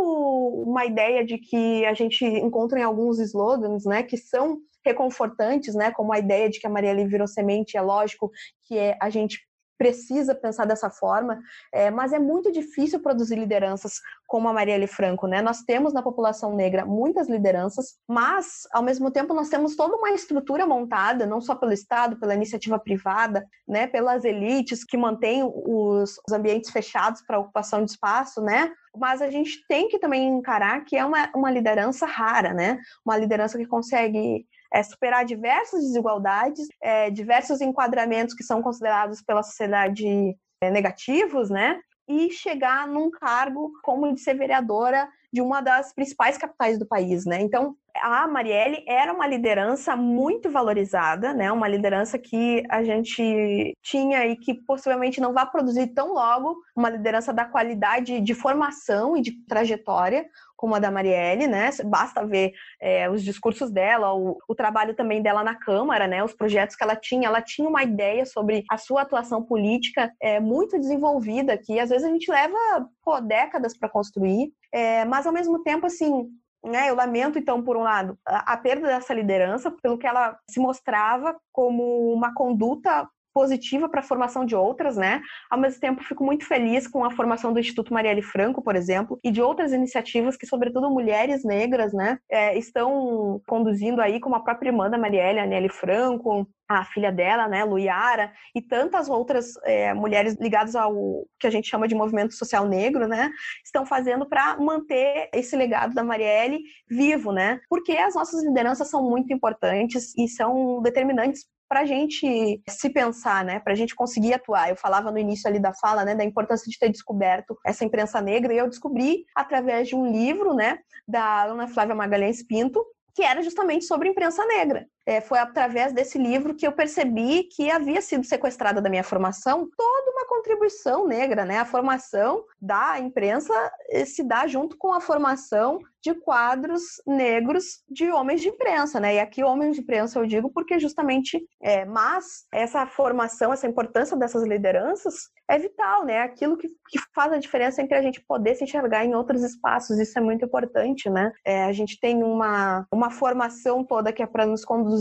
uma 0.68 0.86
ideia 0.86 1.26
de 1.26 1.38
que 1.38 1.86
a 1.86 1.94
gente 1.94 2.26
encontra 2.26 2.80
em 2.80 2.84
alguns 2.84 3.20
slogans, 3.20 3.86
né, 3.86 4.04
que 4.04 4.18
são 4.18 4.60
reconfortantes, 4.86 5.76
né? 5.76 5.92
Como 5.92 6.14
a 6.14 6.20
ideia 6.20 6.50
de 6.50 6.60
que 6.60 6.68
a 6.68 6.70
Marielle 6.70 7.08
virou 7.08 7.28
semente, 7.28 7.78
é 7.78 7.82
lógico 7.82 8.32
que 8.68 8.78
é, 8.78 8.98
a 9.02 9.10
gente 9.10 9.40
precisa 9.78 10.34
pensar 10.34 10.66
dessa 10.66 10.90
forma, 10.90 11.40
é, 11.74 11.92
mas 11.92 12.14
é 12.14 12.20
muito 12.20 12.52
difícil 12.52 13.02
produzir 13.02 13.36
lideranças 13.36 14.00
como 14.26 14.48
a 14.48 14.54
Marielle 14.54 14.88
Franco, 14.88 15.28
né? 15.28 15.42
Nós 15.42 15.62
temos 15.64 15.94
na 15.94 16.02
população 16.02 16.56
negra 16.56 16.86
muitas 16.86 17.28
lideranças, 17.28 17.98
mas 18.08 18.62
ao 18.72 18.82
mesmo 18.82 19.12
tempo 19.12 19.34
nós 19.34 19.50
temos 19.50 19.76
toda 19.76 19.96
uma 19.96 20.12
estrutura 20.12 20.66
montada, 20.66 21.26
não 21.26 21.42
só 21.42 21.54
pelo 21.54 21.74
Estado, 21.74 22.18
pela 22.18 22.34
iniciativa 22.34 22.80
privada, 22.80 23.46
né? 23.68 23.86
Pelas 23.86 24.24
elites 24.24 24.86
que 24.86 24.98
mantêm 24.98 25.44
os, 25.44 26.18
os 26.26 26.34
ambientes 26.34 26.72
fechados 26.72 27.22
para 27.22 27.40
ocupação 27.40 27.84
de 27.84 27.92
espaço, 27.92 28.42
né? 28.42 28.72
Mas 28.96 29.22
a 29.22 29.30
gente 29.30 29.66
tem 29.68 29.88
que 29.88 30.00
também 30.00 30.28
encarar 30.28 30.86
que 30.86 30.96
é 30.96 31.04
uma, 31.04 31.30
uma 31.36 31.52
liderança 31.52 32.06
rara, 32.06 32.54
né? 32.54 32.80
Uma 33.06 33.18
liderança 33.18 33.58
que 33.58 33.66
consegue 33.66 34.46
é, 34.74 34.82
superar 34.82 35.24
diversas 35.24 35.82
desigualdades, 35.82 36.68
é, 36.82 37.12
diversos 37.12 37.62
enquadramentos 37.62 38.34
que 38.34 38.44
são 38.44 38.62
considerados 38.62 39.22
pela 39.22 39.44
sociedade 39.44 40.36
é, 40.62 40.72
negativos, 40.72 41.50
né? 41.50 41.80
E 42.08 42.32
chegar 42.32 42.88
num 42.88 43.10
cargo 43.12 43.72
como 43.84 44.12
de 44.14 44.20
ser 44.20 44.34
vereadora 44.34 45.08
de 45.32 45.42
uma 45.42 45.62
das 45.62 45.94
principais 45.94 46.38
capitais 46.38 46.78
do 46.78 46.86
país, 46.86 47.26
né? 47.26 47.40
Então, 47.40 47.76
a 48.02 48.28
Marielle 48.28 48.84
era 48.88 49.14
uma 49.14 49.26
liderança 49.26 49.96
muito 49.96 50.50
valorizada, 50.50 51.34
né? 51.34 51.52
Uma 51.52 51.68
liderança 51.68 52.20
que 52.20 52.64
a 52.70 52.84
gente 52.84 53.74
tinha 53.82 54.26
e 54.26 54.36
que 54.36 54.54
possivelmente 54.54 55.22
não 55.22 55.34
vai 55.34 55.50
produzir 55.50 55.88
tão 55.88 56.14
logo 56.14 56.56
uma 56.76 56.90
liderança 56.90 57.32
da 57.32 57.46
qualidade 57.46 58.20
de 58.20 58.34
formação 58.34 59.16
e 59.16 59.22
de 59.22 59.32
trajetória 59.46 60.26
como 60.64 60.76
a 60.76 60.80
da 60.80 60.90
Marielle, 60.90 61.46
né? 61.46 61.72
Basta 61.84 62.26
ver 62.26 62.54
é, 62.80 63.10
os 63.10 63.22
discursos 63.22 63.70
dela, 63.70 64.14
o, 64.14 64.38
o, 64.48 64.56
trabalho 64.56 64.96
também 64.96 65.22
dela 65.22 65.44
na 65.44 65.54
Câmara, 65.54 66.08
né? 66.08 66.24
Os 66.24 66.32
projetos 66.34 66.74
que 66.74 66.82
ela 66.82 66.96
tinha. 66.96 67.28
Ela 67.28 67.42
tinha 67.42 67.68
uma 67.68 67.84
ideia 67.84 68.26
sobre 68.26 68.64
a 68.72 68.78
sua 68.78 69.02
atuação 69.02 69.44
política 69.44 70.10
é, 70.22 70.40
muito 70.40 70.80
desenvolvida, 70.80 71.58
que 71.58 71.82
às 71.82 71.90
vezes 71.90 72.08
a 72.08 72.10
gente 72.10 72.32
leva 72.32 72.58
pô, 73.04 73.20
décadas 73.20 73.78
para 73.78 73.90
construir, 73.90 74.54
é, 74.72 75.04
mas 75.04 75.28
ao 75.28 75.34
mesmo 75.34 75.62
tempo, 75.64 75.86
assim, 75.86 76.30
né, 76.64 76.90
eu 76.90 76.96
lamento, 76.96 77.38
então, 77.38 77.62
por 77.62 77.76
um 77.76 77.84
lado, 77.84 78.18
a, 78.26 78.54
a 78.54 78.56
perda 78.56 78.88
dessa 78.88 79.14
liderança, 79.14 79.70
pelo 79.70 79.98
que 79.98 80.08
ela 80.08 80.40
se 80.50 80.62
mostrava 80.62 81.36
como 81.52 82.14
uma 82.14 82.34
conduta 82.34 83.06
positiva 83.34 83.90
para 83.90 84.02
a 84.02 84.04
formação 84.04 84.46
de 84.46 84.56
outras, 84.56 84.96
né? 84.96 85.22
Ao 85.50 85.60
mesmo 85.60 85.80
tempo, 85.80 86.04
fico 86.04 86.24
muito 86.24 86.46
feliz 86.46 86.88
com 86.88 87.04
a 87.04 87.12
formação 87.12 87.52
do 87.52 87.60
Instituto 87.60 87.94
Marielle 87.94 88.22
Franco, 88.22 88.62
por 88.62 88.76
exemplo, 88.76 89.20
e 89.24 89.32
de 89.32 89.42
outras 89.42 89.74
iniciativas 89.74 90.38
que, 90.38 90.46
sobretudo, 90.46 90.90
mulheres 90.90 91.44
negras, 91.44 91.94
né, 91.94 92.20
é, 92.30 92.58
estão 92.58 93.42
conduzindo 93.48 94.02
aí, 94.02 94.20
como 94.20 94.36
a 94.36 94.44
própria 94.44 94.70
irmã 94.70 94.90
da 94.90 94.98
Marielle, 94.98 95.40
a 95.40 95.46
Nelly 95.46 95.70
Franco, 95.70 96.48
a 96.68 96.86
filha 96.86 97.12
dela, 97.12 97.48
né, 97.48 97.64
Luiara, 97.64 98.32
e 98.56 98.62
tantas 98.62 99.10
outras 99.10 99.54
é, 99.64 99.94
mulheres 99.94 100.36
ligadas 100.40 100.76
ao 100.76 100.94
que 101.40 101.48
a 101.48 101.50
gente 101.50 101.70
chama 101.70 101.88
de 101.88 101.96
movimento 101.96 102.34
social 102.34 102.68
negro, 102.68 103.08
né, 103.08 103.30
estão 103.64 103.86
fazendo 103.86 104.28
para 104.28 104.58
manter 104.58 105.30
esse 105.34 105.56
legado 105.56 105.94
da 105.94 106.04
Marielle 106.04 106.60
vivo, 106.90 107.32
né, 107.32 107.60
porque 107.70 107.94
as 107.94 108.16
nossas 108.16 108.44
lideranças 108.44 108.90
são 108.90 109.08
muito 109.10 109.34
importantes 109.34 110.14
e 110.18 110.28
são 110.28 110.82
determinantes 110.82 111.46
para 111.74 111.80
a 111.80 111.86
gente 111.86 112.62
se 112.70 112.88
pensar, 112.92 113.44
né, 113.44 113.60
para 113.60 113.74
a 113.74 113.76
gente 113.76 113.96
conseguir 113.96 114.32
atuar. 114.36 114.70
Eu 114.70 114.76
falava 114.76 115.12
no 115.12 115.18
início 115.18 115.50
ali 115.50 115.60
da 115.60 115.74
fala, 115.74 116.06
né, 116.06 116.14
da 116.14 116.24
importância 116.24 116.70
de 116.70 116.78
ter 116.78 116.88
descoberto 116.88 117.58
essa 117.66 117.84
imprensa 117.84 118.22
negra 118.22 118.54
e 118.54 118.60
eu 118.60 118.70
descobri 118.70 119.26
através 119.36 119.88
de 119.88 119.96
um 119.96 120.06
livro, 120.06 120.54
né, 120.54 120.78
da 121.08 121.46
Ana 121.46 121.68
Flávia 121.68 121.96
Magalhães 121.96 122.46
Pinto, 122.46 122.86
que 123.16 123.24
era 123.24 123.42
justamente 123.42 123.86
sobre 123.86 124.08
imprensa 124.08 124.46
negra. 124.46 124.86
É, 125.06 125.22
foi 125.22 125.40
através 125.40 125.94
desse 125.94 126.18
livro 126.18 126.56
que 126.56 126.66
eu 126.66 126.72
percebi 126.72 127.44
que 127.44 127.70
havia 127.70 128.02
sido 128.02 128.26
sequestrada 128.26 128.82
da 128.82 128.90
minha 128.90 129.04
formação 129.04 129.68
toda 129.76 130.12
uma 130.12 130.26
contribuição 130.28 131.08
negra, 131.08 131.46
né? 131.46 131.58
A 131.58 131.66
formação 131.66 132.44
da 132.62 133.00
imprensa 133.00 133.54
eh, 133.90 134.06
se 134.06 134.24
dá 134.24 134.48
junto 134.48 134.78
com 134.78 134.94
a 134.94 135.02
formação 135.02 135.80
de 136.04 136.14
quadros 136.14 136.84
negros 137.08 137.82
de 137.90 138.12
homens 138.12 138.42
de 138.42 138.50
imprensa, 138.50 139.00
né? 139.00 139.16
E 139.16 139.20
aqui 139.20 139.42
homens 139.44 139.76
de 139.76 139.82
imprensa 139.82 140.20
eu 140.20 140.26
digo 140.26 140.52
porque 140.52 140.78
justamente, 140.78 141.42
é, 141.62 141.86
mas 141.86 142.46
essa 142.52 142.86
formação, 142.86 143.54
essa 143.54 143.68
importância 143.68 144.18
dessas 144.18 144.44
lideranças 144.44 145.30
é 145.50 145.58
vital, 145.58 146.06
né? 146.06 146.20
Aquilo 146.20 146.58
que, 146.58 146.68
que 146.68 147.00
faz 147.16 147.32
a 147.32 147.38
diferença 147.38 147.82
entre 147.82 147.98
a 147.98 148.02
gente 148.02 148.22
poder 148.26 148.56
se 148.56 148.66
enxergar 148.66 149.06
em 149.06 149.16
outros 149.16 149.44
espaços, 149.44 149.98
isso 149.98 150.18
é 150.20 150.22
muito 150.22 150.44
importante, 150.44 151.10
né? 151.10 151.32
É, 151.46 151.64
a 151.64 151.72
gente 151.72 151.98
tem 152.00 152.22
uma, 152.22 152.86
uma 152.92 153.10
formação 153.10 153.84
toda 153.84 154.12
que 154.12 154.22
é 154.22 154.28
para 154.28 154.46
nos 154.46 154.66
conduzir 154.66 154.93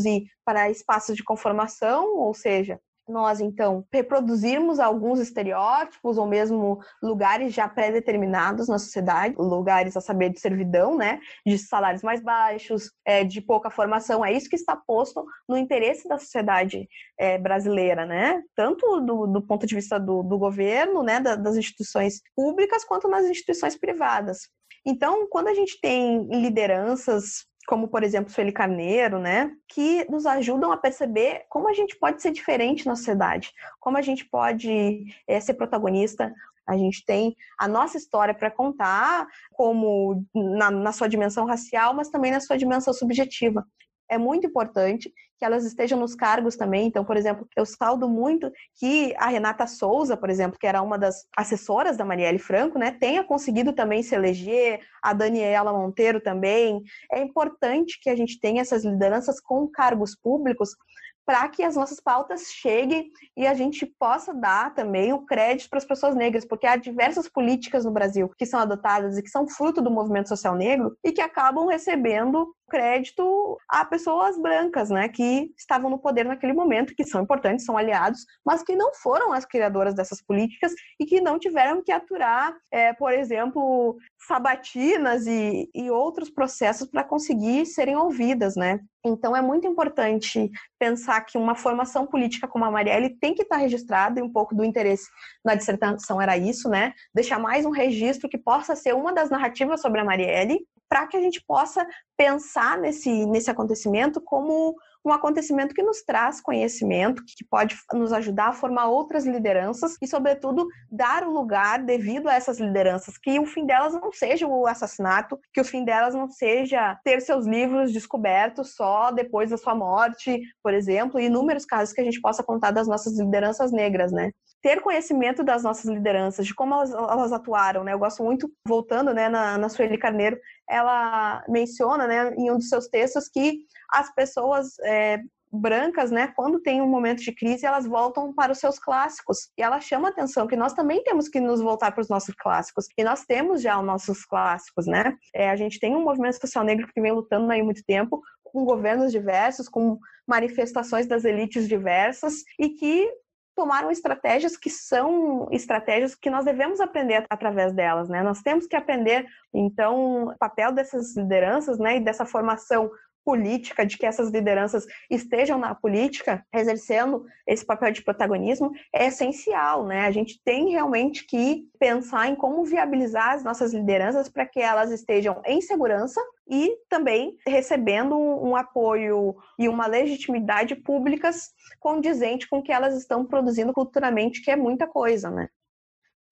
para 0.44 0.70
espaços 0.70 1.16
de 1.16 1.24
conformação, 1.24 2.16
ou 2.16 2.34
seja, 2.34 2.78
nós 3.08 3.40
então 3.40 3.84
reproduzirmos 3.92 4.78
alguns 4.78 5.18
estereótipos 5.18 6.18
ou 6.18 6.26
mesmo 6.26 6.80
lugares 7.02 7.52
já 7.52 7.68
pré-determinados 7.68 8.68
na 8.68 8.78
sociedade, 8.78 9.34
lugares 9.36 9.96
a 9.96 10.00
saber 10.00 10.30
de 10.30 10.40
servidão, 10.40 10.96
né, 10.96 11.20
de 11.46 11.58
salários 11.58 12.02
mais 12.02 12.22
baixos, 12.22 12.90
é, 13.04 13.24
de 13.24 13.40
pouca 13.40 13.70
formação, 13.70 14.24
é 14.24 14.32
isso 14.32 14.48
que 14.48 14.56
está 14.56 14.76
posto 14.76 15.24
no 15.48 15.56
interesse 15.56 16.08
da 16.08 16.18
sociedade 16.18 16.88
é, 17.18 17.38
brasileira, 17.38 18.06
né, 18.06 18.40
tanto 18.54 19.00
do, 19.00 19.26
do 19.26 19.42
ponto 19.42 19.66
de 19.66 19.74
vista 19.74 19.98
do, 19.98 20.22
do 20.22 20.38
governo, 20.38 21.02
né, 21.02 21.20
das 21.20 21.56
instituições 21.56 22.20
públicas 22.34 22.84
quanto 22.84 23.08
nas 23.08 23.26
instituições 23.26 23.76
privadas. 23.76 24.48
Então, 24.84 25.28
quando 25.28 25.48
a 25.48 25.54
gente 25.54 25.78
tem 25.80 26.26
lideranças 26.40 27.44
como 27.66 27.88
por 27.88 28.02
exemplo 28.02 28.32
Sueli 28.32 28.52
Carneiro, 28.52 29.18
né, 29.18 29.52
que 29.68 30.04
nos 30.10 30.26
ajudam 30.26 30.72
a 30.72 30.76
perceber 30.76 31.44
como 31.48 31.68
a 31.68 31.72
gente 31.72 31.96
pode 31.96 32.20
ser 32.20 32.32
diferente 32.32 32.86
na 32.86 32.96
sociedade, 32.96 33.52
como 33.80 33.96
a 33.96 34.02
gente 34.02 34.24
pode 34.24 35.04
é, 35.26 35.40
ser 35.40 35.54
protagonista. 35.54 36.32
A 36.66 36.76
gente 36.76 37.04
tem 37.04 37.34
a 37.58 37.66
nossa 37.66 37.98
história 37.98 38.32
para 38.32 38.50
contar, 38.50 39.26
como 39.52 40.24
na, 40.32 40.70
na 40.70 40.92
sua 40.92 41.08
dimensão 41.08 41.44
racial, 41.44 41.92
mas 41.92 42.08
também 42.08 42.30
na 42.30 42.40
sua 42.40 42.56
dimensão 42.56 42.94
subjetiva 42.94 43.66
é 44.12 44.18
muito 44.18 44.46
importante 44.46 45.12
que 45.42 45.46
elas 45.46 45.64
estejam 45.64 45.98
nos 45.98 46.14
cargos 46.14 46.54
também. 46.54 46.86
Então, 46.86 47.04
por 47.04 47.16
exemplo, 47.16 47.48
eu 47.56 47.66
saldo 47.66 48.08
muito 48.08 48.48
que 48.78 49.12
a 49.18 49.26
Renata 49.26 49.66
Souza, 49.66 50.16
por 50.16 50.30
exemplo, 50.30 50.56
que 50.56 50.68
era 50.68 50.80
uma 50.80 50.96
das 50.96 51.26
assessoras 51.36 51.96
da 51.96 52.04
Marielle 52.04 52.38
Franco, 52.38 52.78
né, 52.78 52.92
tenha 52.92 53.24
conseguido 53.24 53.72
também 53.72 54.04
se 54.04 54.14
eleger, 54.14 54.78
a 55.02 55.12
Daniela 55.12 55.72
Monteiro 55.72 56.20
também. 56.20 56.80
É 57.10 57.20
importante 57.20 57.98
que 58.00 58.08
a 58.08 58.14
gente 58.14 58.38
tenha 58.38 58.62
essas 58.62 58.84
lideranças 58.84 59.40
com 59.40 59.66
cargos 59.66 60.14
públicos 60.14 60.76
para 61.24 61.48
que 61.48 61.62
as 61.62 61.76
nossas 61.76 62.00
pautas 62.00 62.48
cheguem 62.52 63.10
e 63.36 63.46
a 63.46 63.54
gente 63.54 63.86
possa 63.98 64.34
dar 64.34 64.74
também 64.74 65.12
o 65.12 65.24
crédito 65.24 65.70
para 65.70 65.78
as 65.78 65.84
pessoas 65.84 66.14
negras, 66.14 66.44
porque 66.44 66.66
há 66.66 66.76
diversas 66.76 67.28
políticas 67.28 67.84
no 67.84 67.90
Brasil 67.90 68.30
que 68.36 68.46
são 68.46 68.60
adotadas 68.60 69.16
e 69.16 69.22
que 69.22 69.28
são 69.28 69.46
fruto 69.48 69.80
do 69.80 69.90
movimento 69.90 70.28
social 70.28 70.54
negro 70.54 70.96
e 71.04 71.12
que 71.12 71.20
acabam 71.20 71.66
recebendo 71.66 72.52
crédito 72.72 73.58
a 73.68 73.84
pessoas 73.84 74.40
brancas, 74.40 74.88
né, 74.88 75.06
que 75.06 75.52
estavam 75.58 75.90
no 75.90 75.98
poder 75.98 76.24
naquele 76.24 76.54
momento, 76.54 76.94
que 76.94 77.04
são 77.04 77.22
importantes, 77.22 77.66
são 77.66 77.76
aliados, 77.76 78.24
mas 78.44 78.62
que 78.62 78.74
não 78.74 78.94
foram 78.94 79.30
as 79.30 79.44
criadoras 79.44 79.94
dessas 79.94 80.22
políticas 80.22 80.72
e 80.98 81.04
que 81.04 81.20
não 81.20 81.38
tiveram 81.38 81.82
que 81.82 81.92
aturar, 81.92 82.56
é, 82.70 82.94
por 82.94 83.12
exemplo, 83.12 83.98
sabatinas 84.26 85.26
e, 85.26 85.68
e 85.74 85.90
outros 85.90 86.30
processos 86.30 86.88
para 86.88 87.02
conseguir 87.02 87.66
serem 87.66 87.96
ouvidas, 87.96 88.54
né? 88.56 88.80
Então 89.04 89.36
é 89.36 89.42
muito 89.42 89.66
importante 89.66 90.50
pensar 90.78 91.20
que 91.22 91.36
uma 91.36 91.54
formação 91.54 92.06
política 92.06 92.46
como 92.46 92.64
a 92.64 92.70
Marielle 92.70 93.18
tem 93.18 93.34
que 93.34 93.42
estar 93.42 93.56
registrada 93.56 94.20
e 94.20 94.22
um 94.22 94.32
pouco 94.32 94.54
do 94.54 94.64
interesse 94.64 95.08
na 95.44 95.54
dissertação 95.54 96.20
era 96.20 96.36
isso, 96.36 96.68
né? 96.68 96.92
Deixar 97.14 97.38
mais 97.38 97.66
um 97.66 97.70
registro 97.70 98.28
que 98.28 98.38
possa 98.38 98.76
ser 98.76 98.94
uma 98.94 99.12
das 99.12 99.28
narrativas 99.28 99.80
sobre 99.80 100.00
a 100.00 100.04
Marielle 100.04 100.60
para 100.88 101.06
que 101.06 101.16
a 101.16 101.20
gente 101.20 101.42
possa 101.44 101.86
pensar 102.16 102.78
nesse, 102.78 103.24
nesse 103.26 103.50
acontecimento 103.50 104.20
como 104.20 104.76
um 105.04 105.12
acontecimento 105.12 105.74
que 105.74 105.82
nos 105.82 106.02
traz 106.02 106.40
conhecimento, 106.40 107.22
que 107.24 107.44
pode 107.44 107.76
nos 107.92 108.12
ajudar 108.12 108.48
a 108.48 108.52
formar 108.52 108.86
outras 108.86 109.26
lideranças 109.26 109.96
e, 110.00 110.06
sobretudo, 110.06 110.66
dar 110.90 111.24
o 111.24 111.32
lugar 111.32 111.82
devido 111.82 112.28
a 112.28 112.34
essas 112.34 112.60
lideranças, 112.60 113.18
que 113.18 113.38
o 113.38 113.46
fim 113.46 113.66
delas 113.66 113.94
não 113.94 114.12
seja 114.12 114.46
o 114.46 114.66
assassinato, 114.66 115.38
que 115.52 115.60
o 115.60 115.64
fim 115.64 115.84
delas 115.84 116.14
não 116.14 116.28
seja 116.28 116.98
ter 117.04 117.20
seus 117.20 117.46
livros 117.46 117.92
descobertos 117.92 118.74
só 118.74 119.10
depois 119.10 119.50
da 119.50 119.56
sua 119.56 119.74
morte, 119.74 120.40
por 120.62 120.72
exemplo, 120.72 121.18
e 121.18 121.26
inúmeros 121.26 121.64
casos 121.64 121.92
que 121.92 122.00
a 122.00 122.04
gente 122.04 122.20
possa 122.20 122.42
contar 122.42 122.70
das 122.70 122.86
nossas 122.86 123.18
lideranças 123.18 123.72
negras, 123.72 124.12
né? 124.12 124.30
ter 124.62 124.80
conhecimento 124.80 125.42
das 125.42 125.64
nossas 125.64 125.90
lideranças, 125.90 126.46
de 126.46 126.54
como 126.54 126.72
elas, 126.74 126.92
elas 126.92 127.32
atuaram, 127.32 127.82
né? 127.82 127.92
Eu 127.92 127.98
gosto 127.98 128.22
muito, 128.22 128.48
voltando, 128.66 129.12
né, 129.12 129.28
na, 129.28 129.58
na 129.58 129.68
Sueli 129.68 129.98
Carneiro, 129.98 130.38
ela 130.72 131.44
menciona, 131.48 132.06
né, 132.06 132.34
em 132.34 132.50
um 132.50 132.56
dos 132.56 132.68
seus 132.68 132.88
textos 132.88 133.28
que 133.28 133.58
as 133.90 134.12
pessoas 134.14 134.78
é, 134.84 135.20
brancas, 135.52 136.10
né, 136.10 136.32
quando 136.34 136.60
tem 136.60 136.80
um 136.80 136.88
momento 136.88 137.22
de 137.22 137.32
crise, 137.32 137.66
elas 137.66 137.86
voltam 137.86 138.32
para 138.32 138.52
os 138.52 138.58
seus 138.58 138.78
clássicos. 138.78 139.50
E 139.58 139.62
ela 139.62 139.80
chama 139.80 140.08
atenção 140.08 140.46
que 140.46 140.56
nós 140.56 140.72
também 140.72 141.02
temos 141.04 141.28
que 141.28 141.40
nos 141.40 141.60
voltar 141.60 141.92
para 141.92 142.00
os 142.00 142.08
nossos 142.08 142.34
clássicos. 142.34 142.86
E 142.96 143.04
nós 143.04 143.24
temos 143.26 143.60
já 143.60 143.78
os 143.78 143.84
nossos 143.84 144.24
clássicos, 144.24 144.86
né? 144.86 145.14
É, 145.34 145.50
a 145.50 145.56
gente 145.56 145.78
tem 145.78 145.94
um 145.94 146.02
movimento 146.02 146.40
social 146.40 146.64
negro 146.64 146.88
que 146.92 147.00
vem 147.00 147.12
lutando 147.12 147.52
aí 147.52 147.62
muito 147.62 147.84
tempo, 147.84 148.22
com 148.42 148.64
governos 148.64 149.12
diversos, 149.12 149.68
com 149.68 149.98
manifestações 150.26 151.06
das 151.06 151.24
elites 151.24 151.68
diversas 151.68 152.42
e 152.58 152.70
que 152.70 153.10
tomaram 153.54 153.90
estratégias 153.90 154.56
que 154.56 154.70
são 154.70 155.48
estratégias 155.50 156.14
que 156.14 156.30
nós 156.30 156.44
devemos 156.44 156.80
aprender 156.80 157.26
através 157.28 157.72
delas, 157.72 158.08
né? 158.08 158.22
Nós 158.22 158.40
temos 158.40 158.66
que 158.66 158.76
aprender, 158.76 159.26
então, 159.52 160.28
o 160.28 160.38
papel 160.38 160.72
dessas 160.72 161.16
lideranças, 161.16 161.78
né, 161.78 161.96
e 161.96 162.00
dessa 162.00 162.24
formação 162.24 162.90
política, 163.24 163.86
de 163.86 163.96
que 163.96 164.06
essas 164.06 164.30
lideranças 164.30 164.86
estejam 165.10 165.58
na 165.58 165.74
política, 165.74 166.44
exercendo 166.52 167.24
esse 167.46 167.64
papel 167.64 167.92
de 167.92 168.02
protagonismo, 168.02 168.72
é 168.94 169.06
essencial, 169.06 169.86
né? 169.86 170.06
A 170.06 170.10
gente 170.10 170.40
tem 170.44 170.70
realmente 170.70 171.26
que 171.26 171.64
pensar 171.78 172.28
em 172.28 172.34
como 172.34 172.64
viabilizar 172.64 173.34
as 173.34 173.44
nossas 173.44 173.72
lideranças 173.72 174.28
para 174.28 174.46
que 174.46 174.60
elas 174.60 174.90
estejam 174.90 175.40
em 175.44 175.60
segurança 175.60 176.20
e 176.48 176.76
também 176.88 177.36
recebendo 177.46 178.16
um 178.16 178.56
apoio 178.56 179.36
e 179.58 179.68
uma 179.68 179.86
legitimidade 179.86 180.76
públicas 180.76 181.50
condizente 181.80 182.48
com 182.48 182.58
o 182.58 182.62
que 182.62 182.72
elas 182.72 182.96
estão 182.96 183.24
produzindo 183.24 183.72
culturalmente, 183.72 184.42
que 184.42 184.50
é 184.50 184.56
muita 184.56 184.86
coisa, 184.86 185.30
né? 185.30 185.48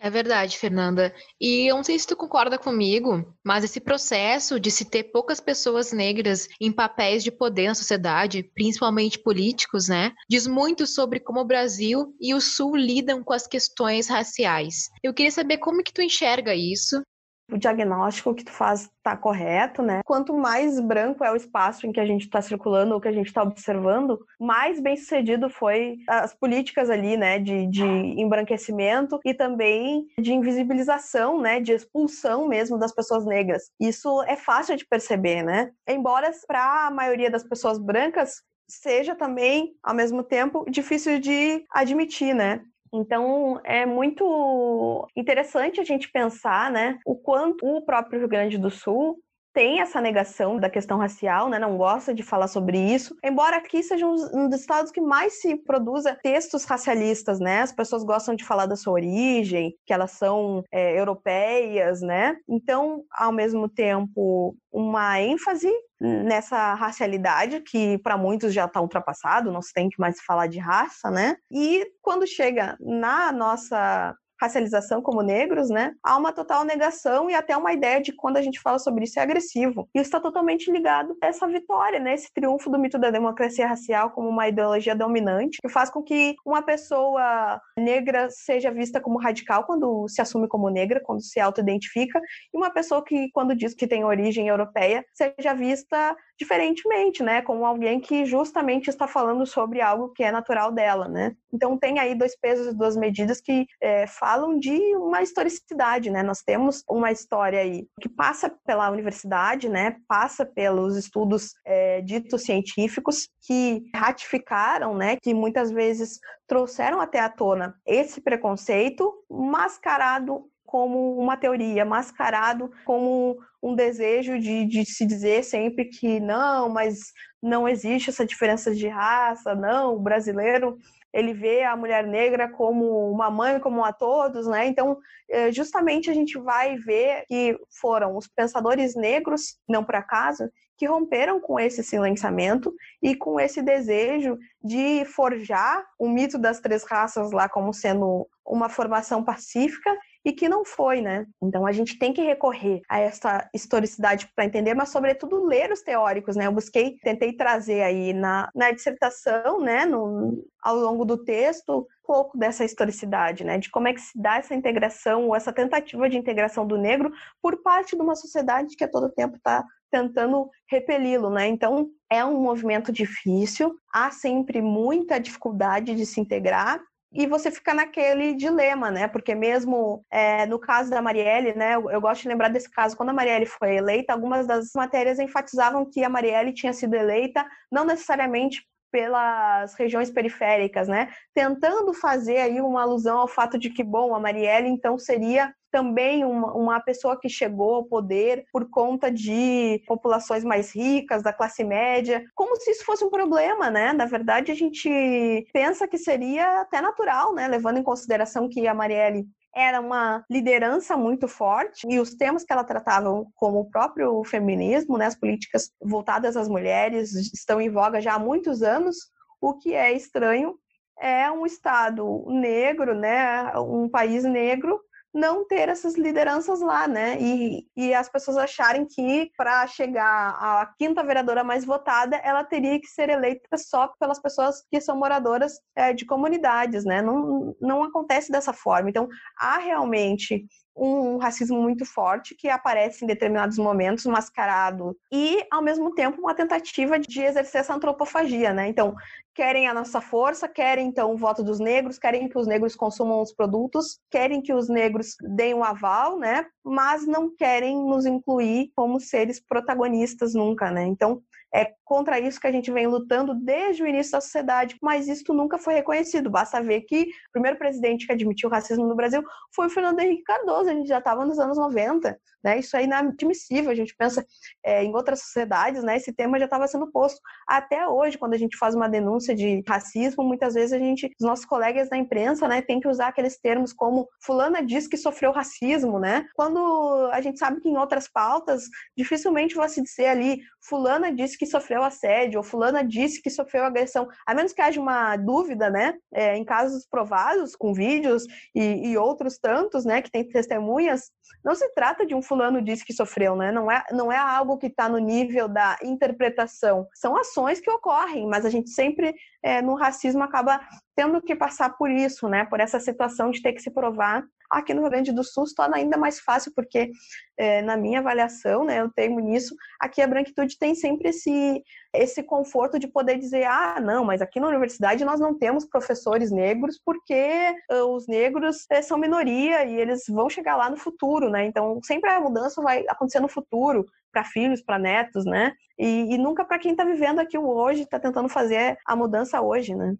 É 0.03 0.09
verdade, 0.09 0.57
Fernanda. 0.57 1.14
E 1.38 1.70
eu 1.70 1.76
não 1.76 1.84
sei 1.84 1.98
se 1.98 2.07
tu 2.07 2.16
concorda 2.16 2.57
comigo, 2.59 3.22
mas 3.44 3.64
esse 3.64 3.78
processo 3.78 4.59
de 4.59 4.70
se 4.70 4.86
ter 4.86 5.05
poucas 5.05 5.40
pessoas 5.40 5.92
negras 5.92 6.48
em 6.59 6.72
papéis 6.72 7.22
de 7.22 7.30
poder 7.30 7.68
na 7.68 7.74
sociedade, 7.74 8.42
principalmente 8.55 9.18
políticos, 9.18 9.88
né, 9.88 10.12
diz 10.26 10.46
muito 10.46 10.86
sobre 10.86 11.20
como 11.20 11.40
o 11.40 11.44
Brasil 11.44 12.16
e 12.18 12.32
o 12.32 12.40
Sul 12.40 12.76
lidam 12.76 13.22
com 13.22 13.34
as 13.34 13.46
questões 13.46 14.09
raciais. 14.09 14.88
Eu 15.03 15.12
queria 15.12 15.30
saber 15.30 15.59
como 15.59 15.82
que 15.82 15.92
tu 15.92 16.01
enxerga 16.01 16.55
isso 16.55 17.03
o 17.51 17.59
diagnóstico 17.59 18.34
que 18.34 18.44
tu 18.44 18.53
faz 18.53 18.82
está 18.82 19.16
correto, 19.16 19.82
né? 19.82 20.01
Quanto 20.05 20.34
mais 20.34 20.78
branco 20.80 21.24
é 21.24 21.32
o 21.32 21.36
espaço 21.36 21.86
em 21.86 21.92
que 21.92 22.01
a 22.01 22.07
gente 22.07 22.22
está 22.22 22.40
circulando 22.42 22.94
ou 22.94 23.01
que 23.01 23.09
a 23.09 23.12
gente 23.12 23.26
está 23.26 23.42
observando, 23.42 24.18
mais 24.38 24.80
bem 24.80 24.96
sucedido 24.96 25.48
foi 25.48 25.98
as 26.09 26.34
políticas 26.34 26.90
ali, 26.90 27.16
né, 27.16 27.38
de, 27.38 27.66
de 27.66 27.82
embranquecimento 27.82 29.18
e 29.24 29.32
também 29.34 30.07
de 30.18 30.32
invisibilização, 30.32 31.40
né, 31.40 31.61
de 31.61 31.72
expulsão 31.72 32.46
mesmo 32.46 32.78
das 32.78 32.92
pessoas 32.92 33.24
negras. 33.24 33.70
Isso 33.80 34.22
é 34.22 34.36
fácil 34.36 34.76
de 34.76 34.86
perceber, 34.86 35.42
né? 35.42 35.70
Embora 35.88 36.30
para 36.46 36.86
a 36.86 36.90
maioria 36.90 37.30
das 37.30 37.44
pessoas 37.44 37.78
brancas 37.78 38.42
seja 38.68 39.14
também, 39.14 39.74
ao 39.82 39.94
mesmo 39.94 40.22
tempo, 40.22 40.64
difícil 40.70 41.18
de 41.18 41.64
admitir, 41.72 42.34
né? 42.34 42.61
Então, 42.93 43.61
é 43.64 43.86
muito 43.86 45.09
interessante 45.16 45.80
a 45.80 45.84
gente 45.84 46.11
pensar, 46.11 46.70
né, 46.72 46.99
o 47.07 47.14
quanto 47.14 47.64
o 47.64 47.82
próprio 47.82 48.18
Rio 48.18 48.28
Grande 48.28 48.59
do 48.59 48.70
Sul 48.70 49.22
tem 49.53 49.80
essa 49.80 50.01
negação 50.01 50.59
da 50.59 50.70
questão 50.70 50.98
racial, 50.98 51.48
né? 51.48 51.59
não 51.59 51.76
gosta 51.76 52.14
de 52.14 52.22
falar 52.22 52.48
sobre 52.48 52.78
isso, 52.78 53.16
embora 53.24 53.57
aqui 53.57 53.82
seja 53.82 54.07
um 54.07 54.48
dos 54.48 54.61
estados 54.61 54.90
que 54.90 55.01
mais 55.01 55.40
se 55.40 55.57
produza 55.57 56.18
textos 56.22 56.64
racialistas, 56.64 57.38
né? 57.38 57.62
As 57.62 57.72
pessoas 57.72 58.03
gostam 58.03 58.34
de 58.34 58.44
falar 58.44 58.66
da 58.66 58.76
sua 58.76 58.94
origem, 58.94 59.74
que 59.86 59.92
elas 59.92 60.12
são 60.12 60.62
é, 60.72 60.98
europeias, 60.98 62.01
né? 62.01 62.36
Então, 62.48 63.03
ao 63.12 63.32
mesmo 63.32 63.68
tempo, 63.68 64.57
uma 64.72 65.20
ênfase 65.20 65.70
nessa 66.01 66.74
racialidade 66.74 67.61
que 67.61 67.98
para 67.98 68.16
muitos 68.16 68.55
já 68.55 68.64
está 68.64 68.80
ultrapassado, 68.80 69.53
não 69.53 69.61
se 69.61 69.72
tem 69.72 69.88
que 69.88 70.01
mais 70.01 70.18
falar 70.22 70.46
de 70.46 70.59
raça, 70.59 71.11
né? 71.11 71.36
E 71.51 71.86
quando 72.01 72.26
chega 72.26 72.76
na 72.80 73.30
nossa 73.30 74.14
racialização 74.41 75.03
como 75.03 75.22
negros, 75.22 75.68
né, 75.70 75.93
há 76.03 76.16
uma 76.16 76.32
total 76.32 76.64
negação 76.64 77.28
e 77.28 77.34
até 77.34 77.57
uma 77.57 77.72
ideia 77.72 78.01
de 78.01 78.12
quando 78.12 78.36
a 78.36 78.43
gente 78.43 78.61
fala 78.61 78.78
sobre 78.78 79.05
isso 79.05 79.18
é 79.18 79.22
agressivo. 79.22 79.88
E 79.95 79.99
está 79.99 80.18
totalmente 80.20 80.70
ligado 80.70 81.16
a 81.22 81.26
essa 81.26 81.47
vitória, 81.47 82.01
né, 82.01 82.14
esse 82.14 82.32
triunfo 82.32 82.70
do 82.70 82.78
mito 82.78 82.99
da 82.99 83.11
democracia 83.11 83.66
racial 83.66 84.11
como 84.11 84.28
uma 84.28 84.49
ideologia 84.49 84.95
dominante, 84.95 85.59
que 85.61 85.68
faz 85.68 85.91
com 85.91 86.03
que 86.03 86.34
uma 86.45 86.62
pessoa 86.62 87.61
negra 87.76 88.28
seja 88.30 88.70
vista 88.70 89.01
como 89.01 89.18
radical 89.18 89.64
quando 89.64 90.09
se 90.09 90.20
assume 90.20 90.49
como 90.49 90.70
negra, 90.70 91.01
quando 91.05 91.22
se 91.22 91.38
auto-identifica, 91.41 92.20
e 92.53 92.57
uma 92.57 92.70
pessoa 92.70 93.05
que, 93.05 93.30
quando 93.32 93.55
diz 93.55 93.74
que 93.74 93.86
tem 93.86 94.05
origem 94.05 94.49
europeia, 94.49 95.05
seja 95.12 95.55
vista 95.55 96.16
diferentemente, 96.41 97.22
né, 97.22 97.43
como 97.43 97.66
alguém 97.66 98.01
que 98.01 98.24
justamente 98.24 98.88
está 98.88 99.07
falando 99.07 99.47
sobre 99.47 99.82
algo 99.82 100.09
que 100.09 100.24
é 100.24 100.32
natural 100.32 100.72
dela, 100.72 101.07
né. 101.07 101.36
Então 101.53 101.76
tem 101.76 101.99
aí 101.99 102.14
dois 102.14 102.34
pesos 102.34 102.68
e 102.68 102.76
duas 102.76 102.97
medidas 102.97 103.43
que 103.43 103.66
é, 103.78 104.07
falam 104.07 104.59
de 104.59 104.78
uma 104.97 105.20
historicidade, 105.20 106.09
né? 106.09 106.22
Nós 106.22 106.41
temos 106.41 106.82
uma 106.88 107.12
história 107.12 107.61
aí 107.61 107.86
que 108.01 108.09
passa 108.09 108.51
pela 108.64 108.91
universidade, 108.91 109.68
né? 109.68 109.97
Passa 110.09 110.47
pelos 110.47 110.97
estudos 110.97 111.53
é, 111.66 112.01
ditos 112.01 112.45
científicos 112.45 113.28
que 113.43 113.82
ratificaram, 113.95 114.97
né? 114.97 115.16
Que 115.20 115.34
muitas 115.34 115.70
vezes 115.70 116.20
trouxeram 116.47 117.01
até 117.01 117.20
à 117.20 117.28
tona 117.28 117.74
esse 117.86 118.20
preconceito 118.20 119.12
mascarado 119.28 120.49
como 120.70 121.18
uma 121.18 121.36
teoria, 121.36 121.84
mascarado 121.84 122.70
como 122.84 123.36
um 123.60 123.74
desejo 123.74 124.38
de, 124.38 124.64
de, 124.64 124.84
se 124.86 125.04
dizer 125.04 125.42
sempre 125.42 125.86
que 125.86 126.20
não, 126.20 126.68
mas 126.68 127.12
não 127.42 127.68
existe 127.68 128.08
essa 128.08 128.24
diferença 128.24 128.72
de 128.72 128.86
raça, 128.86 129.52
não, 129.52 129.96
o 129.96 129.98
brasileiro 129.98 130.78
ele 131.12 131.34
vê 131.34 131.64
a 131.64 131.76
mulher 131.76 132.06
negra 132.06 132.48
como 132.48 133.10
uma 133.10 133.28
mãe 133.28 133.58
como 133.58 133.84
a 133.84 133.92
todos, 133.92 134.46
né? 134.46 134.68
Então, 134.68 134.96
eh, 135.28 135.50
justamente 135.50 136.08
a 136.08 136.14
gente 136.14 136.38
vai 136.38 136.76
ver 136.76 137.24
que 137.26 137.58
foram 137.80 138.16
os 138.16 138.28
pensadores 138.28 138.94
negros, 138.94 139.56
não 139.68 139.82
por 139.82 139.96
acaso, 139.96 140.48
que 140.78 140.86
romperam 140.86 141.40
com 141.40 141.58
esse 141.58 141.82
silenciamento 141.82 142.72
e 143.02 143.16
com 143.16 143.40
esse 143.40 143.60
desejo 143.60 144.38
de 144.62 145.04
forjar 145.04 145.84
o 145.98 146.08
mito 146.08 146.38
das 146.38 146.60
três 146.60 146.84
raças 146.84 147.32
lá 147.32 147.48
como 147.48 147.74
sendo 147.74 148.26
uma 148.46 148.68
formação 148.68 149.24
pacífica 149.24 149.90
e 150.24 150.32
que 150.32 150.48
não 150.48 150.64
foi, 150.64 151.00
né? 151.00 151.26
Então 151.42 151.66
a 151.66 151.72
gente 151.72 151.98
tem 151.98 152.12
que 152.12 152.22
recorrer 152.22 152.82
a 152.88 153.00
essa 153.00 153.48
historicidade 153.54 154.30
para 154.34 154.44
entender, 154.44 154.74
mas 154.74 154.90
sobretudo 154.90 155.44
ler 155.46 155.72
os 155.72 155.82
teóricos, 155.82 156.36
né? 156.36 156.46
Eu 156.46 156.52
busquei, 156.52 156.98
tentei 157.02 157.32
trazer 157.32 157.82
aí 157.82 158.12
na, 158.12 158.50
na 158.54 158.70
dissertação, 158.70 159.60
né, 159.60 159.86
no, 159.86 160.44
ao 160.62 160.76
longo 160.76 161.04
do 161.04 161.24
texto, 161.24 161.80
um 161.80 162.06
pouco 162.06 162.36
dessa 162.36 162.64
historicidade, 162.64 163.44
né? 163.44 163.56
De 163.56 163.70
como 163.70 163.88
é 163.88 163.94
que 163.94 164.00
se 164.00 164.20
dá 164.20 164.36
essa 164.36 164.54
integração 164.54 165.28
ou 165.28 165.34
essa 165.34 165.52
tentativa 165.52 166.08
de 166.08 166.18
integração 166.18 166.66
do 166.66 166.76
negro 166.76 167.10
por 167.40 167.62
parte 167.62 167.96
de 167.96 168.02
uma 168.02 168.14
sociedade 168.14 168.76
que 168.76 168.84
a 168.84 168.88
todo 168.88 169.12
tempo 169.12 169.36
está 169.36 169.64
tentando 169.90 170.48
repeli-lo, 170.68 171.30
né? 171.30 171.48
Então, 171.48 171.90
é 172.08 172.24
um 172.24 172.40
movimento 172.40 172.92
difícil, 172.92 173.74
há 173.92 174.10
sempre 174.10 174.62
muita 174.62 175.18
dificuldade 175.18 175.94
de 175.94 176.06
se 176.06 176.20
integrar, 176.20 176.80
e 177.12 177.26
você 177.26 177.50
fica 177.50 177.74
naquele 177.74 178.34
dilema, 178.34 178.90
né? 178.90 179.08
Porque 179.08 179.34
mesmo 179.34 180.04
é, 180.11 180.46
no 180.46 180.58
caso 180.58 180.90
da 180.90 181.02
Marielle, 181.02 181.54
né? 181.54 181.74
Eu, 181.74 181.90
eu, 181.90 182.00
gosto 182.00 182.22
de 182.22 182.28
lembrar 182.28 182.48
desse 182.48 182.70
caso, 182.70 182.96
quando 182.96 183.11
a 183.11 183.12
Marielle 183.12 183.46
foi 183.46 183.76
eleita, 183.76 184.12
algumas 184.12 184.46
das 184.46 184.70
matérias 184.74 185.18
enfatizavam 185.18 185.88
que 185.90 186.04
a 186.04 186.08
Marielle 186.08 186.52
tinha 186.52 186.72
sido 186.72 186.94
eleita 186.94 187.44
não 187.70 187.84
necessariamente 187.84 188.64
pelas 188.92 189.74
regiões 189.74 190.11
periféricas, 190.11 190.88
né? 190.88 191.12
Tentando 191.34 191.92
fazer 191.94 192.38
aí 192.38 192.61
uma 192.61 192.82
alusão 192.82 193.18
ao 193.18 193.28
fato 193.28 193.58
de 193.58 193.70
que, 193.70 193.84
bom, 193.84 194.14
a 194.14 194.20
Marielle 194.20 194.68
então 194.68 194.98
seria 194.98 195.52
também 195.70 196.24
uma, 196.24 196.52
uma 196.54 196.80
pessoa 196.80 197.18
que 197.18 197.28
chegou 197.28 197.74
ao 197.74 197.84
poder 197.84 198.44
por 198.52 198.68
conta 198.68 199.10
de 199.10 199.82
populações 199.86 200.44
mais 200.44 200.74
ricas, 200.74 201.22
da 201.22 201.32
classe 201.32 201.64
média, 201.64 202.24
como 202.34 202.56
se 202.56 202.70
isso 202.70 202.84
fosse 202.84 203.04
um 203.04 203.10
problema, 203.10 203.70
né? 203.70 203.92
Na 203.92 204.06
verdade, 204.06 204.52
a 204.52 204.54
gente 204.54 205.46
pensa 205.52 205.86
que 205.86 205.98
seria 205.98 206.60
até 206.60 206.80
natural, 206.80 207.34
né? 207.34 207.48
Levando 207.48 207.78
em 207.78 207.82
consideração 207.82 208.48
que 208.48 208.66
a 208.66 208.74
Marielle 208.74 209.26
era 209.54 209.80
uma 209.80 210.24
liderança 210.30 210.96
muito 210.96 211.26
forte 211.26 211.86
e 211.88 211.98
os 211.98 212.14
temas 212.14 212.44
que 212.44 212.52
ela 212.52 212.64
tratava, 212.64 213.24
como 213.34 213.60
o 213.60 213.70
próprio 213.70 214.22
feminismo, 214.24 214.96
né, 214.96 215.06
as 215.06 215.16
políticas 215.16 215.72
voltadas 215.82 216.36
às 216.36 216.48
mulheres, 216.48 217.12
estão 217.34 217.60
em 217.60 217.68
voga 217.68 218.00
já 218.00 218.14
há 218.14 218.18
muitos 218.18 218.62
anos. 218.62 218.96
O 219.40 219.54
que 219.54 219.74
é 219.74 219.92
estranho 219.92 220.54
é 221.00 221.30
um 221.30 221.46
Estado 221.46 222.24
negro, 222.28 222.94
né, 222.94 223.52
um 223.58 223.88
país 223.88 224.22
negro, 224.24 224.80
não 225.12 225.46
ter 225.46 225.68
essas 225.68 225.96
lideranças 225.96 226.61
lá, 226.61 226.86
né? 226.86 227.18
E, 227.20 227.66
e 227.76 227.92
as 227.92 228.08
pessoas 228.08 228.36
acharem 228.36 228.86
que 228.86 229.30
para 229.36 229.66
chegar 229.66 230.30
à 230.38 230.72
quinta 230.78 231.02
vereadora 231.02 231.42
mais 231.42 231.64
votada, 231.64 232.16
ela 232.16 232.44
teria 232.44 232.80
que 232.80 232.86
ser 232.86 233.08
eleita 233.08 233.56
só 233.56 233.88
pelas 233.98 234.20
pessoas 234.20 234.62
que 234.70 234.80
são 234.80 234.96
moradoras 234.96 235.61
é, 235.74 235.92
de 235.92 236.06
comunidades, 236.06 236.84
né? 236.84 237.02
Não, 237.02 237.56
não 237.61 237.82
acontece 237.82 238.30
dessa 238.30 238.52
forma. 238.52 238.88
Então, 238.88 239.08
há 239.36 239.58
realmente 239.58 240.46
um 240.76 241.18
racismo 241.18 241.60
muito 241.60 241.84
forte 241.84 242.34
que 242.34 242.48
aparece 242.48 243.04
em 243.04 243.06
determinados 243.08 243.58
momentos 243.58 244.06
mascarado 244.06 244.96
e 245.12 245.44
ao 245.50 245.62
mesmo 245.62 245.94
tempo 245.94 246.20
uma 246.20 246.34
tentativa 246.34 246.98
de 246.98 247.20
exercer 247.20 247.60
essa 247.60 247.74
antropofagia, 247.74 248.52
né? 248.52 248.68
Então, 248.68 248.94
querem 249.34 249.68
a 249.68 249.74
nossa 249.74 250.00
força, 250.00 250.48
querem 250.48 250.88
então 250.88 251.12
o 251.12 251.16
voto 251.16 251.42
dos 251.42 251.58
negros, 251.58 251.98
querem 251.98 252.28
que 252.28 252.38
os 252.38 252.46
negros 252.46 252.76
consumam 252.76 253.20
os 253.20 253.32
produtos, 253.32 253.98
querem 254.10 254.40
que 254.42 254.52
os 254.52 254.68
negros 254.68 255.16
deem 255.34 255.54
um 255.54 255.64
aval, 255.64 256.18
né? 256.18 256.46
Mas 256.64 257.06
não 257.06 257.34
querem 257.34 257.76
nos 257.76 258.06
incluir 258.06 258.70
como 258.74 259.00
seres 259.00 259.40
protagonistas 259.40 260.34
nunca, 260.34 260.70
né? 260.70 260.84
Então, 260.84 261.22
é 261.55 261.72
contra 261.84 262.20
isso 262.20 262.40
que 262.40 262.46
a 262.46 262.53
gente 262.53 262.70
vem 262.70 262.86
lutando 262.86 263.34
desde 263.34 263.82
o 263.82 263.86
início 263.86 264.12
da 264.12 264.20
sociedade, 264.20 264.76
mas 264.80 265.09
isso 265.09 265.34
nunca 265.34 265.59
foi 265.59 265.74
reconhecido. 265.74 266.30
Basta 266.30 266.62
ver 266.62 266.82
que 266.82 267.03
o 267.03 267.32
primeiro 267.32 267.59
presidente 267.59 268.07
que 268.07 268.12
admitiu 268.12 268.48
o 268.48 268.53
racismo 268.53 268.86
no 268.86 268.94
Brasil 268.94 269.22
foi 269.55 269.66
o 269.66 269.70
Fernando 269.70 269.98
Henrique 270.01 270.22
Cardoso, 270.22 270.70
a 270.70 270.74
gente 270.74 270.88
já 270.88 270.98
estava 270.98 271.24
nos 271.24 271.38
anos 271.38 271.59
90. 271.59 272.18
Né? 272.42 272.59
Isso 272.59 272.76
é 272.76 272.84
inadmissível. 272.84 273.70
A 273.70 273.74
gente 273.74 273.94
pensa 273.96 274.24
é, 274.64 274.82
em 274.82 274.94
outras 274.94 275.20
sociedades, 275.20 275.82
né? 275.82 275.96
esse 275.96 276.12
tema 276.12 276.38
já 276.38 276.46
estava 276.46 276.66
sendo 276.66 276.90
posto. 276.90 277.20
Até 277.46 277.86
hoje, 277.86 278.16
quando 278.16 278.34
a 278.34 278.38
gente 278.38 278.57
faz 278.57 278.74
uma 278.74 278.88
denúncia 278.88 279.34
de 279.34 279.62
racismo, 279.68 280.24
muitas 280.24 280.55
vezes 280.55 280.72
a 280.72 280.78
gente, 280.78 281.11
os 281.20 281.26
nossos 281.26 281.44
colegas 281.44 281.88
da 281.90 281.96
imprensa, 281.96 282.48
né, 282.48 282.62
tem 282.62 282.80
que 282.80 282.88
usar 282.88 283.09
aqueles 283.09 283.38
termos 283.38 283.72
como 283.72 284.09
fulana 284.22 284.62
diz 284.62 284.86
que 284.86 284.96
sofreu 284.96 285.32
racismo, 285.32 285.98
né? 285.98 286.26
Quando 286.34 287.11
a 287.12 287.20
gente 287.20 287.38
sabe 287.38 287.61
que 287.61 287.68
em 287.68 287.76
outras 287.76 288.09
pautas, 288.09 288.64
dificilmente 288.96 289.55
vai 289.55 289.68
se 289.68 289.82
dizer 289.82 290.07
ali 290.07 290.40
fulana 290.62 291.12
disse 291.12 291.38
que 291.41 291.47
sofreu 291.47 291.82
assédio 291.82 292.36
ou 292.36 292.45
fulana 292.45 292.84
disse 292.84 293.22
que 293.22 293.30
sofreu 293.30 293.64
agressão, 293.64 294.07
a 294.26 294.34
menos 294.34 294.53
que 294.53 294.61
haja 294.61 294.78
uma 294.78 295.16
dúvida, 295.16 295.70
né? 295.70 295.95
É, 296.12 296.36
em 296.36 296.45
casos 296.45 296.86
provados, 296.86 297.57
com 297.57 297.72
vídeos 297.72 298.26
e, 298.55 298.91
e 298.91 298.99
outros 298.99 299.38
tantos, 299.38 299.86
né, 299.86 300.03
que 300.03 300.11
tem 300.11 300.22
testemunhas, 300.28 301.11
não 301.43 301.55
se 301.55 301.66
trata 301.72 302.05
de 302.05 302.14
um 302.14 302.20
fulano 302.20 302.61
disse 302.61 302.84
que 302.84 302.93
sofreu, 302.93 303.34
né? 303.34 303.51
Não 303.51 303.72
é, 303.72 303.82
não 303.91 304.12
é 304.12 304.18
algo 304.18 304.59
que 304.59 304.66
está 304.66 304.86
no 304.86 304.99
nível 304.99 305.49
da 305.49 305.78
interpretação. 305.82 306.86
São 306.95 307.16
ações 307.16 307.59
que 307.59 307.70
ocorrem, 307.70 308.26
mas 308.26 308.45
a 308.45 308.51
gente 308.51 308.68
sempre 308.68 309.14
é, 309.43 309.62
no 309.62 309.74
racismo 309.76 310.22
acaba 310.22 310.61
tendo 310.95 311.22
que 311.22 311.34
passar 311.34 311.70
por 311.78 311.91
isso, 311.91 312.28
né? 312.28 312.45
Por 312.45 312.61
essa 312.61 312.78
situação 312.78 313.30
de 313.30 313.41
ter 313.41 313.55
que 313.55 313.62
se 313.62 313.70
provar. 313.70 314.22
Aqui 314.51 314.74
no 314.74 314.80
Rio 314.80 314.90
Grande 314.90 315.12
do 315.12 315.22
Sul 315.22 315.46
se 315.46 315.55
torna 315.55 315.76
ainda 315.76 315.96
mais 315.96 316.20
fácil, 316.20 316.53
porque 316.55 316.90
é, 317.36 317.62
na 317.62 317.76
minha 317.76 318.01
avaliação, 318.01 318.64
né, 318.64 318.80
eu 318.80 318.90
tenho 318.90 319.18
nisso, 319.20 319.55
aqui 319.80 320.03
a 320.03 320.07
branquitude 320.07 320.59
tem 320.59 320.74
sempre 320.74 321.11
esse, 321.11 321.62
esse 321.94 322.22
conforto 322.22 322.78
de 322.78 322.88
poder 322.88 323.16
dizer, 323.16 323.44
ah, 323.44 323.78
não, 323.80 324.05
mas 324.05 324.20
aqui 324.20 324.40
na 324.40 324.48
universidade 324.48 325.05
nós 325.05 325.20
não 325.20 325.38
temos 325.38 325.64
professores 325.64 326.30
negros 326.30 326.80
porque 326.84 327.55
uh, 327.70 327.84
os 327.94 328.07
negros 328.07 328.66
é, 328.70 328.82
são 328.82 328.98
minoria 328.98 329.64
e 329.64 329.74
eles 329.74 330.05
vão 330.09 330.28
chegar 330.28 330.57
lá 330.57 330.68
no 330.68 330.76
futuro, 330.76 331.30
né? 331.30 331.46
Então 331.46 331.80
sempre 331.82 332.11
a 332.11 332.20
mudança 332.20 332.61
vai 332.61 332.84
acontecer 332.88 333.20
no 333.20 333.28
futuro 333.28 333.86
para 334.12 334.24
filhos, 334.24 334.62
para 334.62 334.78
netos, 334.78 335.24
né? 335.24 335.53
E, 335.78 336.14
e 336.14 336.18
nunca 336.18 336.44
para 336.44 336.59
quem 336.59 336.72
está 336.72 336.84
vivendo 336.84 337.20
aqui 337.20 337.38
hoje, 337.38 337.82
está 337.82 337.98
tentando 337.98 338.28
fazer 338.28 338.76
a 338.84 338.96
mudança 338.96 339.40
hoje, 339.40 339.74
né? 339.74 339.94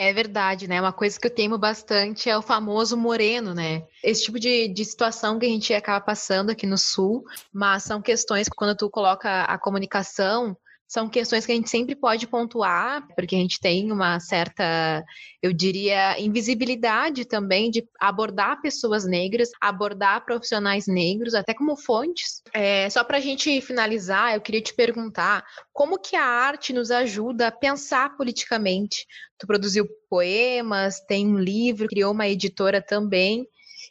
É 0.00 0.12
verdade, 0.12 0.68
né? 0.68 0.80
Uma 0.80 0.92
coisa 0.92 1.18
que 1.18 1.26
eu 1.26 1.34
temo 1.34 1.58
bastante 1.58 2.30
é 2.30 2.38
o 2.38 2.42
famoso 2.42 2.96
moreno, 2.96 3.52
né? 3.52 3.84
Esse 4.00 4.22
tipo 4.22 4.38
de, 4.38 4.68
de 4.68 4.84
situação 4.84 5.40
que 5.40 5.46
a 5.46 5.48
gente 5.48 5.74
acaba 5.74 6.00
passando 6.00 6.50
aqui 6.50 6.68
no 6.68 6.78
Sul, 6.78 7.24
mas 7.52 7.82
são 7.82 8.00
questões 8.00 8.48
que 8.48 8.54
quando 8.54 8.76
tu 8.76 8.88
coloca 8.88 9.42
a 9.42 9.58
comunicação 9.58 10.56
são 10.88 11.06
questões 11.06 11.44
que 11.44 11.52
a 11.52 11.54
gente 11.54 11.68
sempre 11.68 11.94
pode 11.94 12.26
pontuar, 12.26 13.06
porque 13.14 13.36
a 13.36 13.38
gente 13.38 13.60
tem 13.60 13.92
uma 13.92 14.18
certa, 14.18 15.04
eu 15.42 15.52
diria, 15.52 16.18
invisibilidade 16.18 17.26
também 17.26 17.70
de 17.70 17.86
abordar 18.00 18.62
pessoas 18.62 19.04
negras, 19.04 19.50
abordar 19.60 20.24
profissionais 20.24 20.86
negros, 20.86 21.34
até 21.34 21.52
como 21.52 21.76
fontes. 21.76 22.42
É, 22.54 22.88
só 22.88 23.04
para 23.04 23.18
a 23.18 23.20
gente 23.20 23.60
finalizar, 23.60 24.34
eu 24.34 24.40
queria 24.40 24.62
te 24.62 24.74
perguntar 24.74 25.44
como 25.74 25.98
que 25.98 26.16
a 26.16 26.24
arte 26.24 26.72
nos 26.72 26.90
ajuda 26.90 27.48
a 27.48 27.52
pensar 27.52 28.16
politicamente. 28.16 29.06
Tu 29.38 29.46
produziu 29.46 29.86
poemas, 30.08 31.00
tem 31.00 31.26
um 31.26 31.38
livro, 31.38 31.86
criou 31.86 32.12
uma 32.12 32.26
editora 32.26 32.80
também, 32.80 33.46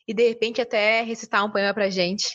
e 0.08 0.16
de 0.16 0.28
repente 0.28 0.60
até 0.62 1.04
recitar 1.04 1.45
um 1.45 1.52
poema 1.52 1.76
para 1.76 1.91
gente 1.91 2.28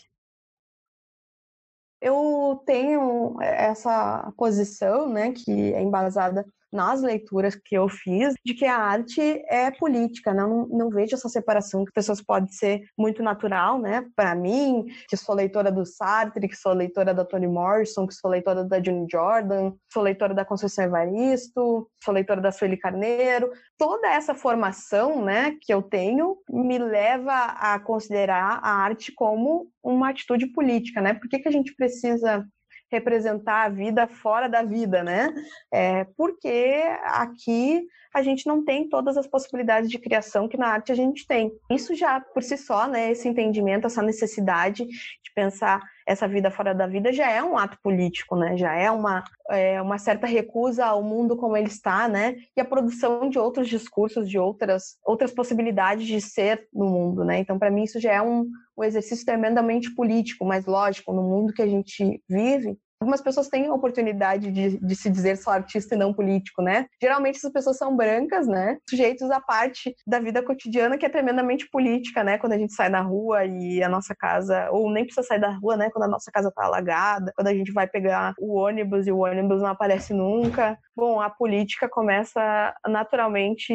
eu 2.03 2.63
tenho 2.67 3.41
essa 3.41 4.33
posição, 4.37 5.09
né, 5.09 5.33
que 5.33 5.73
é 5.73 5.81
embasada 5.81 6.45
nas 6.73 7.03
leituras 7.03 7.55
que 7.55 7.77
eu 7.77 7.89
fiz, 7.89 8.35
de 8.45 8.55
que 8.55 8.65
a 8.65 8.77
arte 8.77 9.21
é 9.49 9.71
política, 9.71 10.33
né? 10.33 10.43
não, 10.43 10.67
não 10.69 10.91
vejo 10.91 11.15
essa 11.15 11.29
separação 11.29 11.85
que 11.85 11.93
pessoas 11.93 12.23
pode 12.23 12.55
ser 12.55 12.83
muito 12.99 13.23
natural, 13.23 13.79
né? 13.79 14.07
Para 14.17 14.35
mim, 14.35 14.87
que 15.09 15.17
sou 15.17 15.35
leitora 15.35 15.71
do 15.71 15.85
Sartre, 15.85 16.49
que 16.49 16.57
sou 16.57 16.73
leitora 16.73 17.15
da 17.15 17.25
Toni 17.25 17.47
Morrison, 17.47 18.07
que 18.07 18.15
sou 18.15 18.31
leitora 18.31 18.65
da 18.65 18.83
June 18.83 19.07
Jordan, 19.11 19.73
sou 19.93 20.03
leitora 20.03 20.35
da 20.35 20.45
Conceição 20.45 20.85
Evaristo, 20.85 21.89
sou 22.03 22.15
leitora 22.15 22.41
da 22.41 22.53
Sueli 22.53 22.77
Carneiro, 22.77 23.51
toda 23.79 24.09
essa 24.09 24.35
formação, 24.35 25.25
né, 25.25 25.57
que 25.61 25.73
eu 25.73 25.83
tenho 25.83 26.37
me 26.49 26.79
leva 26.79 27.33
a 27.33 27.79
considerar 27.79 28.61
a 28.63 28.71
arte 28.71 29.13
como 29.13 29.69
uma 29.83 30.11
atitude 30.11 30.47
política, 30.47 31.01
né? 31.01 31.15
Por 31.15 31.29
que, 31.29 31.39
que 31.39 31.49
a 31.49 31.53
gente 31.53 31.75
precisa 31.75 32.47
representar 32.93 33.65
a 33.65 33.69
vida 33.69 34.07
fora 34.07 34.49
da 34.49 34.63
vida, 34.63 35.03
né? 35.03 35.33
É, 35.73 36.05
porque 36.17 36.83
aqui 37.05 37.87
a 38.15 38.23
gente 38.23 38.47
não 38.47 38.63
tem 38.65 38.89
todas 38.89 39.17
as 39.17 39.27
possibilidades 39.27 39.91
de 39.91 39.99
criação 39.99 40.47
que 40.47 40.59
na 40.59 40.69
arte 40.69 40.93
a 40.93 40.95
gente 40.95 41.27
tem. 41.27 41.51
Isso 41.71 41.95
já 41.95 42.21
por 42.21 42.43
si 42.43 42.57
só, 42.59 42.87
né, 42.87 43.11
esse 43.11 43.27
entendimento, 43.27 43.87
essa 43.87 44.03
necessidade 44.03 44.85
de 44.85 45.33
pensar 45.35 45.81
essa 46.07 46.27
vida 46.27 46.51
fora 46.51 46.75
da 46.75 46.87
vida 46.87 47.13
já 47.13 47.31
é 47.31 47.43
um 47.43 47.57
ato 47.57 47.79
político, 47.83 48.37
né? 48.37 48.57
Já 48.57 48.75
é 48.75 48.91
uma, 48.91 49.23
é, 49.49 49.81
uma 49.81 49.99
certa 49.99 50.27
recusa 50.27 50.85
ao 50.85 51.03
mundo 51.03 51.37
como 51.37 51.57
ele 51.57 51.69
está, 51.69 52.09
né? 52.09 52.37
E 52.57 52.61
a 52.61 52.65
produção 52.65 53.29
de 53.29 53.39
outros 53.39 53.69
discursos, 53.69 54.29
de 54.29 54.39
outras, 54.39 54.97
outras 55.05 55.33
possibilidades 55.33 56.07
de 56.07 56.21
ser 56.21 56.67
no 56.73 56.87
mundo, 56.87 57.25
né? 57.25 57.39
Então, 57.39 57.59
para 57.59 57.71
mim, 57.71 57.85
isso 57.85 58.01
já 58.01 58.13
é 58.13 58.23
um, 58.23 58.49
um 58.77 58.85
exercício 58.85 59.25
tremendamente 59.25 59.95
político, 59.95 60.45
mas 60.45 60.67
lógico, 60.67 61.13
no 61.13 61.23
mundo 61.23 61.53
que 61.53 61.63
a 61.63 61.69
gente 61.69 62.21
vive, 62.29 62.77
algumas 63.03 63.21
pessoas 63.21 63.49
têm 63.49 63.67
a 63.67 63.75
oportunidade 63.75 64.51
de, 64.51 64.79
de, 64.79 64.97
se 64.97 65.11
dizer 65.11 65.37
só 65.37 65.51
artista 65.51 65.95
e 65.95 65.99
não 65.99 66.15
político, 66.15 66.63
né? 66.63 66.87
Geralmente 67.01 67.37
essas 67.37 67.53
pessoas 67.53 67.77
são 67.77 67.97
brancas, 67.97 68.47
né? 68.47 68.79
Sujeitos 68.89 69.29
à 69.31 69.41
parte 69.41 69.95
da 70.07 70.21
vida 70.21 70.43
cotidiana 70.43 70.97
que 70.97 71.05
é 71.05 71.09
tremendamente 71.09 71.69
política, 71.69 72.23
né? 72.23 72.39
Quando 72.39 72.53
a 72.53 72.59
gente 72.59 72.73
sai 72.73 72.89
na 72.89 73.01
rua 73.01 73.45
e 73.45 73.83
a 73.83 73.89
nossa 73.89 74.15
casa, 74.15 74.69
ou 74.71 74.91
nem 74.91 75.05
precisa 75.05 75.27
sair 75.27 75.41
da 75.41 75.51
rua, 75.51 75.77
né? 75.77 75.91
Quando 75.91 76.05
a 76.05 76.09
nossa 76.09 76.31
casa 76.31 76.53
tá 76.55 76.65
alagada, 76.65 77.33
quando 77.35 77.49
a 77.49 77.55
gente 77.55 77.73
vai 77.73 77.89
pegar 77.89 78.35
o 78.39 78.57
ônibus 78.57 79.07
e 79.07 79.13
o 79.13 79.19
ônibus 79.19 79.61
não 79.61 79.69
aparece 79.69 80.15
nunca. 80.15 80.79
Bom, 80.95 81.21
a 81.21 81.29
política 81.29 81.89
começa 81.89 82.75
naturalmente 82.87 83.75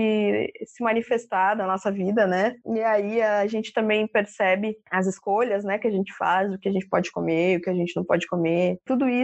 se 0.66 0.84
manifestar 0.84 1.56
na 1.58 1.68
nossa 1.68 1.92
vida, 1.92 2.26
né? 2.26 2.56
E 2.66 2.82
aí 2.82 3.22
a 3.22 3.46
gente 3.48 3.74
também 3.74 4.08
percebe 4.08 4.78
as 4.90 5.06
escolhas, 5.06 5.66
né? 5.66 5.78
Que 5.78 5.88
a 5.88 5.92
gente 5.92 6.14
faz, 6.14 6.54
o 6.54 6.58
que 6.58 6.70
a 6.70 6.72
gente 6.72 6.88
pode 6.88 7.12
comer, 7.12 7.58
o 7.58 7.62
que 7.62 7.70
a 7.70 7.74
gente 7.74 7.96
não 7.96 8.06
pode 8.06 8.26
comer. 8.28 8.78
Tudo 8.86 9.10
isso 9.10 9.17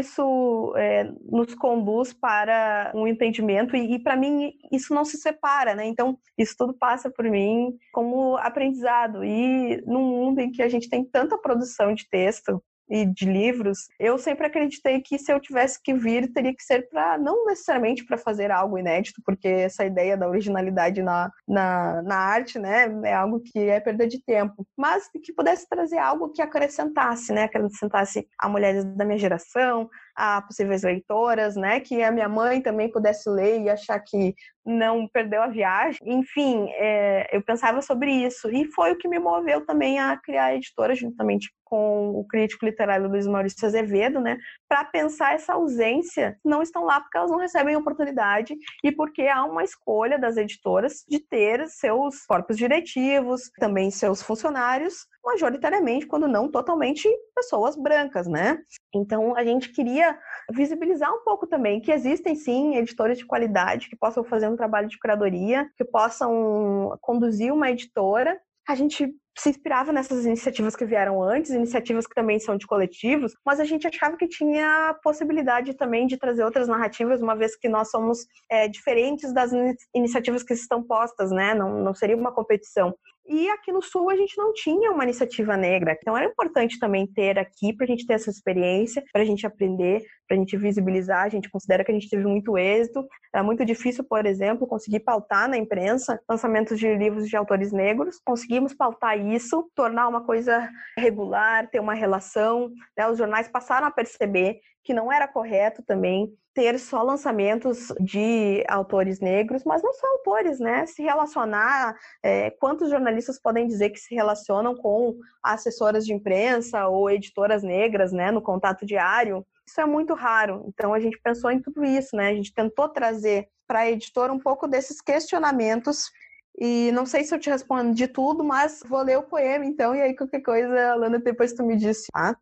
é, 0.75 1.11
nos 1.29 1.53
conduz 1.55 2.13
para 2.13 2.91
um 2.95 3.07
entendimento 3.07 3.75
e, 3.75 3.95
e 3.95 3.99
para 3.99 4.15
mim 4.15 4.53
isso 4.71 4.93
não 4.93 5.05
se 5.05 5.17
separa, 5.17 5.75
né? 5.75 5.85
Então 5.85 6.17
isso 6.37 6.55
tudo 6.57 6.73
passa 6.73 7.09
por 7.09 7.25
mim 7.25 7.77
como 7.91 8.37
aprendizado 8.37 9.23
e 9.23 9.81
num 9.85 10.03
mundo 10.03 10.39
em 10.39 10.51
que 10.51 10.61
a 10.61 10.69
gente 10.69 10.89
tem 10.89 11.03
tanta 11.03 11.37
produção 11.37 11.93
de 11.93 12.07
texto 12.09 12.61
e 12.93 13.07
de 13.07 13.25
livros, 13.25 13.87
eu 13.99 14.19
sempre 14.19 14.45
acreditei 14.45 15.01
que 15.01 15.17
se 15.17 15.33
eu 15.33 15.39
tivesse 15.39 15.81
que 15.81 15.95
vir, 15.95 16.31
teria 16.31 16.53
que 16.53 16.61
ser 16.61 16.87
para 16.89 17.17
não 17.17 17.43
necessariamente 17.43 18.05
para 18.05 18.19
fazer 18.19 18.51
algo 18.51 18.77
inédito, 18.77 19.19
porque 19.25 19.47
essa 19.47 19.83
ideia 19.83 20.15
da 20.15 20.29
originalidade 20.29 21.01
na, 21.01 21.31
na, 21.47 22.03
na, 22.03 22.15
arte, 22.15 22.59
né, 22.59 22.85
é 23.03 23.13
algo 23.15 23.39
que 23.39 23.57
é 23.57 23.79
perda 23.79 24.07
de 24.07 24.23
tempo, 24.23 24.63
mas 24.77 25.09
que 25.09 25.33
pudesse 25.33 25.67
trazer 25.67 25.97
algo 25.97 26.29
que 26.29 26.39
acrescentasse, 26.39 27.33
né, 27.33 27.45
acrescentasse 27.45 28.27
a 28.37 28.47
mulheres 28.47 28.85
da 28.85 29.03
minha 29.03 29.17
geração, 29.17 29.89
a 30.15 30.43
possíveis 30.43 30.83
leitoras, 30.83 31.55
né, 31.55 31.79
que 31.79 32.03
a 32.03 32.11
minha 32.11 32.29
mãe 32.29 32.61
também 32.61 32.91
pudesse 32.91 33.27
ler 33.27 33.61
e 33.61 33.71
achar 33.71 33.99
que 34.01 34.35
não 34.65 35.07
perdeu 35.07 35.41
a 35.41 35.47
viagem. 35.47 35.99
Enfim, 36.03 36.67
é, 36.71 37.35
eu 37.35 37.41
pensava 37.41 37.81
sobre 37.81 38.11
isso. 38.11 38.49
E 38.49 38.65
foi 38.71 38.91
o 38.91 38.97
que 38.97 39.07
me 39.07 39.19
moveu 39.19 39.65
também 39.65 39.99
a 39.99 40.17
criar 40.17 40.45
a 40.45 40.55
editora, 40.55 40.95
juntamente 40.95 41.51
com 41.63 42.11
o 42.11 42.25
crítico 42.25 42.65
literário 42.65 43.09
Luiz 43.09 43.25
Maurício 43.25 43.65
Azevedo, 43.65 44.19
né, 44.19 44.37
para 44.69 44.85
pensar 44.85 45.33
essa 45.33 45.53
ausência. 45.53 46.37
Não 46.45 46.61
estão 46.61 46.83
lá 46.83 47.01
porque 47.01 47.17
elas 47.17 47.31
não 47.31 47.39
recebem 47.39 47.75
oportunidade 47.75 48.55
e 48.83 48.91
porque 48.91 49.23
há 49.23 49.43
uma 49.43 49.63
escolha 49.63 50.19
das 50.19 50.37
editoras 50.37 51.03
de 51.09 51.19
ter 51.19 51.67
seus 51.67 52.25
corpos 52.25 52.57
diretivos, 52.57 53.49
também 53.57 53.89
seus 53.89 54.21
funcionários, 54.21 55.07
majoritariamente, 55.23 56.05
quando 56.05 56.27
não 56.27 56.49
totalmente, 56.49 57.09
pessoas 57.35 57.75
brancas, 57.75 58.27
né? 58.27 58.59
Então 58.93 59.35
a 59.35 59.43
gente 59.43 59.69
queria 59.71 60.17
visibilizar 60.51 61.13
um 61.13 61.23
pouco 61.23 61.47
também 61.47 61.79
que 61.79 61.91
existem 61.91 62.35
sim 62.35 62.75
editores 62.75 63.17
de 63.17 63.25
qualidade 63.25 63.89
que 63.89 63.95
possam 63.95 64.23
fazer 64.23 64.49
um 64.49 64.55
trabalho 64.55 64.87
de 64.87 64.99
curadoria, 64.99 65.69
que 65.77 65.85
possam 65.85 66.97
conduzir 67.01 67.53
uma 67.53 67.71
editora. 67.71 68.39
A 68.67 68.75
gente 68.75 69.13
se 69.37 69.49
inspirava 69.49 69.91
nessas 69.91 70.25
iniciativas 70.25 70.75
que 70.75 70.85
vieram 70.85 71.21
antes, 71.21 71.51
iniciativas 71.51 72.05
que 72.05 72.13
também 72.13 72.39
são 72.39 72.55
de 72.55 72.67
coletivos, 72.67 73.33
mas 73.45 73.59
a 73.59 73.65
gente 73.65 73.87
achava 73.87 74.15
que 74.15 74.27
tinha 74.27 74.95
possibilidade 75.03 75.73
também 75.73 76.05
de 76.05 76.17
trazer 76.17 76.43
outras 76.43 76.67
narrativas, 76.67 77.21
uma 77.21 77.35
vez 77.35 77.55
que 77.55 77.67
nós 77.67 77.89
somos 77.89 78.19
é, 78.49 78.67
diferentes 78.67 79.33
das 79.33 79.51
iniciativas 79.93 80.43
que 80.43 80.53
estão 80.53 80.83
postas, 80.83 81.31
né? 81.31 81.55
Não, 81.55 81.79
não 81.79 81.93
seria 81.95 82.15
uma 82.15 82.31
competição. 82.31 82.93
E 83.25 83.49
aqui 83.49 83.71
no 83.71 83.81
Sul 83.81 84.09
a 84.09 84.15
gente 84.15 84.37
não 84.37 84.51
tinha 84.53 84.91
uma 84.91 85.03
iniciativa 85.03 85.55
negra, 85.55 85.97
então 85.99 86.15
era 86.15 86.25
importante 86.25 86.77
também 86.77 87.07
ter 87.07 87.39
aqui 87.39 87.73
para 87.73 87.85
a 87.85 87.87
gente 87.87 88.05
ter 88.05 88.13
essa 88.13 88.29
experiência, 88.29 89.01
para 89.13 89.21
a 89.21 89.25
gente 89.25 89.47
aprender, 89.47 90.03
para 90.27 90.35
a 90.35 90.39
gente 90.39 90.57
visibilizar. 90.57 91.23
A 91.23 91.29
gente 91.29 91.49
considera 91.49 91.85
que 91.85 91.91
a 91.91 91.93
gente 91.93 92.09
teve 92.09 92.25
muito 92.25 92.57
êxito. 92.57 93.07
Era 93.33 93.43
muito 93.43 93.63
difícil, 93.65 94.03
por 94.03 94.25
exemplo, 94.25 94.67
conseguir 94.67 94.99
pautar 94.99 95.47
na 95.49 95.57
imprensa 95.57 96.19
lançamentos 96.29 96.77
de 96.77 96.93
livros 96.95 97.29
de 97.29 97.37
autores 97.37 97.71
negros. 97.71 98.19
Conseguimos 98.25 98.73
pautar 98.73 99.17
isso, 99.17 99.69
tornar 99.73 100.07
uma 100.07 100.25
coisa 100.25 100.69
regular, 100.97 101.69
ter 101.69 101.79
uma 101.79 101.93
relação. 101.93 102.69
Né? 102.97 103.07
Os 103.07 103.17
jornais 103.17 103.47
passaram 103.47 103.87
a 103.87 103.91
perceber 103.91 104.59
que 104.83 104.93
não 104.93 105.11
era 105.11 105.27
correto 105.27 105.81
também 105.83 106.29
ter 106.53 106.79
só 106.79 107.01
lançamentos 107.01 107.87
de 107.99 108.63
autores 108.67 109.19
negros, 109.19 109.63
mas 109.63 109.81
não 109.81 109.93
só 109.93 110.07
autores, 110.07 110.59
né? 110.59 110.85
Se 110.85 111.01
relacionar, 111.01 111.95
é, 112.21 112.51
quantos 112.51 112.89
jornalistas 112.89 113.39
podem 113.39 113.67
dizer 113.67 113.89
que 113.89 113.99
se 113.99 114.13
relacionam 114.13 114.75
com 114.75 115.15
assessoras 115.41 116.05
de 116.05 116.13
imprensa 116.13 116.87
ou 116.87 117.09
editoras 117.09 117.63
negras, 117.63 118.11
né, 118.11 118.31
no 118.31 118.41
contato 118.41 118.85
diário? 118.85 119.45
Isso 119.67 119.81
é 119.81 119.85
muito 119.85 120.13
raro. 120.13 120.65
Então 120.67 120.93
a 120.93 120.99
gente 120.99 121.19
pensou 121.23 121.49
em 121.49 121.61
tudo 121.61 121.83
isso, 121.83 122.15
né? 122.15 122.29
A 122.29 122.35
gente 122.35 122.53
tentou 122.53 122.87
trazer 122.89 123.47
para 123.67 123.79
a 123.79 123.91
editora 123.91 124.31
um 124.31 124.39
pouco 124.39 124.67
desses 124.67 125.01
questionamentos 125.01 126.11
e 126.59 126.91
não 126.91 127.05
sei 127.05 127.23
se 127.23 127.33
eu 127.33 127.39
te 127.39 127.49
respondo 127.49 127.95
de 127.95 128.07
tudo, 128.07 128.43
mas 128.43 128.81
vou 128.85 129.01
ler 129.01 129.17
o 129.17 129.23
poema 129.23 129.65
então, 129.65 129.95
e 129.95 130.01
aí 130.01 130.15
qualquer 130.15 130.41
coisa, 130.41 130.91
Alana, 130.91 131.17
depois 131.17 131.53
tu 131.53 131.63
me 131.63 131.75
disse, 131.75 132.11
tá? 132.11 132.37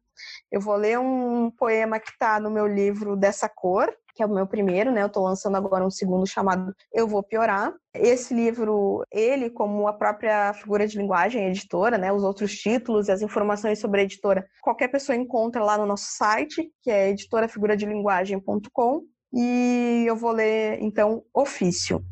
Eu 0.52 0.60
vou 0.60 0.76
ler 0.76 1.00
um 1.00 1.50
poema 1.52 2.00
que 2.00 2.10
está 2.10 2.40
no 2.40 2.52
meu 2.52 2.68
livro 2.68 3.16
Dessa 3.16 3.48
Cor, 3.48 3.92
que 4.14 4.22
é 4.22 4.26
o 4.26 4.34
meu 4.34 4.46
primeiro, 4.48 4.92
né? 4.92 5.02
Eu 5.02 5.08
estou 5.08 5.24
lançando 5.24 5.56
agora 5.58 5.86
um 5.86 5.90
segundo 5.90 6.26
chamado 6.28 6.74
Eu 6.92 7.08
Vou 7.08 7.24
Piorar. 7.24 7.74
Esse 7.94 8.34
livro, 8.34 9.06
ele, 9.12 9.50
como 9.50 9.88
a 9.88 9.94
própria 9.94 10.54
figura 10.54 10.88
de 10.88 10.98
linguagem 10.98 11.48
editora, 11.48 11.98
né? 11.98 12.12
Os 12.12 12.24
outros 12.24 12.54
títulos 12.54 13.08
e 13.08 13.12
as 13.12 13.22
informações 13.22 13.80
sobre 13.80 14.02
a 14.02 14.04
editora, 14.04 14.46
qualquer 14.62 14.88
pessoa 14.90 15.16
encontra 15.16 15.64
lá 15.64 15.78
no 15.78 15.86
nosso 15.86 16.06
site, 16.12 16.72
que 16.82 16.92
é 16.92 17.10
editorafiguradelinguagem.com. 17.10 19.02
E 19.34 20.04
eu 20.06 20.16
vou 20.16 20.32
ler, 20.32 20.82
então, 20.82 21.24
ofício. 21.34 22.04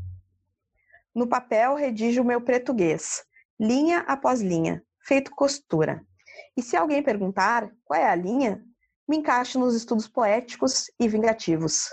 No 1.13 1.27
papel, 1.27 1.75
redijo 1.75 2.21
o 2.21 2.25
meu 2.25 2.39
português, 2.39 3.23
linha 3.59 3.99
após 4.07 4.41
linha, 4.41 4.81
feito 5.05 5.31
costura. 5.31 6.01
E 6.55 6.61
se 6.61 6.77
alguém 6.77 7.03
perguntar 7.03 7.69
qual 7.83 7.99
é 7.99 8.09
a 8.09 8.15
linha, 8.15 8.63
me 9.09 9.17
encaixo 9.17 9.57
nos 9.57 9.73
estudos 9.73 10.07
poéticos 10.07 10.85
e 10.99 11.07
vingativos. 11.07 11.89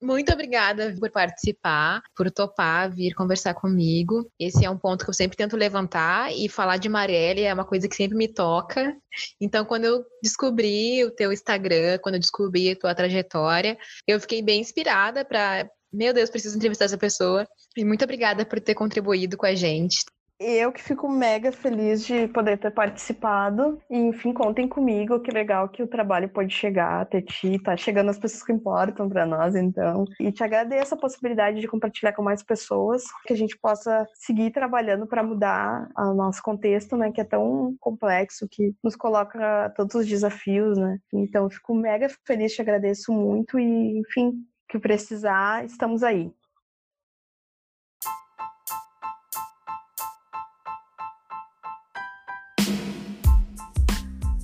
Muito 0.00 0.32
obrigada 0.32 0.94
por 0.98 1.10
participar, 1.10 2.02
por 2.16 2.30
topar 2.30 2.90
vir 2.90 3.14
conversar 3.14 3.54
comigo. 3.54 4.30
Esse 4.38 4.64
é 4.64 4.70
um 4.70 4.76
ponto 4.76 5.04
que 5.04 5.10
eu 5.10 5.14
sempre 5.14 5.36
tento 5.36 5.56
levantar 5.56 6.32
e 6.32 6.48
falar 6.48 6.78
de 6.78 6.88
Marielle 6.88 7.42
é 7.42 7.54
uma 7.54 7.64
coisa 7.64 7.88
que 7.88 7.96
sempre 7.96 8.16
me 8.16 8.28
toca. 8.28 8.96
Então, 9.40 9.64
quando 9.64 9.84
eu 9.84 10.04
descobri 10.22 11.04
o 11.04 11.10
teu 11.10 11.32
Instagram, 11.32 11.98
quando 12.02 12.16
eu 12.16 12.20
descobri 12.20 12.70
a 12.70 12.76
tua 12.76 12.94
trajetória, 12.94 13.78
eu 14.06 14.20
fiquei 14.20 14.42
bem 14.42 14.60
inspirada 14.60 15.24
para, 15.24 15.68
meu 15.92 16.12
Deus, 16.12 16.28
preciso 16.30 16.56
entrevistar 16.56 16.86
essa 16.86 16.98
pessoa. 16.98 17.46
E 17.76 17.84
muito 17.84 18.04
obrigada 18.04 18.44
por 18.44 18.60
ter 18.60 18.74
contribuído 18.74 19.36
com 19.36 19.46
a 19.46 19.54
gente. 19.54 20.04
Eu 20.38 20.72
que 20.72 20.82
fico 20.82 21.08
mega 21.08 21.52
feliz 21.52 22.04
de 22.04 22.26
poder 22.28 22.58
ter 22.58 22.72
participado. 22.72 23.80
E, 23.88 23.96
enfim, 23.96 24.32
contem 24.32 24.66
comigo. 24.66 25.20
Que 25.20 25.30
legal 25.30 25.68
que 25.68 25.82
o 25.82 25.86
trabalho 25.86 26.28
pode 26.28 26.52
chegar 26.52 27.02
até 27.02 27.22
ti. 27.22 27.58
Tá 27.62 27.76
chegando 27.76 28.10
as 28.10 28.18
pessoas 28.18 28.42
que 28.42 28.52
importam 28.52 29.08
para 29.08 29.24
nós, 29.24 29.54
então. 29.54 30.04
E 30.18 30.32
te 30.32 30.42
agradeço 30.42 30.94
a 30.94 30.98
possibilidade 30.98 31.60
de 31.60 31.68
compartilhar 31.68 32.12
com 32.12 32.22
mais 32.22 32.42
pessoas. 32.42 33.04
Que 33.26 33.32
a 33.32 33.36
gente 33.36 33.56
possa 33.58 34.06
seguir 34.14 34.50
trabalhando 34.50 35.06
para 35.06 35.22
mudar 35.22 35.88
o 35.96 36.14
nosso 36.14 36.42
contexto, 36.42 36.96
né? 36.96 37.12
Que 37.12 37.20
é 37.20 37.24
tão 37.24 37.76
complexo, 37.78 38.48
que 38.50 38.74
nos 38.82 38.96
coloca 38.96 39.72
todos 39.76 39.94
os 39.94 40.06
desafios, 40.06 40.76
né? 40.76 40.98
Então, 41.12 41.48
fico 41.48 41.74
mega 41.74 42.08
feliz, 42.26 42.52
te 42.52 42.60
agradeço 42.60 43.12
muito. 43.12 43.56
E, 43.56 44.00
enfim, 44.00 44.32
que 44.68 44.80
precisar, 44.80 45.64
estamos 45.64 46.02
aí. 46.02 46.32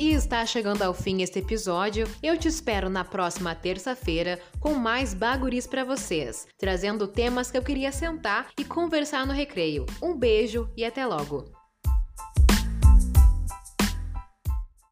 E 0.01 0.15
está 0.15 0.47
chegando 0.47 0.81
ao 0.81 0.95
fim 0.95 1.21
este 1.21 1.41
episódio. 1.41 2.09
Eu 2.23 2.35
te 2.39 2.49
espero 2.49 2.89
na 2.89 3.05
próxima 3.05 3.55
terça-feira 3.55 4.41
com 4.59 4.73
mais 4.73 5.13
baguris 5.13 5.67
para 5.67 5.85
vocês, 5.85 6.49
trazendo 6.57 7.07
temas 7.07 7.51
que 7.51 7.59
eu 7.59 7.63
queria 7.63 7.93
sentar 7.93 8.49
e 8.59 8.65
conversar 8.65 9.27
no 9.27 9.35
recreio. 9.35 9.85
Um 10.03 10.17
beijo 10.17 10.71
e 10.75 10.87
até 10.87 11.05
logo. 11.05 11.60